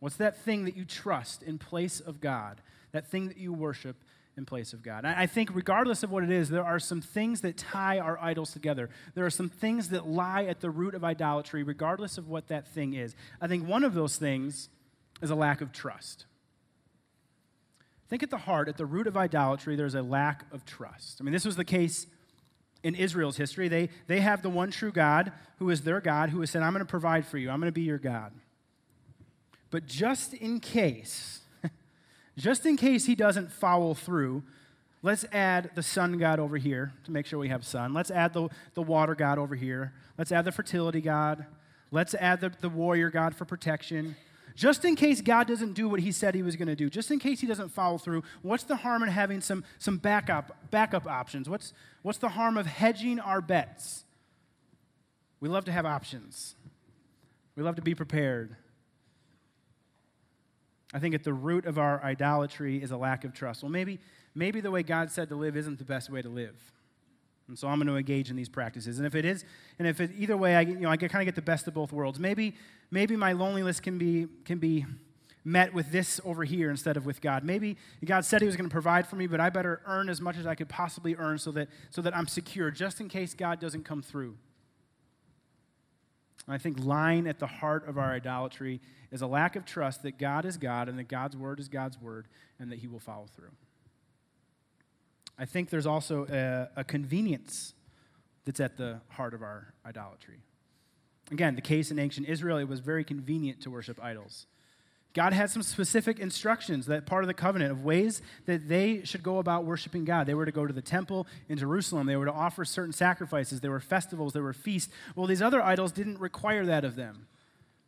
What's 0.00 0.16
that 0.16 0.38
thing 0.38 0.64
that 0.64 0.78
you 0.78 0.86
trust 0.86 1.42
in 1.42 1.58
place 1.58 2.00
of 2.00 2.22
God? 2.22 2.62
That 2.92 3.06
thing 3.06 3.28
that 3.28 3.36
you 3.36 3.52
worship 3.52 3.96
in 4.36 4.44
place 4.44 4.72
of 4.72 4.82
God. 4.82 5.04
I 5.04 5.26
think, 5.26 5.50
regardless 5.54 6.02
of 6.02 6.10
what 6.10 6.22
it 6.22 6.30
is, 6.30 6.50
there 6.50 6.64
are 6.64 6.78
some 6.78 7.00
things 7.00 7.40
that 7.40 7.56
tie 7.56 7.98
our 7.98 8.18
idols 8.20 8.52
together. 8.52 8.90
There 9.14 9.24
are 9.24 9.30
some 9.30 9.48
things 9.48 9.88
that 9.88 10.06
lie 10.06 10.44
at 10.44 10.60
the 10.60 10.68
root 10.70 10.94
of 10.94 11.02
idolatry, 11.04 11.62
regardless 11.62 12.18
of 12.18 12.28
what 12.28 12.48
that 12.48 12.68
thing 12.68 12.92
is. 12.92 13.14
I 13.40 13.46
think 13.46 13.66
one 13.66 13.82
of 13.82 13.94
those 13.94 14.16
things 14.16 14.68
is 15.22 15.30
a 15.30 15.34
lack 15.34 15.62
of 15.62 15.72
trust. 15.72 16.26
Think 18.08 18.22
at 18.22 18.30
the 18.30 18.38
heart, 18.38 18.68
at 18.68 18.76
the 18.76 18.86
root 18.86 19.06
of 19.06 19.16
idolatry, 19.16 19.74
there's 19.74 19.94
a 19.94 20.02
lack 20.02 20.44
of 20.52 20.64
trust. 20.66 21.18
I 21.20 21.24
mean, 21.24 21.32
this 21.32 21.44
was 21.44 21.56
the 21.56 21.64
case 21.64 22.06
in 22.82 22.94
Israel's 22.94 23.38
history. 23.38 23.68
They, 23.68 23.88
they 24.06 24.20
have 24.20 24.42
the 24.42 24.50
one 24.50 24.70
true 24.70 24.92
God 24.92 25.32
who 25.58 25.70
is 25.70 25.82
their 25.82 26.00
God, 26.00 26.30
who 26.30 26.40
has 26.40 26.50
said, 26.50 26.62
I'm 26.62 26.72
going 26.72 26.84
to 26.84 26.90
provide 26.90 27.26
for 27.26 27.38
you, 27.38 27.50
I'm 27.50 27.58
going 27.58 27.68
to 27.68 27.72
be 27.72 27.82
your 27.82 27.98
God. 27.98 28.32
But 29.70 29.86
just 29.86 30.34
in 30.34 30.60
case, 30.60 31.40
just 32.38 32.66
in 32.66 32.76
case 32.76 33.06
he 33.06 33.14
doesn't 33.14 33.50
follow 33.50 33.94
through, 33.94 34.42
let's 35.02 35.24
add 35.32 35.70
the 35.74 35.82
sun 35.82 36.18
god 36.18 36.38
over 36.38 36.56
here 36.56 36.92
to 37.04 37.10
make 37.10 37.26
sure 37.26 37.38
we 37.38 37.48
have 37.48 37.64
sun. 37.64 37.94
Let's 37.94 38.10
add 38.10 38.32
the, 38.34 38.48
the 38.74 38.82
water 38.82 39.14
god 39.14 39.38
over 39.38 39.54
here. 39.54 39.92
Let's 40.18 40.32
add 40.32 40.44
the 40.44 40.52
fertility 40.52 41.00
god. 41.00 41.46
Let's 41.90 42.14
add 42.14 42.40
the, 42.40 42.52
the 42.60 42.68
warrior 42.68 43.10
god 43.10 43.34
for 43.34 43.44
protection. 43.44 44.16
Just 44.54 44.86
in 44.86 44.96
case 44.96 45.20
God 45.20 45.46
doesn't 45.46 45.74
do 45.74 45.86
what 45.86 46.00
he 46.00 46.10
said 46.10 46.34
he 46.34 46.42
was 46.42 46.56
going 46.56 46.68
to 46.68 46.74
do, 46.74 46.88
just 46.88 47.10
in 47.10 47.18
case 47.18 47.40
he 47.40 47.46
doesn't 47.46 47.68
follow 47.68 47.98
through, 47.98 48.22
what's 48.40 48.64
the 48.64 48.76
harm 48.76 49.02
in 49.02 49.10
having 49.10 49.42
some, 49.42 49.64
some 49.78 49.98
backup, 49.98 50.70
backup 50.70 51.06
options? 51.06 51.48
What's, 51.48 51.74
what's 52.00 52.18
the 52.18 52.30
harm 52.30 52.56
of 52.56 52.64
hedging 52.64 53.20
our 53.20 53.42
bets? 53.42 54.04
We 55.40 55.50
love 55.50 55.66
to 55.66 55.72
have 55.72 55.84
options, 55.84 56.56
we 57.54 57.62
love 57.62 57.76
to 57.76 57.82
be 57.82 57.94
prepared. 57.94 58.56
I 60.94 60.98
think 60.98 61.14
at 61.14 61.24
the 61.24 61.34
root 61.34 61.66
of 61.66 61.78
our 61.78 62.02
idolatry 62.02 62.82
is 62.82 62.90
a 62.90 62.96
lack 62.96 63.24
of 63.24 63.32
trust. 63.32 63.62
Well, 63.62 63.72
maybe, 63.72 63.98
maybe 64.34 64.60
the 64.60 64.70
way 64.70 64.82
God 64.82 65.10
said 65.10 65.28
to 65.30 65.36
live 65.36 65.56
isn't 65.56 65.78
the 65.78 65.84
best 65.84 66.10
way 66.10 66.22
to 66.22 66.28
live. 66.28 66.56
And 67.48 67.58
so 67.58 67.68
I'm 67.68 67.78
going 67.78 67.86
to 67.88 67.96
engage 67.96 68.30
in 68.30 68.36
these 68.36 68.48
practices. 68.48 68.98
And 68.98 69.06
if 69.06 69.14
it 69.14 69.24
is, 69.24 69.44
and 69.78 69.86
if 69.86 70.00
it, 70.00 70.10
either 70.16 70.36
way, 70.36 70.56
I, 70.56 70.62
you 70.62 70.80
know, 70.80 70.90
I 70.90 70.96
kind 70.96 71.14
of 71.14 71.24
get 71.24 71.34
the 71.36 71.42
best 71.42 71.68
of 71.68 71.74
both 71.74 71.92
worlds. 71.92 72.18
Maybe, 72.18 72.54
maybe 72.90 73.16
my 73.16 73.32
loneliness 73.32 73.78
can 73.78 73.98
be, 73.98 74.26
can 74.44 74.58
be 74.58 74.84
met 75.44 75.72
with 75.72 75.92
this 75.92 76.20
over 76.24 76.42
here 76.42 76.70
instead 76.70 76.96
of 76.96 77.06
with 77.06 77.20
God. 77.20 77.44
Maybe 77.44 77.76
God 78.04 78.24
said 78.24 78.40
He 78.40 78.46
was 78.46 78.56
going 78.56 78.68
to 78.68 78.72
provide 78.72 79.06
for 79.06 79.14
me, 79.14 79.28
but 79.28 79.40
I 79.40 79.48
better 79.48 79.80
earn 79.86 80.08
as 80.08 80.20
much 80.20 80.36
as 80.36 80.46
I 80.46 80.56
could 80.56 80.68
possibly 80.68 81.14
earn 81.14 81.38
so 81.38 81.52
that, 81.52 81.68
so 81.90 82.02
that 82.02 82.16
I'm 82.16 82.26
secure, 82.26 82.72
just 82.72 83.00
in 83.00 83.08
case 83.08 83.32
God 83.32 83.60
doesn't 83.60 83.84
come 83.84 84.02
through. 84.02 84.36
I 86.48 86.58
think 86.58 86.78
lying 86.84 87.26
at 87.26 87.38
the 87.38 87.46
heart 87.46 87.88
of 87.88 87.98
our 87.98 88.12
idolatry 88.12 88.80
is 89.10 89.20
a 89.20 89.26
lack 89.26 89.56
of 89.56 89.64
trust 89.64 90.02
that 90.04 90.18
God 90.18 90.44
is 90.44 90.56
God 90.56 90.88
and 90.88 90.98
that 90.98 91.08
God's 91.08 91.36
word 91.36 91.58
is 91.58 91.68
God's 91.68 92.00
word 92.00 92.28
and 92.58 92.70
that 92.70 92.78
He 92.78 92.86
will 92.86 93.00
follow 93.00 93.26
through. 93.34 93.50
I 95.38 95.44
think 95.44 95.70
there's 95.70 95.86
also 95.86 96.26
a, 96.30 96.80
a 96.80 96.84
convenience 96.84 97.74
that's 98.44 98.60
at 98.60 98.76
the 98.76 99.00
heart 99.10 99.34
of 99.34 99.42
our 99.42 99.74
idolatry. 99.84 100.40
Again, 101.30 101.56
the 101.56 101.60
case 101.60 101.90
in 101.90 101.98
ancient 101.98 102.28
Israel, 102.28 102.58
it 102.58 102.68
was 102.68 102.80
very 102.80 103.02
convenient 103.04 103.60
to 103.62 103.70
worship 103.70 104.02
idols. 104.02 104.46
God 105.16 105.32
had 105.32 105.48
some 105.48 105.62
specific 105.62 106.18
instructions 106.18 106.84
that 106.86 107.06
part 107.06 107.24
of 107.24 107.28
the 107.28 107.32
covenant 107.32 107.72
of 107.72 107.82
ways 107.82 108.20
that 108.44 108.68
they 108.68 109.02
should 109.04 109.22
go 109.22 109.38
about 109.38 109.64
worshiping 109.64 110.04
God. 110.04 110.26
They 110.26 110.34
were 110.34 110.44
to 110.44 110.52
go 110.52 110.66
to 110.66 110.74
the 110.74 110.82
temple 110.82 111.26
in 111.48 111.56
Jerusalem. 111.56 112.06
They 112.06 112.16
were 112.16 112.26
to 112.26 112.32
offer 112.32 112.66
certain 112.66 112.92
sacrifices. 112.92 113.62
There 113.62 113.70
were 113.70 113.80
festivals. 113.80 114.34
There 114.34 114.42
were 114.42 114.52
feasts. 114.52 114.92
Well, 115.14 115.26
these 115.26 115.40
other 115.40 115.62
idols 115.62 115.90
didn't 115.92 116.20
require 116.20 116.66
that 116.66 116.84
of 116.84 116.96
them. 116.96 117.28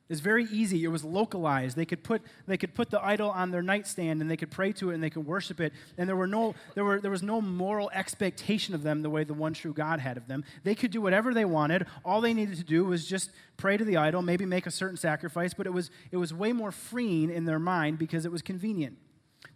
It's 0.08 0.20
very 0.20 0.44
easy. 0.44 0.84
It 0.84 0.88
was 0.88 1.04
localized. 1.04 1.76
They 1.76 1.84
could, 1.84 2.02
put, 2.02 2.22
they 2.46 2.56
could 2.56 2.74
put 2.74 2.88
the 2.88 3.04
idol 3.04 3.30
on 3.30 3.50
their 3.50 3.60
nightstand 3.60 4.22
and 4.22 4.30
they 4.30 4.38
could 4.38 4.50
pray 4.50 4.72
to 4.72 4.90
it 4.90 4.94
and 4.94 5.02
they 5.02 5.10
could 5.10 5.26
worship 5.26 5.60
it. 5.60 5.74
And 5.98 6.08
there, 6.08 6.16
were 6.16 6.26
no, 6.26 6.54
there, 6.74 6.84
were, 6.84 6.98
there 6.98 7.10
was 7.10 7.22
no 7.22 7.42
moral 7.42 7.90
expectation 7.92 8.74
of 8.74 8.82
them 8.82 9.02
the 9.02 9.10
way 9.10 9.24
the 9.24 9.34
one 9.34 9.52
true 9.52 9.74
God 9.74 10.00
had 10.00 10.16
of 10.16 10.26
them. 10.26 10.44
They 10.64 10.74
could 10.74 10.92
do 10.92 11.02
whatever 11.02 11.34
they 11.34 11.44
wanted. 11.44 11.86
All 12.06 12.22
they 12.22 12.32
needed 12.32 12.56
to 12.56 12.64
do 12.64 12.86
was 12.86 13.06
just 13.06 13.30
pray 13.58 13.76
to 13.76 13.84
the 13.84 13.98
idol, 13.98 14.22
maybe 14.22 14.46
make 14.46 14.66
a 14.66 14.70
certain 14.70 14.96
sacrifice, 14.96 15.52
but 15.52 15.66
it 15.66 15.72
was, 15.74 15.90
it 16.10 16.16
was 16.16 16.32
way 16.32 16.52
more 16.52 16.72
freeing 16.72 17.30
in 17.30 17.44
their 17.44 17.58
mind 17.58 17.98
because 17.98 18.24
it 18.24 18.32
was 18.32 18.40
convenient. 18.40 18.96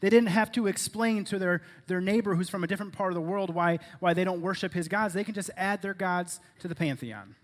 They 0.01 0.11
didn't 0.11 0.29
have 0.29 0.53
to 0.53 0.67
explain 0.67 1.25
to 1.27 1.39
their, 1.39 1.63
their 1.87 2.01
neighbor 2.01 2.35
who's 2.35 2.51
from 2.51 2.65
a 2.65 2.67
different 2.67 2.93
part 2.93 3.13
of 3.13 3.15
the 3.15 3.21
world 3.21 3.55
why, 3.55 3.79
why 4.01 4.13
they 4.13 4.25
don't 4.25 4.43
worship 4.43 4.75
his 4.75 4.89
gods. 4.89 5.15
They 5.15 5.25
can 5.25 5.35
just 5.35 5.51
add 5.57 5.81
their 5.81 5.95
gods 5.95 6.41
to 6.59 6.69
the 6.69 6.75
pantheon. 6.75 7.37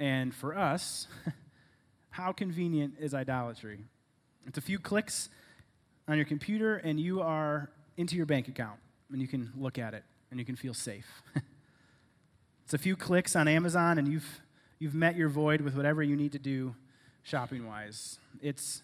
And 0.00 0.34
for 0.34 0.56
us, 0.56 1.08
how 2.10 2.32
convenient 2.32 2.94
is 3.00 3.14
idolatry? 3.14 3.84
It's 4.46 4.58
a 4.58 4.62
few 4.62 4.78
clicks 4.78 5.28
on 6.06 6.16
your 6.16 6.24
computer, 6.24 6.76
and 6.76 6.98
you 6.98 7.20
are 7.20 7.70
into 7.96 8.16
your 8.16 8.26
bank 8.26 8.48
account, 8.48 8.78
and 9.12 9.20
you 9.20 9.28
can 9.28 9.52
look 9.56 9.78
at 9.78 9.94
it, 9.94 10.04
and 10.30 10.38
you 10.38 10.46
can 10.46 10.56
feel 10.56 10.72
safe. 10.72 11.06
it's 12.64 12.74
a 12.74 12.78
few 12.78 12.96
clicks 12.96 13.36
on 13.36 13.48
Amazon, 13.48 13.98
and 13.98 14.08
you've, 14.08 14.40
you've 14.78 14.94
met 14.94 15.16
your 15.16 15.28
void 15.28 15.60
with 15.60 15.74
whatever 15.74 16.02
you 16.02 16.16
need 16.16 16.32
to 16.32 16.38
do 16.38 16.74
shopping 17.22 17.66
wise. 17.66 18.18
It's 18.40 18.82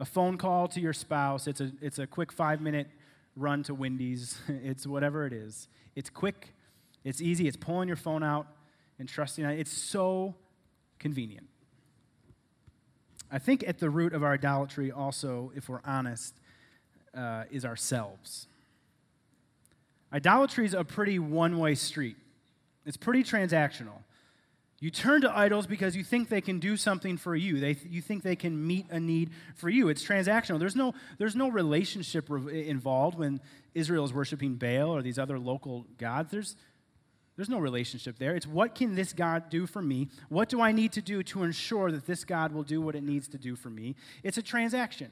a 0.00 0.04
phone 0.04 0.38
call 0.38 0.66
to 0.68 0.80
your 0.80 0.94
spouse, 0.94 1.46
it's 1.46 1.60
a, 1.60 1.70
it's 1.80 1.98
a 1.98 2.06
quick 2.06 2.32
five 2.32 2.60
minute 2.60 2.88
run 3.36 3.62
to 3.64 3.74
Wendy's, 3.74 4.38
it's 4.48 4.86
whatever 4.86 5.26
it 5.26 5.32
is. 5.32 5.68
It's 5.94 6.10
quick, 6.10 6.54
it's 7.04 7.20
easy, 7.20 7.46
it's 7.46 7.56
pulling 7.56 7.86
your 7.86 7.96
phone 7.96 8.22
out 8.22 8.46
and 9.00 9.08
trusting 9.08 9.44
it. 9.44 9.58
It's 9.58 9.72
so 9.72 10.34
convenient. 11.00 11.48
I 13.32 13.38
think 13.38 13.64
at 13.66 13.78
the 13.78 13.88
root 13.88 14.12
of 14.12 14.22
our 14.22 14.34
idolatry, 14.34 14.92
also, 14.92 15.52
if 15.56 15.68
we're 15.68 15.80
honest, 15.84 16.34
uh, 17.14 17.44
is 17.50 17.64
ourselves. 17.64 18.46
Idolatry 20.12 20.66
is 20.66 20.74
a 20.74 20.84
pretty 20.84 21.18
one 21.18 21.58
way 21.58 21.74
street, 21.74 22.16
it's 22.84 22.96
pretty 22.96 23.24
transactional. 23.24 24.02
You 24.82 24.90
turn 24.90 25.20
to 25.20 25.36
idols 25.36 25.66
because 25.66 25.94
you 25.94 26.02
think 26.02 26.30
they 26.30 26.40
can 26.40 26.58
do 26.58 26.74
something 26.74 27.18
for 27.18 27.36
you. 27.36 27.60
They, 27.60 27.76
you 27.86 28.00
think 28.00 28.22
they 28.22 28.34
can 28.34 28.66
meet 28.66 28.86
a 28.88 28.98
need 28.98 29.28
for 29.54 29.68
you. 29.68 29.90
It's 29.90 30.02
transactional. 30.02 30.58
There's 30.58 30.74
no, 30.74 30.94
there's 31.18 31.36
no 31.36 31.50
relationship 31.50 32.30
involved 32.30 33.18
when 33.18 33.42
Israel 33.74 34.06
is 34.06 34.14
worshiping 34.14 34.54
Baal 34.54 34.88
or 34.88 35.02
these 35.02 35.18
other 35.18 35.38
local 35.38 35.84
gods. 35.98 36.30
There's, 36.30 36.56
there's 37.36 37.48
no 37.48 37.58
relationship 37.58 38.18
there. 38.18 38.34
It's 38.34 38.46
what 38.46 38.74
can 38.74 38.94
this 38.94 39.12
God 39.12 39.48
do 39.48 39.66
for 39.66 39.80
me? 39.80 40.08
What 40.28 40.48
do 40.48 40.60
I 40.60 40.72
need 40.72 40.92
to 40.92 41.02
do 41.02 41.22
to 41.22 41.42
ensure 41.42 41.90
that 41.90 42.06
this 42.06 42.24
God 42.24 42.52
will 42.52 42.62
do 42.62 42.80
what 42.80 42.94
it 42.94 43.02
needs 43.02 43.28
to 43.28 43.38
do 43.38 43.56
for 43.56 43.70
me? 43.70 43.94
It's 44.22 44.36
a 44.36 44.42
transaction. 44.42 45.10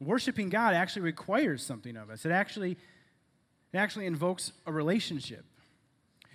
Worshiping 0.00 0.48
God 0.48 0.74
actually 0.74 1.02
requires 1.02 1.64
something 1.64 1.96
of 1.96 2.10
us. 2.10 2.24
It 2.24 2.32
actually, 2.32 2.72
it 2.72 3.78
actually 3.78 4.06
invokes 4.06 4.52
a 4.66 4.72
relationship. 4.72 5.44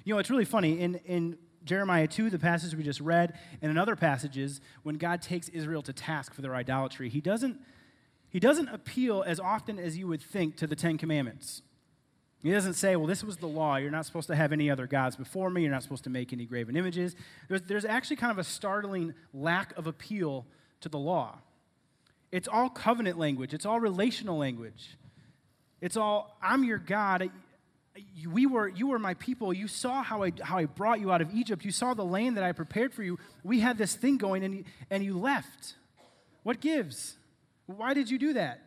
You 0.03 0.13
know, 0.13 0.19
it's 0.19 0.29
really 0.29 0.45
funny. 0.45 0.79
In, 0.79 0.95
in 1.05 1.37
Jeremiah 1.63 2.07
2, 2.07 2.29
the 2.29 2.39
passage 2.39 2.75
we 2.75 2.83
just 2.83 3.01
read, 3.01 3.37
and 3.61 3.71
in 3.71 3.77
other 3.77 3.95
passages, 3.95 4.61
when 4.83 4.95
God 4.95 5.21
takes 5.21 5.49
Israel 5.49 5.81
to 5.81 5.93
task 5.93 6.33
for 6.33 6.41
their 6.41 6.55
idolatry, 6.55 7.09
he 7.09 7.21
doesn't, 7.21 7.59
he 8.29 8.39
doesn't 8.39 8.69
appeal 8.69 9.23
as 9.25 9.39
often 9.39 9.79
as 9.79 9.97
you 9.97 10.07
would 10.07 10.21
think 10.21 10.57
to 10.57 10.67
the 10.67 10.75
Ten 10.75 10.97
Commandments 10.97 11.63
he 12.45 12.51
doesn't 12.51 12.75
say, 12.75 12.95
well, 12.95 13.07
this 13.07 13.23
was 13.23 13.37
the 13.37 13.47
law. 13.47 13.77
You're 13.77 13.89
not 13.89 14.05
supposed 14.05 14.27
to 14.27 14.35
have 14.35 14.51
any 14.51 14.69
other 14.69 14.85
gods 14.85 15.15
before 15.15 15.49
me. 15.49 15.63
You're 15.63 15.71
not 15.71 15.81
supposed 15.81 16.03
to 16.03 16.11
make 16.11 16.31
any 16.31 16.45
graven 16.45 16.75
images. 16.77 17.15
There's, 17.49 17.63
there's 17.63 17.85
actually 17.85 18.17
kind 18.17 18.31
of 18.31 18.37
a 18.37 18.43
startling 18.43 19.15
lack 19.33 19.75
of 19.77 19.87
appeal 19.87 20.45
to 20.81 20.89
the 20.89 20.99
law. 20.99 21.39
It's 22.31 22.47
all 22.47 22.69
covenant 22.69 23.17
language, 23.17 23.53
it's 23.55 23.65
all 23.65 23.79
relational 23.79 24.37
language. 24.37 24.97
It's 25.81 25.97
all, 25.97 26.37
I'm 26.41 26.63
your 26.63 26.77
God. 26.77 27.29
We 28.27 28.45
were, 28.45 28.67
you 28.67 28.87
were 28.87 28.99
my 28.99 29.13
people. 29.15 29.53
You 29.53 29.67
saw 29.67 30.03
how 30.03 30.23
I, 30.23 30.31
how 30.41 30.57
I 30.57 30.65
brought 30.65 30.99
you 30.99 31.11
out 31.11 31.21
of 31.21 31.33
Egypt. 31.33 31.65
You 31.65 31.71
saw 31.71 31.93
the 31.93 32.05
land 32.05 32.37
that 32.37 32.43
I 32.43 32.51
prepared 32.51 32.93
for 32.93 33.03
you. 33.03 33.19
We 33.43 33.59
had 33.59 33.77
this 33.77 33.95
thing 33.95 34.17
going, 34.17 34.43
and 34.43 34.55
you, 34.55 34.63
and 34.89 35.03
you 35.03 35.17
left. 35.17 35.75
What 36.43 36.59
gives? 36.59 37.17
Why 37.65 37.93
did 37.93 38.09
you 38.09 38.17
do 38.17 38.33
that? 38.33 38.61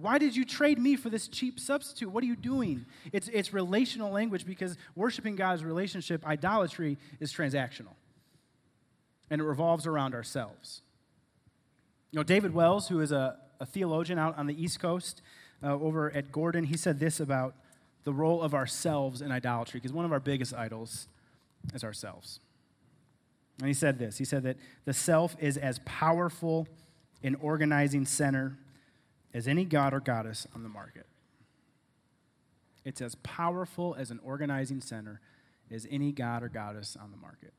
Why 0.00 0.18
did 0.18 0.34
you 0.34 0.44
trade 0.44 0.78
me 0.78 0.96
for 0.96 1.10
this 1.10 1.28
cheap 1.28 1.60
substitute? 1.60 2.10
What 2.10 2.24
are 2.24 2.26
you 2.26 2.36
doing? 2.36 2.86
It's, 3.12 3.28
it's 3.28 3.52
relational 3.52 4.10
language 4.10 4.46
because 4.46 4.76
worshiping 4.94 5.36
God 5.36 5.56
is 5.56 5.64
relationship. 5.64 6.26
Idolatry 6.26 6.98
is 7.20 7.32
transactional. 7.32 7.94
And 9.30 9.40
it 9.40 9.44
revolves 9.44 9.86
around 9.86 10.14
ourselves. 10.14 10.82
You 12.10 12.18
know, 12.18 12.22
David 12.22 12.54
Wells, 12.54 12.88
who 12.88 13.00
is 13.00 13.12
a, 13.12 13.36
a 13.60 13.66
theologian 13.66 14.18
out 14.18 14.36
on 14.38 14.46
the 14.46 14.60
East 14.60 14.80
Coast 14.80 15.22
uh, 15.62 15.74
over 15.74 16.10
at 16.12 16.32
Gordon, 16.32 16.64
he 16.64 16.76
said 16.76 16.98
this 16.98 17.20
about 17.20 17.54
the 18.04 18.12
role 18.12 18.42
of 18.42 18.54
ourselves 18.54 19.20
in 19.20 19.30
idolatry, 19.30 19.78
because 19.78 19.92
one 19.92 20.04
of 20.04 20.12
our 20.12 20.20
biggest 20.20 20.54
idols 20.54 21.06
is 21.74 21.84
ourselves. 21.84 22.40
And 23.58 23.68
he 23.68 23.74
said 23.74 23.98
this 23.98 24.16
he 24.16 24.24
said 24.24 24.42
that 24.44 24.56
the 24.86 24.94
self 24.94 25.36
is 25.38 25.58
as 25.58 25.80
powerful 25.84 26.66
an 27.22 27.36
organizing 27.36 28.06
center 28.06 28.56
as 29.32 29.46
any 29.46 29.64
god 29.64 29.94
or 29.94 30.00
goddess 30.00 30.46
on 30.54 30.62
the 30.62 30.68
market. 30.68 31.06
It's 32.84 33.00
as 33.00 33.14
powerful 33.16 33.94
as 33.98 34.10
an 34.10 34.20
organizing 34.22 34.80
center 34.80 35.20
as 35.70 35.86
any 35.90 36.12
god 36.12 36.42
or 36.42 36.48
goddess 36.48 36.96
on 37.00 37.10
the 37.10 37.16
market. 37.16 37.52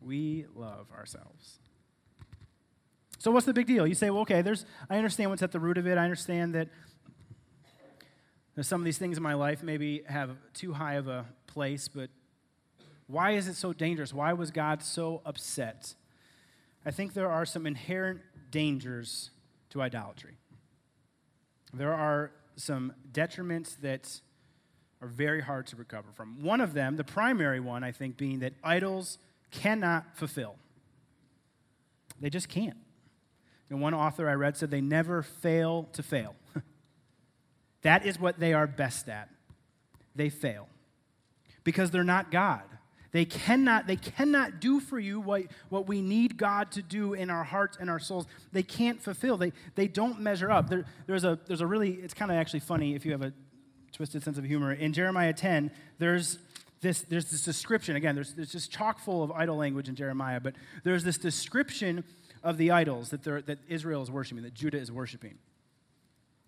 We 0.00 0.46
love 0.54 0.86
ourselves. 0.96 1.58
So 3.18 3.30
what's 3.30 3.46
the 3.46 3.52
big 3.52 3.66
deal? 3.66 3.86
You 3.86 3.94
say, 3.94 4.10
well, 4.10 4.22
okay, 4.22 4.42
there's, 4.42 4.64
I 4.88 4.96
understand 4.96 5.30
what's 5.30 5.42
at 5.42 5.52
the 5.52 5.60
root 5.60 5.78
of 5.78 5.86
it. 5.86 5.98
I 5.98 6.04
understand 6.04 6.54
that 6.54 6.68
some 8.62 8.80
of 8.80 8.84
these 8.84 8.98
things 8.98 9.16
in 9.16 9.22
my 9.22 9.34
life 9.34 9.62
maybe 9.62 10.02
have 10.06 10.36
too 10.52 10.74
high 10.74 10.94
of 10.94 11.08
a 11.08 11.24
place, 11.46 11.88
but 11.88 12.10
why 13.06 13.32
is 13.32 13.48
it 13.48 13.54
so 13.54 13.72
dangerous? 13.72 14.12
Why 14.12 14.32
was 14.32 14.50
God 14.50 14.82
so 14.82 15.22
upset? 15.24 15.94
I 16.84 16.90
think 16.90 17.14
there 17.14 17.30
are 17.30 17.46
some 17.46 17.66
inherent 17.66 18.20
dangers 18.50 19.30
to 19.70 19.82
idolatry. 19.82 20.36
There 21.72 21.94
are 21.94 22.32
some 22.56 22.92
detriments 23.12 23.76
that 23.80 24.20
are 25.00 25.08
very 25.08 25.40
hard 25.40 25.66
to 25.68 25.76
recover 25.76 26.08
from. 26.12 26.42
One 26.42 26.60
of 26.60 26.74
them, 26.74 26.96
the 26.96 27.04
primary 27.04 27.60
one, 27.60 27.82
I 27.82 27.92
think, 27.92 28.16
being 28.16 28.40
that 28.40 28.52
idols 28.62 29.18
cannot 29.50 30.16
fulfill. 30.16 30.56
They 32.20 32.30
just 32.30 32.48
can't. 32.48 32.76
And 33.70 33.80
one 33.80 33.94
author 33.94 34.28
I 34.28 34.34
read 34.34 34.56
said 34.56 34.70
they 34.70 34.80
never 34.80 35.22
fail 35.22 35.88
to 35.92 36.02
fail. 36.02 36.34
that 37.82 38.04
is 38.04 38.18
what 38.18 38.38
they 38.38 38.52
are 38.52 38.66
best 38.66 39.08
at. 39.08 39.30
They 40.14 40.28
fail 40.28 40.68
because 41.62 41.90
they're 41.90 42.04
not 42.04 42.30
God. 42.30 42.64
They 43.12 43.24
cannot, 43.24 43.86
they 43.86 43.96
cannot 43.96 44.60
do 44.60 44.78
for 44.78 44.98
you 44.98 45.20
what, 45.20 45.44
what 45.68 45.88
we 45.88 46.00
need 46.00 46.36
God 46.36 46.70
to 46.72 46.82
do 46.82 47.14
in 47.14 47.28
our 47.28 47.42
hearts 47.42 47.76
and 47.80 47.90
our 47.90 47.98
souls. 47.98 48.26
They 48.52 48.62
can't 48.62 49.02
fulfill. 49.02 49.36
They, 49.36 49.52
they 49.74 49.88
don't 49.88 50.20
measure 50.20 50.50
up. 50.50 50.68
There, 50.68 50.84
there's, 51.06 51.24
a, 51.24 51.38
there's 51.46 51.60
a 51.60 51.66
really, 51.66 51.94
it's 51.94 52.14
kind 52.14 52.30
of 52.30 52.36
actually 52.36 52.60
funny 52.60 52.94
if 52.94 53.04
you 53.04 53.12
have 53.12 53.22
a 53.22 53.32
twisted 53.92 54.22
sense 54.22 54.38
of 54.38 54.44
humor. 54.44 54.72
In 54.72 54.92
Jeremiah 54.92 55.32
10, 55.32 55.72
there's 55.98 56.38
this, 56.80 57.02
there's 57.02 57.30
this 57.30 57.44
description. 57.44 57.96
Again, 57.96 58.14
there's, 58.14 58.32
there's 58.34 58.52
just 58.52 58.70
chock 58.70 59.00
full 59.00 59.22
of 59.22 59.32
idol 59.32 59.56
language 59.56 59.88
in 59.88 59.96
Jeremiah, 59.96 60.40
but 60.40 60.54
there's 60.84 61.04
this 61.04 61.18
description 61.18 62.04
of 62.42 62.58
the 62.58 62.70
idols 62.70 63.10
that, 63.10 63.24
that 63.24 63.58
Israel 63.68 64.02
is 64.02 64.10
worshiping, 64.10 64.44
that 64.44 64.54
Judah 64.54 64.78
is 64.78 64.90
worshiping. 64.90 65.36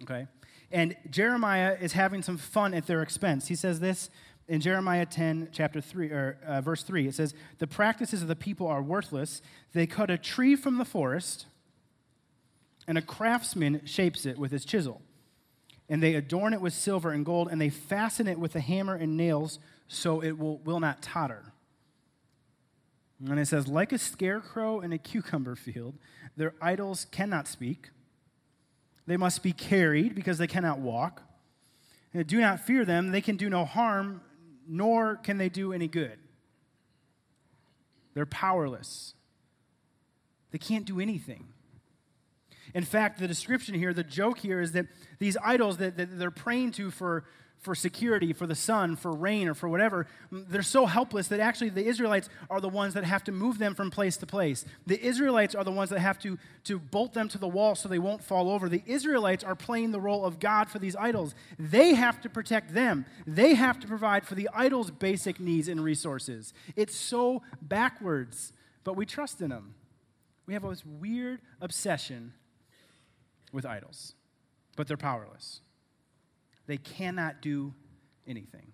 Okay? 0.03 0.27
And 0.71 0.97
Jeremiah 1.11 1.77
is 1.79 1.93
having 1.93 2.23
some 2.23 2.39
fun 2.39 2.73
at 2.73 2.87
their 2.87 3.03
expense. 3.03 3.49
He 3.49 3.55
says 3.55 3.81
this 3.81 4.09
in 4.49 4.61
Jeremiah 4.61 5.07
10, 5.07 5.49
chapter 5.53 5.81
3, 5.81 6.11
or 6.11 6.39
uh, 6.45 6.61
verse 6.61 6.83
3, 6.83 7.09
it 7.09 7.15
says, 7.15 7.35
The 7.59 7.67
practices 7.67 8.23
of 8.23 8.29
the 8.29 8.37
people 8.37 8.67
are 8.67 8.83
worthless. 8.83 9.41
They 9.73 9.87
cut 9.87 10.11
a 10.11 10.19
tree 10.19 10.57
from 10.57 10.79
the 10.79 10.85
forest, 10.85 11.47
and 12.87 12.99
a 12.99 13.03
craftsman 13.03 13.83
shapes 13.85 14.27
it 14.27 14.39
with 14.39 14.51
his 14.51 14.65
chisel. 14.65 15.01
And 15.89 16.03
they 16.03 16.15
adorn 16.15 16.55
it 16.55 16.61
with 16.61 16.73
silver 16.73 17.11
and 17.11 17.25
gold, 17.25 17.49
and 17.51 17.61
they 17.61 17.69
fasten 17.69 18.27
it 18.27 18.39
with 18.39 18.57
a 18.57 18.61
hammer 18.61 18.95
and 18.95 19.17
nails 19.17 19.59
so 19.89 20.23
it 20.23 20.39
will, 20.39 20.59
will 20.59 20.81
not 20.81 21.03
totter. 21.03 21.53
And 23.29 23.39
it 23.39 23.47
says, 23.47 23.69
Like 23.69 23.93
a 23.93 23.99
scarecrow 23.99 24.81
in 24.81 24.93
a 24.93 24.99
cucumber 24.99 25.55
field, 25.55 25.95
their 26.37 26.55
idols 26.61 27.07
cannot 27.11 27.47
speak. 27.47 27.91
They 29.07 29.17
must 29.17 29.43
be 29.43 29.53
carried 29.53 30.15
because 30.15 30.39
they 30.39 30.47
cannot 30.47 30.79
walk. 30.79 31.23
And 32.15 32.27
do 32.27 32.41
not 32.41 32.61
fear 32.61 32.85
them, 32.85 33.13
they 33.13 33.21
can 33.21 33.37
do 33.37 33.49
no 33.49 33.65
harm 33.65 34.21
nor 34.67 35.17
can 35.17 35.39
they 35.39 35.49
do 35.49 35.73
any 35.73 35.89
good. 35.89 36.19
They're 38.15 38.27
powerless. 38.27 39.15
They 40.51 40.59
can't 40.59 40.85
do 40.85 41.01
anything. 41.01 41.49
In 42.75 42.85
fact, 42.85 43.19
the 43.19 43.29
description 43.29 43.75
here, 43.75 43.93
the 43.93 44.05
joke 44.05 44.39
here 44.39 44.61
is 44.61 44.73
that 44.73 44.87
these 45.19 45.37
idols 45.43 45.79
that, 45.79 45.97
that 45.97 46.19
they're 46.19 46.31
praying 46.31 46.73
to 46.73 46.91
for, 46.91 47.25
for 47.63 47.77
security, 47.77 48.33
for 48.33 48.47
the 48.47 48.57
sun, 48.57 48.97
for 48.97 49.13
rain, 49.13 49.47
or 49.47 49.55
for 49.55 49.69
whatever, 49.69 50.09
mm, 50.33 50.45
they're 50.49 50.63
so 50.63 50.85
helpless 50.85 51.29
that 51.29 51.39
actually 51.39 51.71
the 51.71 51.87
Israelites 51.87 52.29
are 52.51 52.61
the 52.61 52.69
ones 52.69 52.93
that 52.95 53.05
have 53.05 53.23
to 53.23 53.33
move 53.33 53.59
them 53.59 53.75
from 53.77 53.89
place 53.89 54.17
to 54.17 54.27
place. 54.27 54.65
The 54.87 55.01
Israelites 55.01 55.55
are 55.55 55.63
the 55.63 55.71
ones 55.71 55.91
that 55.91 56.01
have 56.01 56.19
to, 56.21 56.39
to 56.65 56.81
bolt 56.81 57.15
them 57.15 57.29
to 57.29 57.39
the 57.39 57.47
wall 57.47 57.77
so 57.77 57.89
they 57.89 58.01
won't 58.01 58.23
fall 58.23 58.51
over. 58.51 58.69
The 58.69 58.83
Israelites 58.85 59.45
are 59.45 59.55
playing 59.55 59.93
the 59.93 60.01
role 60.01 60.25
of 60.25 60.41
God 60.41 60.69
for 60.69 60.81
these 60.81 60.97
idols. 60.97 61.37
They 61.57 61.95
have 61.95 62.21
to 62.23 62.29
protect 62.29 62.75
them, 62.75 63.07
they 63.27 63.55
have 63.55 63.79
to 63.81 63.87
provide 63.87 64.27
for 64.27 64.35
the 64.35 64.51
idols' 64.53 64.91
basic 64.91 65.39
needs 65.39 65.69
and 65.69 65.83
resources. 65.83 66.53
It's 66.75 66.97
so 66.97 67.43
backwards, 67.63 68.53
but 68.83 68.97
we 68.97 69.07
trust 69.07 69.41
in 69.41 69.51
them. 69.51 69.77
We 70.47 70.55
have 70.55 70.69
this 70.69 70.85
weird 70.85 71.41
obsession 71.61 72.33
with 73.53 73.65
idols, 73.65 74.15
but 74.77 74.89
they're 74.89 74.97
powerless. 74.97 75.61
They 76.67 76.79
cannot 76.79 77.41
do 77.41 77.75
anything. 78.27 78.73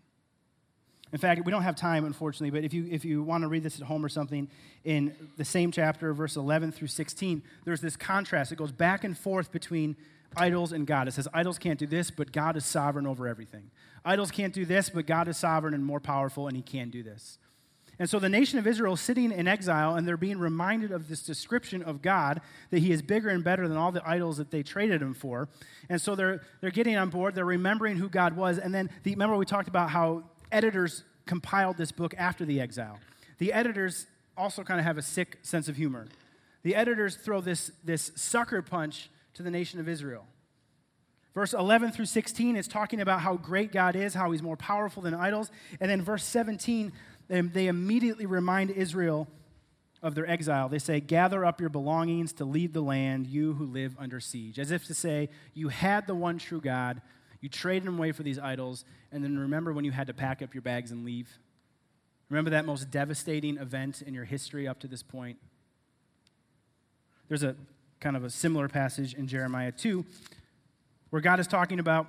In 1.13 1.19
fact, 1.19 1.45
we 1.45 1.51
don't 1.51 1.63
have 1.63 1.77
time, 1.77 2.05
unfortunately, 2.05 2.51
but 2.51 2.65
if 2.65 2.75
you, 2.75 2.87
if 2.91 3.05
you 3.05 3.23
want 3.23 3.43
to 3.43 3.49
read 3.49 3.63
this 3.63 3.81
at 3.81 3.87
home 3.87 4.05
or 4.05 4.11
something, 4.11 4.49
in 4.85 5.15
the 5.39 5.45
same 5.45 5.73
chapter, 5.73 6.13
verse 6.13 6.37
11 6.37 6.73
through 6.73 6.89
16, 6.89 7.43
there's 7.65 7.81
this 7.81 7.97
contrast. 7.97 8.53
It 8.53 8.57
goes 8.57 8.73
back 8.73 9.05
and 9.05 9.17
forth 9.17 9.51
between 9.51 9.97
idols 10.37 10.73
and 10.73 10.87
God. 10.87 11.09
It 11.09 11.13
says, 11.13 11.27
idols 11.33 11.59
can't 11.59 11.79
do 11.79 11.87
this, 11.87 12.11
but 12.11 12.31
God 12.31 12.57
is 12.57 12.67
sovereign 12.67 13.07
over 13.07 13.27
everything. 13.27 13.71
Idols 14.05 14.31
can't 14.31 14.53
do 14.53 14.67
this, 14.67 14.91
but 14.91 15.07
God 15.07 15.29
is 15.29 15.39
sovereign 15.39 15.73
and 15.73 15.85
more 15.85 16.01
powerful, 16.01 16.47
and 16.47 16.57
he 16.57 16.63
can 16.63 16.91
do 16.91 17.03
this. 17.03 17.39
And 17.99 18.09
so 18.09 18.19
the 18.19 18.29
nation 18.29 18.59
of 18.59 18.67
Israel 18.67 18.95
is 18.95 19.01
sitting 19.01 19.33
in 19.33 19.49
exile, 19.49 19.97
and 19.97 20.07
they're 20.07 20.17
being 20.17 20.39
reminded 20.39 20.93
of 20.93 21.09
this 21.09 21.23
description 21.23 21.83
of 21.83 22.01
God 22.01 22.41
that 22.71 22.79
He 22.79 22.93
is 22.93 23.03
bigger 23.03 23.29
and 23.29 23.43
better 23.43 23.67
than 23.67 23.77
all 23.77 23.91
the 23.91 24.07
idols 24.09 24.37
that 24.37 24.51
they 24.51 24.63
traded 24.63 25.03
Him 25.03 25.15
for. 25.15 25.49
And 25.89 26.01
so 26.01 26.15
they're, 26.15 26.41
they're 26.61 26.71
getting 26.71 26.97
on 26.97 27.11
board, 27.11 27.35
they're 27.35 27.45
remembering 27.45 27.97
who 27.97 28.09
God 28.09 28.37
was. 28.37 28.59
And 28.59 28.73
then, 28.73 28.91
the, 29.03 29.11
remember, 29.11 29.37
we 29.37 29.47
talked 29.47 29.69
about 29.69 29.91
how 29.91 30.25
editors 30.53 31.03
compiled 31.27 31.77
this 31.77 31.91
book 31.91 32.15
after 32.17 32.45
the 32.45 32.61
exile. 32.61 33.01
The 33.39 33.53
editors 33.53 34.07
also 34.37 34.63
kind 34.63 34.79
of 34.79 34.87
have 34.87 34.99
a 34.99 35.03
sick 35.03 35.39
sense 35.43 35.69
of 35.69 35.77
humor. 35.77 36.07
The 36.63 36.75
editors 36.75 37.17
throw 37.17 37.41
this, 37.41 37.73
this 37.85 38.13
sucker 38.15 38.63
punch 38.63 39.11
to 39.35 39.43
the 39.43 39.51
nation 39.51 39.81
of 39.81 39.89
Israel. 39.89 40.27
Verse 41.35 41.53
11 41.53 41.93
through 41.93 42.07
16 42.07 42.57
is 42.57 42.67
talking 42.67 43.01
about 43.01 43.21
how 43.21 43.37
great 43.37 43.71
God 43.71 43.95
is, 43.95 44.15
how 44.15 44.33
he's 44.33 44.43
more 44.43 44.57
powerful 44.57 45.03
than 45.03 45.15
idols. 45.15 45.51
And 45.81 45.91
then 45.91 46.03
verse 46.03 46.25
17 46.25 46.93
they 47.29 47.67
immediately 47.67 48.27
remind 48.27 48.71
Israel 48.71 49.29
of 50.03 50.15
their 50.15 50.29
exile. 50.29 50.69
They 50.69 50.79
say, 50.79 51.01
Gather 51.01 51.45
up 51.45 51.61
your 51.61 51.71
belongings 51.71 52.33
to 52.35 52.45
leave 52.45 52.73
the 52.73 52.81
land, 52.81 53.27
you 53.27 53.55
who 53.55 53.67
live 53.67 53.97
under 53.99 54.21
siege. 54.21 54.59
As 54.59 54.71
if 54.71 54.85
to 54.87 54.95
say, 54.95 55.29
You 55.55 55.69
had 55.69 56.07
the 56.07 56.15
one 56.15 56.39
true 56.39 56.61
God, 56.61 57.03
you 57.41 57.49
traded 57.49 57.87
him 57.87 57.99
away 57.99 58.13
for 58.13 58.23
these 58.23 58.39
idols, 58.39 58.85
and 59.13 59.23
then 59.23 59.39
remember 59.39 59.73
when 59.73 59.85
you 59.85 59.93
had 59.93 60.07
to 60.07 60.15
pack 60.15 60.43
up 60.43 60.55
your 60.55 60.63
bags 60.63 60.91
and 60.91 61.05
leave? 61.05 61.39
Remember 62.31 62.51
that 62.51 62.67
most 62.67 62.91
devastating 62.91 63.57
event 63.57 64.03
in 64.03 64.15
your 64.15 64.25
history 64.25 64.69
up 64.69 64.81
to 64.81 64.87
this 64.87 65.03
point? 65.03 65.39
There's 67.29 67.43
a 67.43 67.57
kind 68.01 68.17
of 68.17 68.25
a 68.25 68.31
similar 68.31 68.69
passage 68.69 69.15
in 69.15 69.27
Jeremiah 69.27 69.73
2 69.73 70.05
where 71.11 71.23
God 71.23 71.41
is 71.41 71.47
talking 71.47 71.79
about 71.79 72.07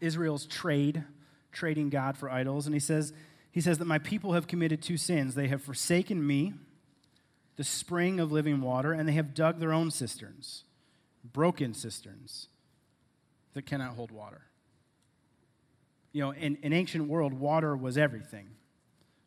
Israel's 0.00 0.46
trade, 0.46 1.02
trading 1.50 1.90
God 1.90 2.16
for 2.16 2.30
idols, 2.30 2.66
and 2.66 2.74
he 2.74 2.80
says, 2.80 3.12
he 3.58 3.62
says 3.62 3.78
that 3.78 3.86
my 3.86 3.98
people 3.98 4.34
have 4.34 4.46
committed 4.46 4.80
two 4.80 4.96
sins. 4.96 5.34
They 5.34 5.48
have 5.48 5.60
forsaken 5.60 6.24
me, 6.24 6.52
the 7.56 7.64
spring 7.64 8.20
of 8.20 8.30
living 8.30 8.60
water, 8.60 8.92
and 8.92 9.08
they 9.08 9.14
have 9.14 9.34
dug 9.34 9.58
their 9.58 9.72
own 9.72 9.90
cisterns, 9.90 10.62
broken 11.32 11.74
cisterns 11.74 12.46
that 13.54 13.66
cannot 13.66 13.96
hold 13.96 14.12
water. 14.12 14.42
You 16.12 16.22
know, 16.22 16.30
in 16.30 16.56
an 16.62 16.72
ancient 16.72 17.08
world, 17.08 17.32
water 17.32 17.76
was 17.76 17.98
everything. 17.98 18.46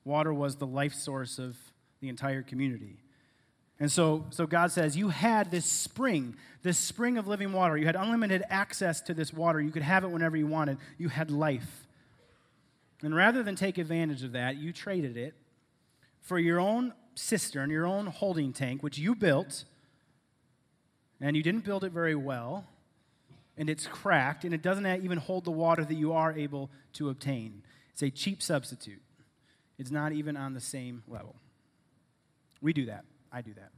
Water 0.06 0.34
was 0.34 0.56
the 0.56 0.66
life 0.66 0.94
source 0.94 1.38
of 1.38 1.58
the 2.00 2.08
entire 2.08 2.42
community. 2.42 3.00
And 3.82 3.92
so, 3.92 4.28
so 4.30 4.48
God 4.48 4.72
says, 4.72 4.96
You 4.96 5.10
had 5.10 5.52
this 5.52 5.66
spring, 5.66 6.38
this 6.64 6.78
spring 6.78 7.18
of 7.18 7.28
living 7.28 7.52
water. 7.52 7.76
You 7.76 7.86
had 7.86 7.98
unlimited 7.98 8.44
access 8.50 9.02
to 9.02 9.14
this 9.14 9.34
water. 9.34 9.60
You 9.60 9.72
could 9.72 9.84
have 9.84 10.06
it 10.06 10.10
whenever 10.10 10.38
you 10.38 10.48
wanted. 10.48 10.78
You 10.98 11.10
had 11.10 11.32
life. 11.32 11.81
And 13.02 13.16
rather 13.16 13.44
than 13.44 13.56
take 13.56 13.78
advantage 13.78 14.24
of 14.24 14.34
that, 14.34 14.58
you 14.58 14.72
traded 14.72 15.18
it 15.18 15.34
for 16.22 16.38
your 16.38 16.60
own 16.60 16.94
cistern, 17.16 17.70
your 17.70 17.86
own 17.86 18.08
holding 18.08 18.54
tank, 18.54 18.84
which 18.84 18.98
you 18.98 19.16
built, 19.16 19.66
and 21.20 21.36
you 21.36 21.44
didn't 21.44 21.64
build 21.64 21.84
it 21.84 21.92
very 21.92 22.16
well, 22.16 22.66
and 23.58 23.70
it's 23.70 23.88
cracked, 23.88 24.44
and 24.44 24.54
it 24.54 24.62
doesn't 24.62 24.86
even 25.04 25.18
hold 25.18 25.46
the 25.46 25.52
water 25.52 25.84
that 25.84 25.96
you 25.96 26.14
are 26.14 26.32
able 26.34 26.70
to 26.94 27.10
obtain. 27.10 27.64
It's 27.92 28.02
a 28.02 28.10
cheap 28.10 28.42
substitute. 28.42 29.02
It's 29.78 29.92
not 29.92 30.12
even 30.14 30.38
on 30.38 30.54
the 30.54 30.62
same 30.62 31.04
level. 31.08 31.36
We 32.62 32.74
do 32.74 32.86
that. 32.86 33.04
I 33.32 33.42
do 33.42 33.54
that. 33.56 33.72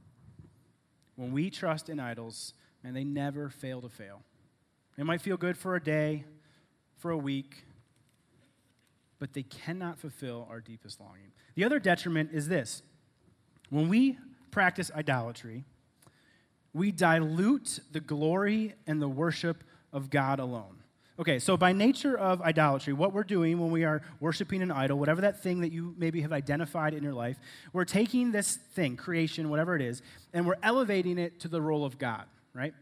When 1.16 1.32
we 1.32 1.48
trust 1.50 1.88
in 1.88 1.98
idols, 1.98 2.54
and 2.84 2.94
they 2.94 3.04
never 3.04 3.48
fail 3.48 3.80
to 3.80 3.88
fail. 3.88 4.22
It 4.98 5.04
might 5.04 5.22
feel 5.22 5.38
good 5.38 5.56
for 5.56 5.74
a 5.74 5.82
day, 5.82 6.24
for 6.98 7.10
a 7.10 7.16
week, 7.16 7.64
but 9.18 9.32
they 9.32 9.42
cannot 9.42 9.98
fulfill 9.98 10.46
our 10.50 10.60
deepest 10.60 11.00
longing. 11.00 11.32
The 11.54 11.64
other 11.64 11.78
detriment 11.78 12.30
is 12.32 12.48
this 12.48 12.82
when 13.70 13.88
we 13.88 14.18
practice 14.50 14.90
idolatry, 14.94 15.64
we 16.72 16.90
dilute 16.90 17.80
the 17.92 18.00
glory 18.00 18.74
and 18.86 19.00
the 19.00 19.08
worship 19.08 19.64
of 19.92 20.10
God 20.10 20.40
alone. 20.40 20.76
Okay, 21.16 21.38
so 21.38 21.56
by 21.56 21.72
nature 21.72 22.18
of 22.18 22.42
idolatry, 22.42 22.92
what 22.92 23.12
we're 23.12 23.22
doing 23.22 23.60
when 23.60 23.70
we 23.70 23.84
are 23.84 24.02
worshiping 24.18 24.62
an 24.62 24.72
idol, 24.72 24.98
whatever 24.98 25.20
that 25.20 25.40
thing 25.40 25.60
that 25.60 25.70
you 25.70 25.94
maybe 25.96 26.20
have 26.22 26.32
identified 26.32 26.92
in 26.92 27.04
your 27.04 27.12
life, 27.12 27.38
we're 27.72 27.84
taking 27.84 28.32
this 28.32 28.56
thing, 28.56 28.96
creation, 28.96 29.48
whatever 29.48 29.76
it 29.76 29.82
is, 29.82 30.02
and 30.32 30.44
we're 30.44 30.56
elevating 30.60 31.18
it 31.18 31.38
to 31.40 31.48
the 31.48 31.62
role 31.62 31.84
of 31.84 31.98
God, 31.98 32.24
right? 32.52 32.74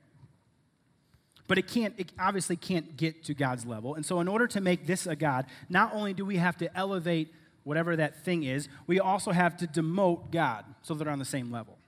But 1.48 1.58
it 1.58 1.66
can't, 1.66 1.94
it 1.98 2.12
obviously 2.18 2.56
can't 2.56 2.96
get 2.96 3.24
to 3.24 3.34
God's 3.34 3.66
level. 3.66 3.94
And 3.94 4.06
so, 4.06 4.20
in 4.20 4.28
order 4.28 4.46
to 4.48 4.60
make 4.60 4.86
this 4.86 5.06
a 5.06 5.16
God, 5.16 5.46
not 5.68 5.92
only 5.92 6.14
do 6.14 6.24
we 6.24 6.36
have 6.36 6.56
to 6.58 6.76
elevate 6.76 7.32
whatever 7.64 7.96
that 7.96 8.24
thing 8.24 8.44
is, 8.44 8.68
we 8.86 9.00
also 9.00 9.32
have 9.32 9.56
to 9.58 9.66
demote 9.66 10.30
God 10.30 10.64
so 10.82 10.94
they're 10.94 11.08
on 11.08 11.18
the 11.18 11.24
same 11.24 11.50
level. 11.50 11.78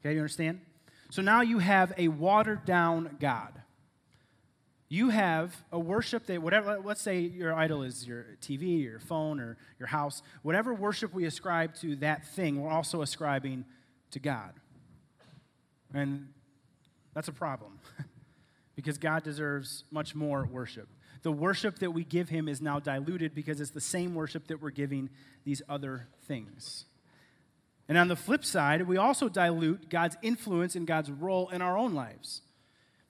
Okay, 0.00 0.14
you 0.14 0.20
understand? 0.20 0.60
So 1.10 1.22
now 1.22 1.42
you 1.42 1.58
have 1.58 1.92
a 1.98 2.08
watered 2.08 2.64
down 2.64 3.16
God. 3.20 3.52
You 4.88 5.08
have 5.08 5.56
a 5.70 5.78
worship 5.78 6.26
that, 6.26 6.42
whatever, 6.42 6.78
let's 6.84 7.00
say 7.00 7.20
your 7.20 7.54
idol 7.54 7.82
is 7.82 8.06
your 8.06 8.26
TV, 8.42 8.82
your 8.82 8.98
phone, 8.98 9.40
or 9.40 9.56
your 9.78 9.88
house. 9.88 10.22
Whatever 10.42 10.74
worship 10.74 11.14
we 11.14 11.24
ascribe 11.24 11.74
to 11.76 11.96
that 11.96 12.26
thing, 12.26 12.60
we're 12.60 12.70
also 12.70 13.00
ascribing 13.00 13.64
to 14.10 14.18
God. 14.18 14.52
And 15.94 16.28
that's 17.14 17.28
a 17.28 17.32
problem 17.32 17.78
because 18.74 18.98
God 18.98 19.22
deserves 19.22 19.84
much 19.90 20.14
more 20.14 20.46
worship. 20.50 20.88
The 21.22 21.32
worship 21.32 21.78
that 21.78 21.92
we 21.92 22.04
give 22.04 22.28
him 22.28 22.48
is 22.48 22.60
now 22.60 22.80
diluted 22.80 23.34
because 23.34 23.60
it's 23.60 23.70
the 23.70 23.80
same 23.80 24.14
worship 24.14 24.48
that 24.48 24.60
we're 24.60 24.70
giving 24.70 25.10
these 25.44 25.62
other 25.68 26.08
things. 26.26 26.86
And 27.88 27.98
on 27.98 28.08
the 28.08 28.16
flip 28.16 28.44
side, 28.44 28.82
we 28.86 28.96
also 28.96 29.28
dilute 29.28 29.88
God's 29.88 30.16
influence 30.22 30.74
and 30.74 30.86
God's 30.86 31.10
role 31.10 31.48
in 31.50 31.62
our 31.62 31.76
own 31.76 31.94
lives. 31.94 32.42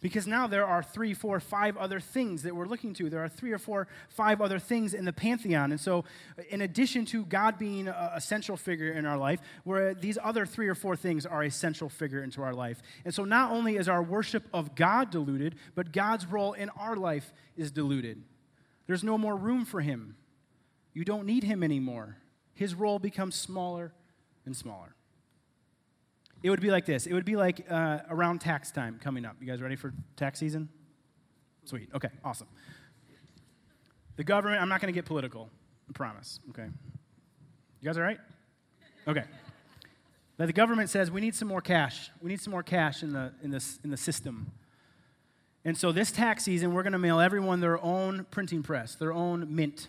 Because 0.02 0.26
now 0.26 0.48
there 0.48 0.66
are 0.66 0.82
three, 0.82 1.14
four, 1.14 1.38
five 1.38 1.76
other 1.76 2.00
things 2.00 2.42
that 2.42 2.56
we're 2.56 2.66
looking 2.66 2.92
to. 2.94 3.08
There 3.08 3.22
are 3.22 3.28
three 3.28 3.52
or 3.52 3.58
four, 3.58 3.86
five 4.08 4.40
other 4.40 4.58
things 4.58 4.94
in 4.94 5.04
the 5.04 5.12
pantheon. 5.12 5.70
And 5.70 5.80
so, 5.80 6.04
in 6.50 6.60
addition 6.60 7.06
to 7.06 7.24
God 7.24 7.56
being 7.56 7.86
a, 7.86 8.20
central 8.20 8.58
figure 8.58 8.90
in 8.90 9.06
our 9.06 9.16
life, 9.16 9.40
where 9.62 9.94
these 9.94 10.18
other 10.22 10.44
three 10.44 10.66
or 10.68 10.74
four 10.74 10.96
things 10.96 11.24
are 11.24 11.44
a 11.44 11.50
central 11.50 11.88
figure 11.88 12.22
into 12.22 12.42
our 12.42 12.52
life. 12.52 12.82
And 13.04 13.14
so, 13.14 13.24
not 13.24 13.52
only 13.52 13.76
is 13.76 13.88
our 13.88 14.02
worship 14.02 14.42
of 14.52 14.74
God 14.74 15.10
diluted, 15.10 15.54
but 15.76 15.92
God's 15.92 16.26
role 16.26 16.52
in 16.52 16.68
our 16.70 16.96
life 16.96 17.32
is 17.56 17.70
diluted. 17.70 18.24
There's 18.88 19.04
no 19.04 19.16
more 19.16 19.36
room 19.36 19.64
for 19.64 19.80
Him. 19.80 20.16
You 20.94 21.04
don't 21.04 21.26
need 21.26 21.44
Him 21.44 21.62
anymore. 21.62 22.16
His 22.54 22.74
role 22.74 22.98
becomes 22.98 23.36
smaller 23.36 23.92
and 24.44 24.56
smaller. 24.56 24.96
It 26.42 26.50
would 26.50 26.60
be 26.60 26.70
like 26.70 26.86
this. 26.86 27.06
It 27.06 27.14
would 27.14 27.24
be 27.24 27.36
like 27.36 27.64
uh, 27.70 28.00
around 28.10 28.40
tax 28.40 28.70
time 28.70 28.98
coming 29.02 29.24
up. 29.24 29.36
You 29.40 29.46
guys 29.46 29.62
ready 29.62 29.76
for 29.76 29.92
tax 30.16 30.38
season? 30.38 30.68
Sweet. 31.64 31.88
Okay, 31.94 32.08
awesome. 32.24 32.48
The 34.16 34.24
government, 34.24 34.60
I'm 34.60 34.68
not 34.68 34.80
going 34.80 34.92
to 34.92 34.96
get 34.96 35.04
political, 35.04 35.48
I 35.88 35.92
promise. 35.92 36.40
Okay. 36.50 36.66
You 37.80 37.86
guys 37.88 37.96
all 37.96 38.02
right? 38.02 38.18
Okay. 39.06 39.24
But 40.36 40.46
the 40.46 40.52
government 40.52 40.90
says 40.90 41.10
we 41.10 41.20
need 41.20 41.34
some 41.34 41.48
more 41.48 41.60
cash. 41.60 42.10
We 42.20 42.30
need 42.30 42.40
some 42.40 42.50
more 42.50 42.62
cash 42.62 43.02
in 43.02 43.12
the, 43.12 43.32
in 43.42 43.50
the, 43.50 43.64
in 43.84 43.90
the 43.90 43.96
system. 43.96 44.50
And 45.64 45.78
so 45.78 45.92
this 45.92 46.10
tax 46.10 46.44
season, 46.44 46.74
we're 46.74 46.82
going 46.82 46.92
to 46.92 46.98
mail 46.98 47.20
everyone 47.20 47.60
their 47.60 47.82
own 47.82 48.26
printing 48.30 48.62
press, 48.62 48.96
their 48.96 49.12
own 49.12 49.54
mint. 49.54 49.88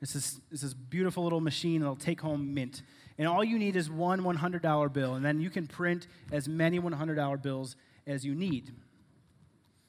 This 0.00 0.14
is 0.14 0.40
this 0.50 0.62
is 0.62 0.72
beautiful 0.72 1.24
little 1.24 1.40
machine 1.40 1.80
that'll 1.80 1.96
take 1.96 2.20
home 2.20 2.54
mint. 2.54 2.82
And 3.20 3.28
all 3.28 3.44
you 3.44 3.58
need 3.58 3.76
is 3.76 3.90
one 3.90 4.22
$100 4.22 4.92
bill, 4.94 5.14
and 5.14 5.22
then 5.22 5.42
you 5.42 5.50
can 5.50 5.66
print 5.66 6.06
as 6.32 6.48
many 6.48 6.80
$100 6.80 7.42
bills 7.42 7.76
as 8.06 8.24
you 8.24 8.34
need. 8.34 8.72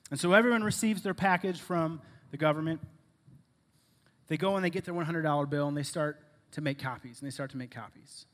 And 0.10 0.20
so 0.20 0.34
everyone 0.34 0.66
receives 0.66 1.02
their 1.02 1.14
package 1.14 1.58
from 1.58 2.02
the 2.32 2.38
government. 2.38 2.82
They 4.28 4.36
go 4.36 4.58
and 4.58 4.66
they 4.66 4.70
get 4.70 4.84
their 4.84 4.94
$100 4.94 5.50
bill 5.50 5.70
and 5.70 5.78
they 5.78 5.84
start 5.84 6.20
to 6.52 6.60
make 6.60 6.78
copies, 6.78 7.22
and 7.22 7.26
they 7.26 7.32
start 7.32 7.52
to 7.52 7.58
make 7.58 7.72
copies. 7.72 8.26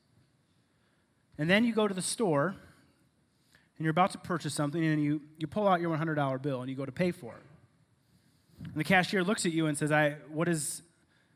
And 1.37 1.47
then 1.47 1.63
you 1.63 1.75
go 1.75 1.87
to 1.87 1.93
the 1.93 2.01
store 2.01 2.55
and 3.77 3.85
you're 3.85 3.91
about 3.91 4.13
to 4.13 4.17
purchase 4.17 4.55
something, 4.55 4.83
and 4.83 5.03
you, 5.03 5.21
you 5.37 5.45
pull 5.45 5.67
out 5.67 5.79
your 5.79 5.95
$100 5.95 6.41
bill 6.41 6.61
and 6.61 6.71
you 6.71 6.75
go 6.75 6.87
to 6.87 6.91
pay 6.91 7.11
for 7.11 7.35
it. 7.35 8.63
And 8.63 8.73
the 8.73 8.83
cashier 8.83 9.23
looks 9.23 9.45
at 9.45 9.51
you 9.51 9.67
and 9.67 9.77
says, 9.77 9.91
I, 9.91 10.15
what, 10.31 10.47
is, 10.47 10.81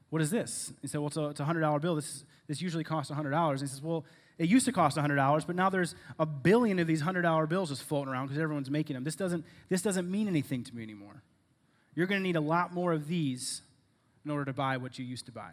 what 0.10 0.20
is 0.20 0.32
this? 0.32 0.74
He 0.82 0.88
said, 0.88 0.98
Well, 0.98 1.10
it's 1.10 1.18
a, 1.18 1.26
it's 1.28 1.40
a 1.40 1.44
$100 1.44 1.80
bill. 1.80 1.94
This, 1.94 2.24
this 2.52 2.62
usually 2.62 2.84
costs 2.84 3.10
$100. 3.10 3.50
And 3.50 3.60
he 3.62 3.66
says, 3.66 3.82
Well, 3.82 4.04
it 4.38 4.50
used 4.50 4.66
to 4.66 4.74
cost 4.74 4.98
$100, 4.98 5.48
but 5.48 5.56
now 5.56 5.70
there's 5.70 5.96
a 6.20 6.26
billion 6.26 6.80
of 6.80 6.88
these 6.88 7.02
$100 7.02 7.48
bills 7.48 7.70
just 7.70 7.84
floating 7.84 8.12
around 8.12 8.28
because 8.28 8.42
everyone's 8.42 8.70
making 8.70 8.96
them. 8.96 9.06
This 9.06 9.16
doesn't, 9.16 9.46
this 9.70 9.82
doesn't 9.82 10.12
mean 10.12 10.28
anything 10.28 10.66
to 10.66 10.76
me 10.76 10.84
anymore. 10.84 11.24
You're 11.96 12.08
going 12.08 12.20
to 12.20 12.28
need 12.28 12.36
a 12.36 12.42
lot 12.42 12.74
more 12.74 12.92
of 12.92 13.08
these 13.08 13.62
in 14.26 14.32
order 14.32 14.44
to 14.44 14.52
buy 14.52 14.76
what 14.76 15.00
you 15.00 15.06
used 15.06 15.28
to 15.28 15.32
buy. 15.32 15.52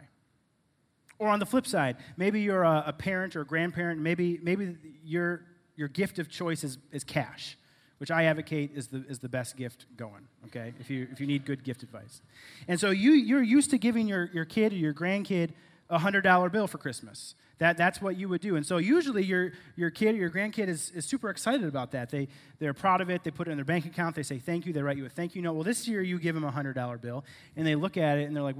Or 1.19 1.29
on 1.29 1.39
the 1.39 1.45
flip 1.45 1.65
side, 1.65 1.95
maybe 2.17 2.41
you're 2.41 2.63
a, 2.63 2.83
a 2.87 2.93
parent 2.93 3.33
or 3.37 3.41
a 3.41 3.45
grandparent, 3.45 4.01
maybe, 4.01 4.37
maybe 4.43 4.75
your, 5.05 5.45
your 5.77 5.87
gift 5.87 6.19
of 6.19 6.29
choice 6.29 6.65
is, 6.65 6.79
is 6.91 7.05
cash, 7.05 7.57
which 7.99 8.11
I 8.11 8.25
advocate 8.25 8.71
is 8.75 8.87
the, 8.87 9.05
is 9.07 9.19
the 9.19 9.29
best 9.29 9.55
gift 9.55 9.85
going, 9.95 10.27
okay, 10.47 10.73
if 10.81 10.89
you, 10.89 11.07
if 11.13 11.21
you 11.21 11.27
need 11.27 11.45
good 11.45 11.63
gift 11.63 11.81
advice. 11.81 12.21
And 12.67 12.77
so 12.77 12.89
you, 12.89 13.11
you're 13.11 13.41
used 13.41 13.69
to 13.69 13.77
giving 13.77 14.09
your, 14.09 14.29
your 14.33 14.43
kid 14.43 14.73
or 14.73 14.75
your 14.75 14.93
grandkid 14.93 15.51
a 15.89 15.97
$100 15.97 16.51
bill 16.51 16.67
for 16.67 16.77
Christmas. 16.77 17.35
That, 17.57 17.77
that's 17.77 18.01
what 18.01 18.15
you 18.15 18.29
would 18.29 18.41
do. 18.41 18.55
And 18.55 18.65
so 18.65 18.77
usually 18.77 19.23
your, 19.23 19.51
your 19.75 19.89
kid 19.89 20.15
or 20.15 20.17
your 20.17 20.29
grandkid 20.29 20.67
is, 20.67 20.91
is 20.91 21.05
super 21.05 21.29
excited 21.29 21.65
about 21.65 21.91
that. 21.91 22.09
They, 22.09 22.27
they're 22.59 22.73
proud 22.73 23.01
of 23.01 23.09
it. 23.09 23.23
They 23.23 23.31
put 23.31 23.47
it 23.47 23.51
in 23.51 23.57
their 23.57 23.65
bank 23.65 23.85
account. 23.85 24.15
They 24.15 24.23
say 24.23 24.39
thank 24.39 24.65
you. 24.65 24.71
They 24.71 24.81
write 24.81 24.97
you 24.97 25.05
a 25.05 25.09
thank 25.09 25.35
you 25.35 25.41
note. 25.41 25.53
Well, 25.53 25.63
this 25.63 25.87
year 25.87 26.01
you 26.01 26.19
give 26.19 26.35
them 26.35 26.43
a 26.43 26.51
$100 26.51 27.01
bill, 27.01 27.25
and 27.55 27.65
they 27.65 27.75
look 27.75 27.97
at 27.97 28.17
it 28.17 28.27
and 28.27 28.35
they're 28.35 28.43
like, 28.43 28.55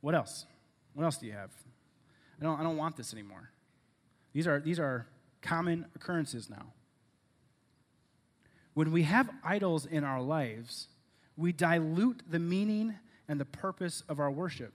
what 0.00 0.14
else? 0.14 0.44
What 0.94 1.04
else 1.04 1.16
do 1.16 1.26
you 1.26 1.32
have? 1.32 1.50
I 2.40 2.44
don't, 2.44 2.60
I 2.60 2.62
don't 2.62 2.76
want 2.76 2.96
this 2.96 3.12
anymore. 3.12 3.50
These 4.32 4.46
are, 4.46 4.60
these 4.60 4.78
are 4.78 5.06
common 5.40 5.86
occurrences 5.94 6.50
now. 6.50 6.66
When 8.74 8.92
we 8.92 9.04
have 9.04 9.30
idols 9.42 9.86
in 9.86 10.04
our 10.04 10.20
lives, 10.20 10.88
we 11.36 11.52
dilute 11.52 12.22
the 12.28 12.38
meaning 12.38 12.94
and 13.28 13.40
the 13.40 13.44
purpose 13.44 14.02
of 14.08 14.20
our 14.20 14.30
worship 14.30 14.72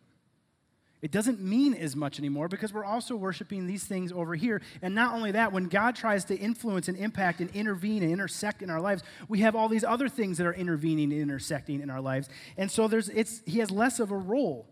it 1.03 1.11
doesn't 1.11 1.41
mean 1.41 1.73
as 1.73 1.97
much 1.97 2.17
anymore 2.17 2.47
because 2.47 2.71
we're 2.71 2.85
also 2.85 3.17
worshiping 3.17 3.67
these 3.67 3.83
things 3.83 4.13
over 4.13 4.35
here. 4.35 4.61
And 4.81 4.95
not 4.95 5.13
only 5.13 5.31
that, 5.31 5.51
when 5.51 5.65
God 5.65 5.97
tries 5.97 6.23
to 6.25 6.37
influence 6.37 6.87
and 6.87 6.97
impact 6.97 7.41
and 7.41 7.49
intervene 7.49 8.03
and 8.03 8.09
intersect 8.09 8.61
in 8.61 8.69
our 8.69 8.79
lives, 8.79 9.03
we 9.27 9.39
have 9.39 9.53
all 9.53 9.67
these 9.67 9.83
other 9.83 10.07
things 10.07 10.37
that 10.37 10.47
are 10.47 10.53
intervening 10.53 11.11
and 11.11 11.21
intersecting 11.21 11.81
in 11.81 11.89
our 11.89 11.99
lives. 11.99 12.29
And 12.55 12.71
so 12.71 12.87
there's, 12.87 13.09
it's, 13.09 13.41
he 13.45 13.59
has 13.59 13.69
less 13.69 13.99
of 13.99 14.11
a 14.11 14.15
role. 14.15 14.69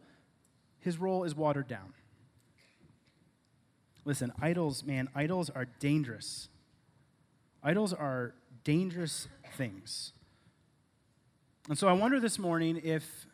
His 0.79 0.97
role 0.97 1.25
is 1.25 1.35
watered 1.35 1.67
down. 1.67 1.91
Listen, 4.05 4.31
idols, 4.41 4.85
man, 4.85 5.09
idols 5.13 5.49
are 5.49 5.65
dangerous. 5.81 6.47
Idols 7.61 7.91
are 7.91 8.35
dangerous 8.63 9.27
things. 9.57 10.13
And 11.67 11.77
so 11.77 11.89
I 11.89 11.93
wonder 11.93 12.21
this 12.21 12.39
morning 12.39 12.79
if 12.81 13.27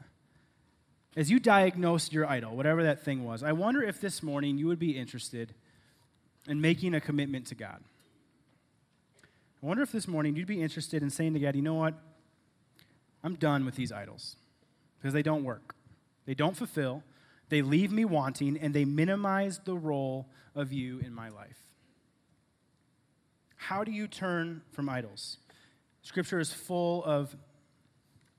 as 1.18 1.32
you 1.32 1.40
diagnosed 1.40 2.14
your 2.14 2.28
idol, 2.28 2.56
whatever 2.56 2.84
that 2.84 3.04
thing 3.04 3.26
was, 3.26 3.42
I 3.42 3.52
wonder 3.52 3.82
if 3.82 4.00
this 4.00 4.22
morning 4.22 4.60
you 4.60 4.68
would 4.68 4.78
be 4.78 4.96
interested 4.96 5.56
in 6.48 6.62
making 6.62 6.94
a 6.94 7.02
commitment 7.02 7.48
to 7.48 7.56
God. 7.56 7.84
I 9.62 9.66
wonder 9.66 9.82
if 9.82 9.92
this 9.92 10.08
morning 10.08 10.36
you'd 10.36 10.46
be 10.46 10.62
interested 10.62 11.02
in 11.02 11.10
saying 11.10 11.34
to 11.34 11.40
God, 11.40 11.56
you 11.56 11.64
know 11.64 11.74
what? 11.74 11.96
I'm 13.24 13.34
done 13.34 13.66
with 13.66 13.76
these 13.76 13.92
idols 13.92 14.36
because 15.00 15.12
they 15.12 15.24
don't 15.24 15.44
work, 15.44 15.74
they 16.28 16.36
don't 16.36 16.56
fulfill, 16.56 17.02
they 17.50 17.64
leave 17.64 17.92
me 17.92 18.06
wanting, 18.06 18.56
and 18.56 18.72
they 18.74 18.86
minimize 18.86 19.60
the 19.66 19.76
role 19.76 20.28
of 20.54 20.72
you 20.72 21.00
in 21.00 21.16
my 21.16 21.30
life. 21.30 21.58
How 23.56 23.84
do 23.84 23.92
you 23.92 24.08
turn 24.08 24.62
from 24.72 24.88
idols? 24.88 25.38
Scripture 26.04 26.40
is 26.40 26.54
full 26.54 27.04
of, 27.04 27.36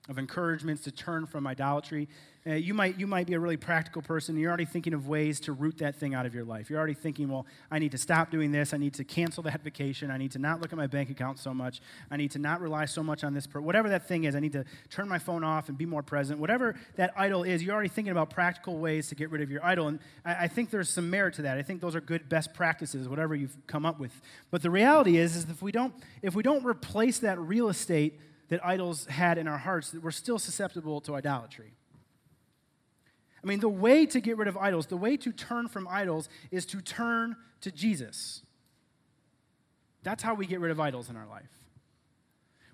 of 0.08 0.18
encouragements 0.18 0.82
to 0.82 0.90
turn 0.90 1.26
from 1.26 1.46
idolatry. 1.46 2.08
Uh, 2.46 2.54
you, 2.54 2.72
might, 2.72 2.98
you 2.98 3.06
might 3.06 3.26
be 3.26 3.34
a 3.34 3.40
really 3.40 3.58
practical 3.58 4.00
person. 4.00 4.34
You're 4.38 4.48
already 4.48 4.64
thinking 4.64 4.94
of 4.94 5.06
ways 5.06 5.38
to 5.40 5.52
root 5.52 5.76
that 5.78 5.96
thing 5.96 6.14
out 6.14 6.24
of 6.24 6.34
your 6.34 6.44
life. 6.44 6.70
You're 6.70 6.78
already 6.78 6.94
thinking, 6.94 7.28
well, 7.28 7.44
I 7.70 7.78
need 7.78 7.90
to 7.92 7.98
stop 7.98 8.30
doing 8.30 8.52
this. 8.52 8.72
I 8.72 8.78
need 8.78 8.94
to 8.94 9.04
cancel 9.04 9.42
that 9.42 9.62
vacation. 9.62 10.10
I 10.10 10.16
need 10.16 10.30
to 10.30 10.38
not 10.38 10.62
look 10.62 10.72
at 10.72 10.78
my 10.78 10.86
bank 10.86 11.10
account 11.10 11.38
so 11.38 11.52
much. 11.52 11.82
I 12.10 12.16
need 12.16 12.30
to 12.30 12.38
not 12.38 12.62
rely 12.62 12.86
so 12.86 13.02
much 13.02 13.22
on 13.22 13.34
this. 13.34 13.46
Per- 13.46 13.60
whatever 13.60 13.90
that 13.90 14.08
thing 14.08 14.24
is, 14.24 14.34
I 14.34 14.40
need 14.40 14.52
to 14.52 14.64
turn 14.88 15.08
my 15.08 15.18
phone 15.18 15.44
off 15.44 15.68
and 15.68 15.76
be 15.76 15.84
more 15.84 16.02
present. 16.02 16.38
Whatever 16.38 16.74
that 16.96 17.12
idol 17.16 17.42
is, 17.42 17.62
you're 17.62 17.74
already 17.74 17.90
thinking 17.90 18.12
about 18.12 18.30
practical 18.30 18.78
ways 18.78 19.08
to 19.08 19.14
get 19.14 19.30
rid 19.30 19.42
of 19.42 19.50
your 19.50 19.62
idol. 19.62 19.88
And 19.88 19.98
I, 20.24 20.44
I 20.44 20.48
think 20.48 20.70
there's 20.70 20.88
some 20.88 21.10
merit 21.10 21.34
to 21.34 21.42
that. 21.42 21.58
I 21.58 21.62
think 21.62 21.82
those 21.82 21.94
are 21.94 22.00
good 22.00 22.30
best 22.30 22.54
practices, 22.54 23.08
whatever 23.08 23.34
you've 23.34 23.56
come 23.66 23.84
up 23.84 24.00
with. 24.00 24.22
But 24.50 24.62
the 24.62 24.70
reality 24.70 25.18
is, 25.18 25.36
is 25.36 25.44
if 25.50 25.60
we 25.60 25.72
don't, 25.72 25.92
if 26.22 26.34
we 26.34 26.42
don't 26.42 26.64
replace 26.64 27.18
that 27.18 27.38
real 27.38 27.68
estate 27.68 28.18
that 28.48 28.64
idols 28.64 29.06
had 29.06 29.38
in 29.38 29.46
our 29.46 29.58
hearts, 29.58 29.90
that 29.90 30.02
we're 30.02 30.10
still 30.10 30.38
susceptible 30.38 31.00
to 31.02 31.14
idolatry. 31.14 31.74
I 33.42 33.46
mean, 33.46 33.60
the 33.60 33.68
way 33.68 34.06
to 34.06 34.20
get 34.20 34.36
rid 34.36 34.48
of 34.48 34.56
idols, 34.56 34.86
the 34.86 34.96
way 34.96 35.16
to 35.18 35.32
turn 35.32 35.68
from 35.68 35.86
idols 35.86 36.28
is 36.50 36.66
to 36.66 36.80
turn 36.80 37.36
to 37.60 37.70
Jesus. 37.70 38.42
That's 40.02 40.22
how 40.22 40.34
we 40.34 40.46
get 40.46 40.60
rid 40.60 40.70
of 40.70 40.80
idols 40.80 41.08
in 41.08 41.16
our 41.16 41.26
life. 41.26 41.50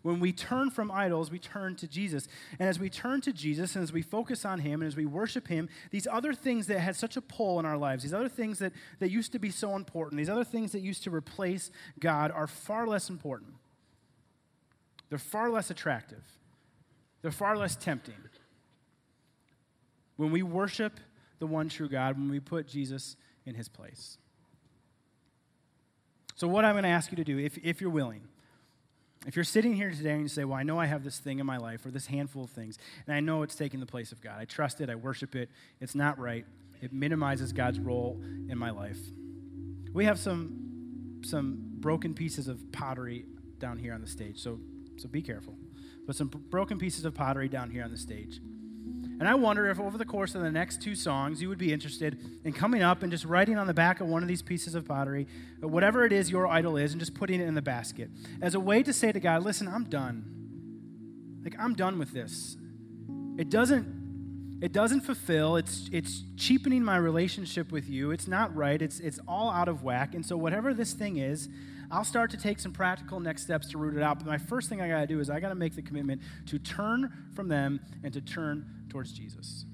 When 0.03 0.21
we 0.21 0.33
turn 0.33 0.71
from 0.71 0.91
idols, 0.91 1.31
we 1.31 1.39
turn 1.39 1.77
to 1.77 1.89
Jesus. 1.89 2.29
And 2.59 2.69
as 2.69 2.79
we 2.79 2.91
turn 2.91 3.23
to 3.23 3.33
Jesus 3.33 3.75
and 3.75 3.83
as 3.83 3.91
we 3.91 4.03
focus 4.03 4.45
on 4.45 4.61
Him 4.61 4.83
and 4.83 4.87
as 4.87 4.97
we 4.97 5.07
worship 5.07 5.49
Him, 5.49 5.71
these 5.91 6.07
other 6.07 6.35
things 6.35 6.67
that 6.67 6.79
had 6.81 6.95
such 6.95 7.17
a 7.17 7.23
pull 7.23 7.59
in 7.59 7.65
our 7.65 7.79
lives, 7.79 8.03
these 8.03 8.13
other 8.13 8.29
things 8.29 8.59
that, 8.59 8.75
that 8.99 9.11
used 9.11 9.33
to 9.33 9.39
be 9.39 9.51
so 9.51 9.77
important, 9.77 10.19
these 10.19 10.29
other 10.29 10.45
things 10.45 10.73
that 10.73 10.81
used 10.81 11.05
to 11.05 11.11
replace 11.11 11.71
God 11.99 12.31
are 12.31 12.47
far 12.47 12.87
less 12.87 13.09
important. 13.09 13.55
They're 15.15 15.19
far 15.21 15.49
less 15.49 15.71
attractive, 15.71 16.25
they're 17.23 17.31
far 17.31 17.57
less 17.57 17.77
tempting. 17.77 18.17
When 20.17 20.33
we 20.33 20.43
worship 20.43 20.99
the 21.39 21.47
one 21.47 21.69
true 21.69 21.89
God, 21.89 22.19
when 22.19 22.29
we 22.29 22.41
put 22.41 22.67
Jesus 22.67 23.15
in 23.47 23.55
His 23.55 23.69
place. 23.69 24.19
So, 26.35 26.49
what 26.49 26.65
I'm 26.65 26.73
going 26.73 26.83
to 26.83 26.89
ask 26.89 27.13
you 27.13 27.17
to 27.19 27.23
do, 27.23 27.39
if, 27.39 27.57
if 27.59 27.81
you're 27.81 27.91
willing, 27.91 28.23
if 29.25 29.37
you're 29.37 29.45
sitting 29.45 29.77
here 29.77 29.93
today 29.93 30.15
and 30.15 30.23
you 30.23 30.29
say, 30.29 30.43
Well, 30.43 30.59
I 30.59 30.65
know 30.65 30.81
I 30.81 30.87
have 30.87 31.05
this 31.05 31.21
thing 31.21 31.39
in 31.39 31.47
my 31.47 31.59
life 31.59 31.87
or 31.87 31.93
this 31.93 32.07
handful 32.07 32.43
of 32.43 32.51
things, 32.51 32.77
and 33.07 33.15
I 33.15 33.21
know 33.21 33.45
it's 33.45 33.55
taking 33.55 33.79
the 33.79 33.87
place 33.87 34.11
of 34.11 34.21
God. 34.21 34.41
I 34.41 34.47
trust 34.47 34.81
it, 34.81 34.91
I 34.91 34.97
worship 34.97 35.37
it, 35.37 35.49
it's 35.81 35.95
not 35.95 36.19
right, 36.19 36.45
it 36.83 36.93
minimizes 36.93 37.53
God's 37.53 37.79
role 37.79 38.21
in 38.49 38.59
my 38.59 38.71
life. 38.71 38.99
We 39.93 40.07
have 40.07 40.19
some, 40.19 41.21
some 41.23 41.61
broken 41.77 42.15
pieces 42.15 42.49
of 42.49 42.73
pottery 42.73 43.27
down 43.61 43.79
here 43.79 43.95
on 43.95 44.01
the 44.01 44.09
stage, 44.09 44.41
so, 44.41 44.59
so 44.97 45.09
be 45.09 45.23
careful. 45.23 45.55
But 46.07 46.17
some 46.17 46.29
broken 46.29 46.79
pieces 46.79 47.05
of 47.05 47.15
pottery 47.15 47.49
down 47.49 47.71
here 47.71 47.85
on 47.85 47.91
the 47.91 47.99
stage. 47.99 48.41
And 49.21 49.29
I 49.29 49.35
wonder 49.35 49.71
if 49.71 49.79
over 49.79 49.97
the 49.97 50.05
course 50.05 50.35
of 50.35 50.43
the 50.43 50.51
next 50.51 50.83
two 50.83 50.95
songs, 50.97 51.41
you 51.41 51.49
would 51.49 51.59
be 51.59 51.73
interested 51.73 52.19
in 52.45 52.53
coming 52.53 52.83
up 52.83 53.03
and 53.03 53.13
just 53.13 53.25
writing 53.25 53.57
on 53.57 53.67
the 53.67 53.75
back 53.75 54.01
of 54.01 54.09
one 54.09 54.23
of 54.23 54.29
these 54.29 54.43
pieces 54.43 54.75
of 54.75 54.87
pottery, 54.87 55.29
uh, 55.63 55.69
whatever 55.69 56.05
it 56.05 56.13
is 56.13 56.31
your 56.31 56.49
idol 56.49 56.77
is, 56.77 56.93
and 56.93 57.01
just 57.01 57.15
putting 57.15 57.41
it 57.41 57.47
in 57.47 57.55
the 57.55 57.63
basket 57.63 58.11
as 58.43 58.55
a 58.55 58.61
way 58.61 58.83
to 58.83 58.93
say 58.93 59.13
to 59.13 59.21
God, 59.21 59.45
listen, 59.45 59.69
I'm 59.69 59.85
done. 59.85 60.25
Like, 61.45 61.55
I'm 61.59 61.75
done 61.75 61.99
with 61.99 62.13
this. 62.13 62.57
It 63.39 63.51
doesn't. 63.51 64.04
It 64.65 64.73
doesn't 64.73 65.03
fulfill. 65.03 65.57
It's, 65.57 65.91
it's 65.93 66.23
cheapening 66.39 66.83
my 66.83 66.97
relationship 66.97 67.71
with 67.71 67.87
you. 67.87 68.13
It's 68.13 68.27
not 68.27 68.57
right. 68.57 68.81
It's, 68.81 68.99
it's 68.99 69.21
all 69.29 69.51
out 69.51 69.69
of 69.69 69.83
whack. 69.83 70.15
And 70.15 70.25
so, 70.25 70.39
whatever 70.39 70.73
this 70.73 70.95
thing 70.95 71.19
is, 71.19 71.51
I'll 71.91 72.03
start 72.03 72.31
to 72.31 72.39
take 72.39 72.59
some 72.59 72.73
practical 72.73 73.21
next 73.21 73.43
steps 73.43 73.69
to 73.73 73.79
root 73.79 73.95
it 73.95 74.03
out. 74.03 74.21
But 74.21 74.27
my 74.27 74.39
first 74.39 74.71
thing 74.71 74.81
I 74.81 74.89
got 74.89 75.03
to 75.03 75.07
do 75.07 75.21
is 75.21 75.29
I 75.29 75.39
got 75.39 75.51
to 75.51 75.55
make 75.55 75.77
the 75.77 75.83
commitment 75.83 76.23
to 76.47 76.59
turn 76.59 77.13
from 77.35 77.49
them 77.49 77.79
and 78.03 78.11
to 78.15 78.23
turn 78.23 78.65
towards 78.89 79.13
Jesus. 79.13 79.67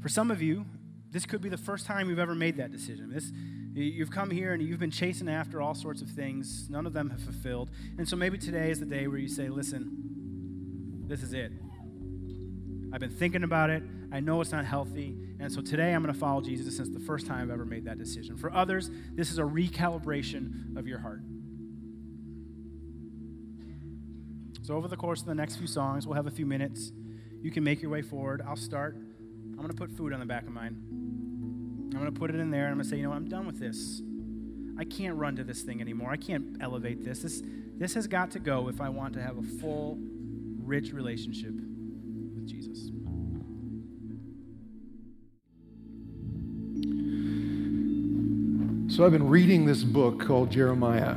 For 0.00 0.08
some 0.08 0.30
of 0.30 0.40
you, 0.40 0.64
this 1.10 1.26
could 1.26 1.42
be 1.42 1.48
the 1.48 1.58
first 1.58 1.86
time 1.86 2.10
you've 2.10 2.20
ever 2.20 2.36
made 2.36 2.58
that 2.58 2.70
decision. 2.70 3.10
This, 3.12 3.32
you've 3.74 4.12
come 4.12 4.30
here 4.30 4.52
and 4.52 4.62
you've 4.62 4.78
been 4.78 4.92
chasing 4.92 5.28
after 5.28 5.60
all 5.60 5.74
sorts 5.74 6.00
of 6.00 6.08
things. 6.10 6.70
None 6.70 6.86
of 6.86 6.92
them 6.92 7.10
have 7.10 7.22
fulfilled. 7.22 7.70
And 7.98 8.08
so 8.08 8.14
maybe 8.14 8.38
today 8.38 8.70
is 8.70 8.78
the 8.78 8.86
day 8.86 9.08
where 9.08 9.18
you 9.18 9.26
say, 9.26 9.48
listen, 9.48 11.08
this 11.08 11.24
is 11.24 11.32
it. 11.32 11.50
I've 12.92 13.00
been 13.00 13.10
thinking 13.10 13.44
about 13.44 13.70
it. 13.70 13.82
I 14.12 14.20
know 14.20 14.40
it's 14.40 14.52
not 14.52 14.64
healthy. 14.64 15.16
And 15.38 15.50
so 15.52 15.60
today 15.60 15.94
I'm 15.94 16.02
going 16.02 16.12
to 16.12 16.18
follow 16.18 16.40
Jesus 16.40 16.76
since 16.76 16.88
the 16.88 17.00
first 17.00 17.26
time 17.26 17.42
I've 17.42 17.50
ever 17.50 17.64
made 17.64 17.84
that 17.84 17.98
decision. 17.98 18.36
For 18.36 18.52
others, 18.52 18.90
this 19.14 19.30
is 19.30 19.38
a 19.38 19.42
recalibration 19.42 20.76
of 20.76 20.86
your 20.86 20.98
heart. 20.98 21.22
So, 24.62 24.74
over 24.74 24.88
the 24.88 24.96
course 24.96 25.20
of 25.20 25.26
the 25.26 25.34
next 25.34 25.56
few 25.56 25.66
songs, 25.66 26.06
we'll 26.06 26.16
have 26.16 26.26
a 26.26 26.30
few 26.30 26.46
minutes. 26.46 26.92
You 27.40 27.50
can 27.50 27.64
make 27.64 27.80
your 27.80 27.90
way 27.90 28.02
forward. 28.02 28.42
I'll 28.46 28.56
start. 28.56 28.94
I'm 28.94 29.56
going 29.56 29.68
to 29.68 29.74
put 29.74 29.90
food 29.90 30.12
on 30.12 30.20
the 30.20 30.26
back 30.26 30.42
of 30.42 30.52
mine. 30.52 30.76
I'm 31.92 31.98
going 31.98 32.12
to 32.12 32.18
put 32.18 32.30
it 32.30 32.36
in 32.36 32.50
there, 32.50 32.64
and 32.64 32.72
I'm 32.72 32.76
going 32.76 32.84
to 32.84 32.90
say, 32.90 32.96
you 32.96 33.04
know 33.04 33.08
what? 33.08 33.16
I'm 33.16 33.28
done 33.28 33.46
with 33.46 33.58
this. 33.58 34.02
I 34.78 34.84
can't 34.84 35.16
run 35.16 35.34
to 35.36 35.44
this 35.44 35.62
thing 35.62 35.80
anymore. 35.80 36.10
I 36.10 36.16
can't 36.16 36.58
elevate 36.60 37.04
this. 37.04 37.20
This, 37.20 37.42
this 37.76 37.94
has 37.94 38.06
got 38.06 38.30
to 38.32 38.38
go 38.38 38.68
if 38.68 38.80
I 38.80 38.90
want 38.90 39.14
to 39.14 39.22
have 39.22 39.38
a 39.38 39.42
full, 39.42 39.98
rich 40.62 40.92
relationship 40.92 41.54
Jesus. 42.50 42.90
So 48.94 49.06
I've 49.06 49.12
been 49.12 49.28
reading 49.28 49.66
this 49.66 49.84
book 49.84 50.20
called 50.20 50.50
Jeremiah, 50.50 51.16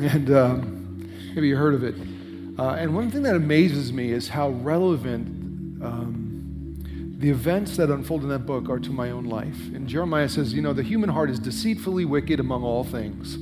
and 0.00 0.30
um, 0.30 1.10
maybe 1.34 1.48
you 1.48 1.56
heard 1.56 1.74
of 1.74 1.82
it. 1.82 1.94
Uh, 2.56 2.74
and 2.74 2.94
one 2.94 3.10
thing 3.10 3.22
that 3.24 3.34
amazes 3.34 3.92
me 3.92 4.12
is 4.12 4.28
how 4.28 4.50
relevant 4.50 5.26
um, 5.82 6.76
the 7.18 7.28
events 7.28 7.76
that 7.78 7.90
unfold 7.90 8.22
in 8.22 8.28
that 8.28 8.46
book 8.46 8.68
are 8.68 8.78
to 8.78 8.90
my 8.90 9.10
own 9.10 9.24
life. 9.24 9.58
And 9.74 9.88
Jeremiah 9.88 10.28
says, 10.28 10.54
you 10.54 10.62
know, 10.62 10.72
the 10.72 10.82
human 10.82 11.08
heart 11.10 11.30
is 11.30 11.38
deceitfully 11.38 12.04
wicked 12.04 12.38
among 12.38 12.62
all 12.62 12.84
things. 12.84 13.34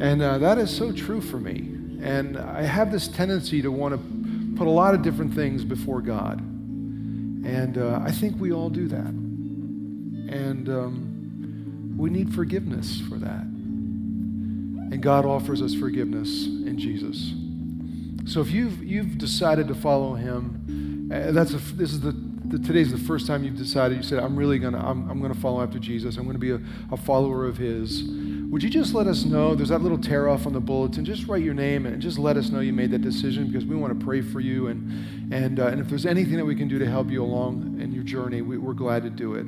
And 0.00 0.22
uh, 0.22 0.38
that 0.38 0.58
is 0.58 0.70
so 0.70 0.92
true 0.92 1.20
for 1.20 1.38
me. 1.38 1.68
And 2.00 2.38
I 2.38 2.62
have 2.62 2.92
this 2.92 3.08
tendency 3.08 3.60
to 3.62 3.72
want 3.72 3.94
to 3.94 4.21
put 4.56 4.66
a 4.66 4.70
lot 4.70 4.94
of 4.94 5.02
different 5.02 5.34
things 5.34 5.64
before 5.64 6.00
God. 6.00 6.40
And 6.40 7.78
uh, 7.78 8.00
I 8.02 8.10
think 8.10 8.40
we 8.40 8.52
all 8.52 8.70
do 8.70 8.88
that. 8.88 9.08
And 9.08 10.68
um, 10.68 11.94
we 11.96 12.10
need 12.10 12.32
forgiveness 12.34 13.00
for 13.08 13.16
that. 13.16 13.42
And 13.42 15.02
God 15.02 15.24
offers 15.24 15.60
us 15.62 15.74
forgiveness 15.74 16.46
in 16.46 16.78
Jesus. 16.78 17.32
So 18.30 18.40
if 18.40 18.50
you've, 18.50 18.82
you've 18.84 19.18
decided 19.18 19.68
to 19.68 19.74
follow 19.74 20.14
him, 20.14 21.10
uh, 21.12 21.32
that's 21.32 21.52
a, 21.52 21.56
this 21.56 21.92
is 21.92 22.00
the, 22.00 22.12
the, 22.12 22.58
today's 22.58 22.92
the 22.92 22.98
first 22.98 23.26
time 23.26 23.42
you've 23.42 23.56
decided, 23.56 23.96
you 23.96 24.02
said, 24.02 24.20
I'm 24.20 24.36
really 24.36 24.58
going 24.58 24.74
to, 24.74 24.78
I'm, 24.78 25.10
I'm 25.10 25.20
going 25.20 25.34
to 25.34 25.40
follow 25.40 25.62
after 25.62 25.78
Jesus. 25.78 26.16
I'm 26.16 26.24
going 26.24 26.34
to 26.34 26.38
be 26.38 26.52
a, 26.52 26.60
a 26.92 26.96
follower 26.96 27.46
of 27.46 27.56
his. 27.56 28.02
Would 28.52 28.62
you 28.62 28.68
just 28.68 28.92
let 28.92 29.06
us 29.06 29.24
know? 29.24 29.54
There's 29.54 29.70
that 29.70 29.80
little 29.80 29.96
tear 29.96 30.28
off 30.28 30.46
on 30.46 30.52
the 30.52 30.60
bulletin. 30.60 31.06
Just 31.06 31.26
write 31.26 31.42
your 31.42 31.54
name 31.54 31.86
and 31.86 32.02
just 32.02 32.18
let 32.18 32.36
us 32.36 32.50
know 32.50 32.60
you 32.60 32.74
made 32.74 32.90
that 32.90 33.00
decision 33.00 33.46
because 33.46 33.64
we 33.64 33.74
want 33.74 33.98
to 33.98 34.04
pray 34.04 34.20
for 34.20 34.40
you. 34.40 34.66
And, 34.66 35.32
and, 35.32 35.58
uh, 35.58 35.68
and 35.68 35.80
if 35.80 35.88
there's 35.88 36.04
anything 36.04 36.36
that 36.36 36.44
we 36.44 36.54
can 36.54 36.68
do 36.68 36.78
to 36.78 36.84
help 36.84 37.10
you 37.10 37.24
along 37.24 37.80
in 37.80 37.92
your 37.92 38.04
journey, 38.04 38.42
we, 38.42 38.56
are 38.56 38.74
glad 38.74 39.04
to 39.04 39.10
do 39.10 39.36
it. 39.36 39.44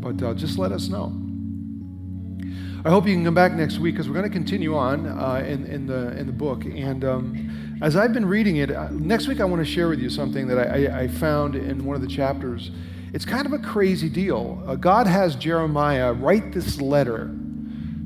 But 0.00 0.22
uh, 0.22 0.32
just 0.32 0.58
let 0.58 0.72
us 0.72 0.88
know. 0.88 1.12
I 2.86 2.88
hope 2.88 3.06
you 3.06 3.12
can 3.12 3.22
come 3.22 3.34
back 3.34 3.52
next 3.52 3.78
week 3.78 3.96
because 3.96 4.08
we're 4.08 4.14
going 4.14 4.30
to 4.30 4.34
continue 4.34 4.74
on 4.74 5.06
uh, 5.06 5.44
in, 5.46 5.66
in, 5.66 5.86
the, 5.86 6.16
in 6.16 6.26
the 6.26 6.32
book. 6.32 6.64
And 6.64 7.04
um, 7.04 7.78
as 7.82 7.96
I've 7.96 8.14
been 8.14 8.24
reading 8.24 8.56
it, 8.56 8.70
uh, 8.70 8.88
next 8.92 9.28
week 9.28 9.42
I 9.42 9.44
want 9.44 9.60
to 9.60 9.70
share 9.70 9.90
with 9.90 10.00
you 10.00 10.08
something 10.08 10.46
that 10.46 10.56
I, 10.56 10.86
I, 10.86 11.00
I 11.00 11.08
found 11.08 11.54
in 11.54 11.84
one 11.84 11.96
of 11.96 12.00
the 12.00 12.08
chapters. 12.08 12.70
It's 13.12 13.26
kind 13.26 13.44
of 13.44 13.52
a 13.52 13.58
crazy 13.58 14.08
deal. 14.08 14.64
Uh, 14.66 14.76
God 14.76 15.06
has 15.06 15.36
Jeremiah 15.36 16.14
write 16.14 16.52
this 16.52 16.80
letter 16.80 17.30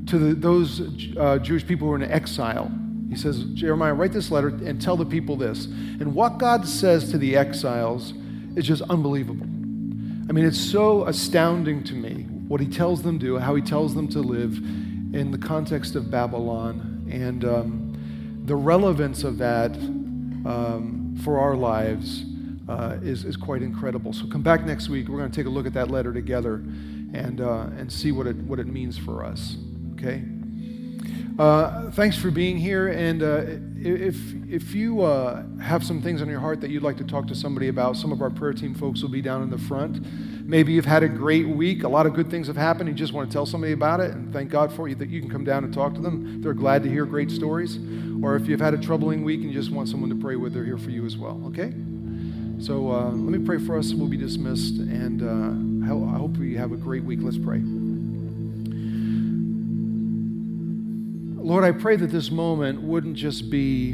to 0.07 0.17
the, 0.17 0.33
those 0.33 0.81
uh, 1.17 1.37
Jewish 1.39 1.65
people 1.65 1.87
who 1.87 1.93
are 1.93 1.97
in 1.97 2.11
exile. 2.11 2.71
He 3.09 3.15
says, 3.15 3.43
Jeremiah, 3.53 3.93
write 3.93 4.11
this 4.11 4.31
letter 4.31 4.49
and 4.49 4.81
tell 4.81 4.97
the 4.97 5.05
people 5.05 5.37
this. 5.37 5.65
And 5.65 6.13
what 6.13 6.37
God 6.37 6.67
says 6.67 7.11
to 7.11 7.17
the 7.17 7.37
exiles 7.37 8.13
is 8.55 8.65
just 8.65 8.81
unbelievable. 8.83 9.45
I 10.29 10.33
mean, 10.33 10.45
it's 10.45 10.59
so 10.59 11.05
astounding 11.05 11.83
to 11.85 11.93
me 11.93 12.23
what 12.47 12.59
he 12.59 12.67
tells 12.67 13.01
them 13.01 13.17
to 13.19 13.25
do, 13.25 13.37
how 13.37 13.55
he 13.55 13.61
tells 13.61 13.95
them 13.95 14.07
to 14.09 14.19
live 14.19 14.57
in 15.13 15.31
the 15.31 15.37
context 15.37 15.95
of 15.95 16.11
Babylon. 16.11 17.07
And 17.09 17.45
um, 17.45 18.43
the 18.45 18.55
relevance 18.55 19.23
of 19.23 19.37
that 19.37 19.71
um, 19.71 21.17
for 21.23 21.39
our 21.39 21.55
lives 21.55 22.25
uh, 22.67 22.97
is, 23.01 23.23
is 23.23 23.37
quite 23.37 23.61
incredible. 23.61 24.11
So 24.11 24.27
come 24.27 24.43
back 24.43 24.65
next 24.65 24.89
week. 24.89 25.07
We're 25.07 25.17
going 25.17 25.31
to 25.31 25.35
take 25.35 25.45
a 25.45 25.49
look 25.49 25.65
at 25.65 25.73
that 25.73 25.89
letter 25.89 26.13
together 26.13 26.55
and, 26.55 27.39
uh, 27.39 27.67
and 27.77 27.91
see 27.91 28.11
what 28.11 28.27
it, 28.27 28.35
what 28.35 28.59
it 28.59 28.67
means 28.67 28.97
for 28.97 29.23
us. 29.23 29.55
Okay? 29.97 30.23
Uh, 31.39 31.91
thanks 31.91 32.17
for 32.17 32.31
being 32.31 32.57
here. 32.57 32.87
And 32.87 33.21
uh, 33.21 33.43
if, 33.77 34.15
if 34.49 34.73
you 34.73 35.01
uh, 35.01 35.43
have 35.59 35.83
some 35.83 36.01
things 36.01 36.21
on 36.21 36.29
your 36.29 36.39
heart 36.39 36.61
that 36.61 36.71
you'd 36.71 36.81
like 36.81 36.97
to 36.97 37.03
talk 37.03 37.27
to 37.27 37.35
somebody 37.35 37.67
about, 37.67 37.95
some 37.95 38.11
of 38.11 38.21
our 38.21 38.31
prayer 38.31 38.53
team 38.53 38.73
folks 38.73 39.03
will 39.03 39.09
be 39.09 39.21
down 39.21 39.43
in 39.43 39.51
the 39.51 39.57
front. 39.57 40.03
Maybe 40.47 40.73
you've 40.73 40.85
had 40.85 41.03
a 41.03 41.07
great 41.07 41.47
week. 41.47 41.83
A 41.83 41.87
lot 41.87 42.07
of 42.07 42.13
good 42.13 42.31
things 42.31 42.47
have 42.47 42.57
happened. 42.57 42.89
You 42.89 42.95
just 42.95 43.13
want 43.13 43.29
to 43.29 43.33
tell 43.33 43.45
somebody 43.45 43.73
about 43.73 43.99
it 43.99 44.11
and 44.11 44.33
thank 44.33 44.49
God 44.49 44.73
for 44.73 44.87
you 44.87 44.95
that 44.95 45.09
you 45.09 45.19
can 45.19 45.29
come 45.29 45.43
down 45.43 45.63
and 45.63 45.71
talk 45.71 45.93
to 45.93 46.01
them. 46.01 46.41
They're 46.41 46.53
glad 46.53 46.81
to 46.83 46.89
hear 46.89 47.05
great 47.05 47.29
stories. 47.29 47.77
Or 48.23 48.35
if 48.35 48.47
you've 48.47 48.61
had 48.61 48.73
a 48.73 48.77
troubling 48.77 49.23
week 49.23 49.41
and 49.41 49.51
you 49.51 49.53
just 49.53 49.71
want 49.71 49.89
someone 49.89 50.09
to 50.09 50.15
pray 50.15 50.37
with, 50.37 50.53
they're 50.53 50.65
here 50.65 50.77
for 50.79 50.89
you 50.89 51.05
as 51.05 51.17
well. 51.17 51.39
Okay? 51.47 51.71
So 52.59 52.91
uh, 52.91 53.09
let 53.09 53.39
me 53.39 53.45
pray 53.45 53.59
for 53.59 53.77
us. 53.77 53.93
We'll 53.93 54.07
be 54.07 54.17
dismissed. 54.17 54.79
And 54.79 55.21
uh, 55.21 55.85
I 55.85 56.17
hope 56.17 56.37
you 56.37 56.57
have 56.57 56.71
a 56.71 56.77
great 56.77 57.03
week. 57.03 57.19
Let's 57.21 57.37
pray. 57.37 57.61
Lord, 61.47 61.63
I 61.63 61.71
pray 61.71 61.95
that 61.95 62.07
this 62.07 62.29
moment 62.29 62.81
wouldn't 62.81 63.15
just 63.15 63.49
be 63.49 63.93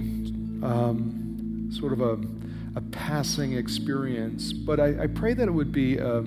um, 0.64 1.70
sort 1.72 1.94
of 1.94 2.02
a, 2.02 2.18
a 2.76 2.82
passing 2.90 3.54
experience, 3.54 4.52
but 4.52 4.80
I, 4.80 5.04
I 5.04 5.06
pray 5.06 5.36
that 5.36 5.48
it 5.48 5.52
would 5.52 5.72
be 5.72 6.00
a, 6.00 6.24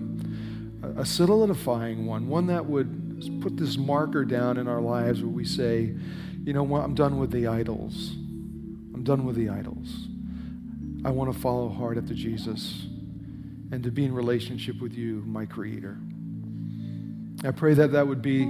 a 0.97 1.05
solidifying 1.05 2.07
one, 2.07 2.29
one 2.29 2.47
that 2.47 2.64
would 2.64 3.41
put 3.43 3.57
this 3.57 3.77
marker 3.77 4.24
down 4.24 4.57
in 4.57 4.68
our 4.68 4.81
lives 4.81 5.20
where 5.20 5.33
we 5.33 5.45
say, 5.45 5.93
you 6.45 6.53
know 6.53 6.62
what, 6.62 6.85
I'm 6.85 6.95
done 6.95 7.18
with 7.18 7.33
the 7.33 7.49
idols. 7.49 8.12
I'm 8.95 9.03
done 9.03 9.24
with 9.24 9.35
the 9.35 9.49
idols. 9.49 10.07
I 11.05 11.11
want 11.11 11.33
to 11.33 11.37
follow 11.41 11.68
hard 11.68 11.99
after 11.99 12.14
Jesus 12.14 12.87
and 13.72 13.83
to 13.83 13.91
be 13.91 14.05
in 14.05 14.14
relationship 14.14 14.81
with 14.81 14.95
you, 14.95 15.24
my 15.27 15.45
Creator. 15.45 15.99
I 17.43 17.51
pray 17.51 17.74
that 17.74 17.91
that 17.91 18.07
would 18.07 18.22
be 18.22 18.47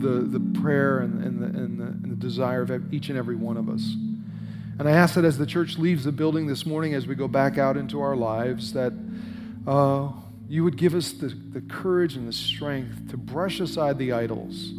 the, 0.00 0.38
the 0.38 0.60
prayer 0.60 0.98
and, 1.00 1.22
and, 1.24 1.42
the, 1.42 1.46
and, 1.46 1.80
the, 1.80 1.84
and 1.84 2.10
the 2.10 2.16
desire 2.16 2.62
of 2.62 2.92
each 2.92 3.08
and 3.08 3.18
every 3.18 3.36
one 3.36 3.56
of 3.56 3.68
us. 3.68 3.94
And 4.78 4.88
I 4.88 4.92
ask 4.92 5.14
that 5.14 5.24
as 5.24 5.38
the 5.38 5.46
church 5.46 5.78
leaves 5.78 6.04
the 6.04 6.12
building 6.12 6.46
this 6.46 6.66
morning, 6.66 6.94
as 6.94 7.06
we 7.06 7.14
go 7.14 7.28
back 7.28 7.58
out 7.58 7.76
into 7.76 8.00
our 8.00 8.16
lives, 8.16 8.72
that 8.72 8.92
uh, 9.66 10.08
you 10.48 10.64
would 10.64 10.76
give 10.76 10.94
us 10.94 11.12
the, 11.12 11.28
the 11.28 11.60
courage 11.60 12.16
and 12.16 12.26
the 12.26 12.32
strength 12.32 13.10
to 13.10 13.16
brush 13.16 13.60
aside 13.60 13.98
the 13.98 14.12
idols 14.12 14.70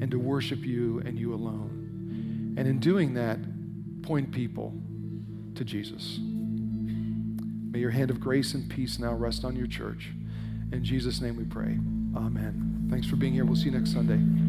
and 0.00 0.10
to 0.10 0.18
worship 0.18 0.60
you 0.60 1.00
and 1.00 1.18
you 1.18 1.34
alone. 1.34 2.54
And 2.56 2.66
in 2.66 2.78
doing 2.78 3.14
that, 3.14 3.38
point 4.02 4.32
people 4.32 4.72
to 5.54 5.64
Jesus. 5.64 6.18
May 6.20 7.80
your 7.80 7.90
hand 7.90 8.10
of 8.10 8.20
grace 8.20 8.54
and 8.54 8.70
peace 8.70 8.98
now 8.98 9.12
rest 9.12 9.44
on 9.44 9.54
your 9.54 9.66
church. 9.66 10.10
In 10.72 10.82
Jesus' 10.82 11.20
name 11.20 11.36
we 11.36 11.44
pray. 11.44 11.78
Amen. 12.16 12.88
Thanks 12.90 13.06
for 13.06 13.16
being 13.16 13.32
here. 13.32 13.44
We'll 13.44 13.56
see 13.56 13.66
you 13.66 13.72
next 13.72 13.92
Sunday. 13.92 14.45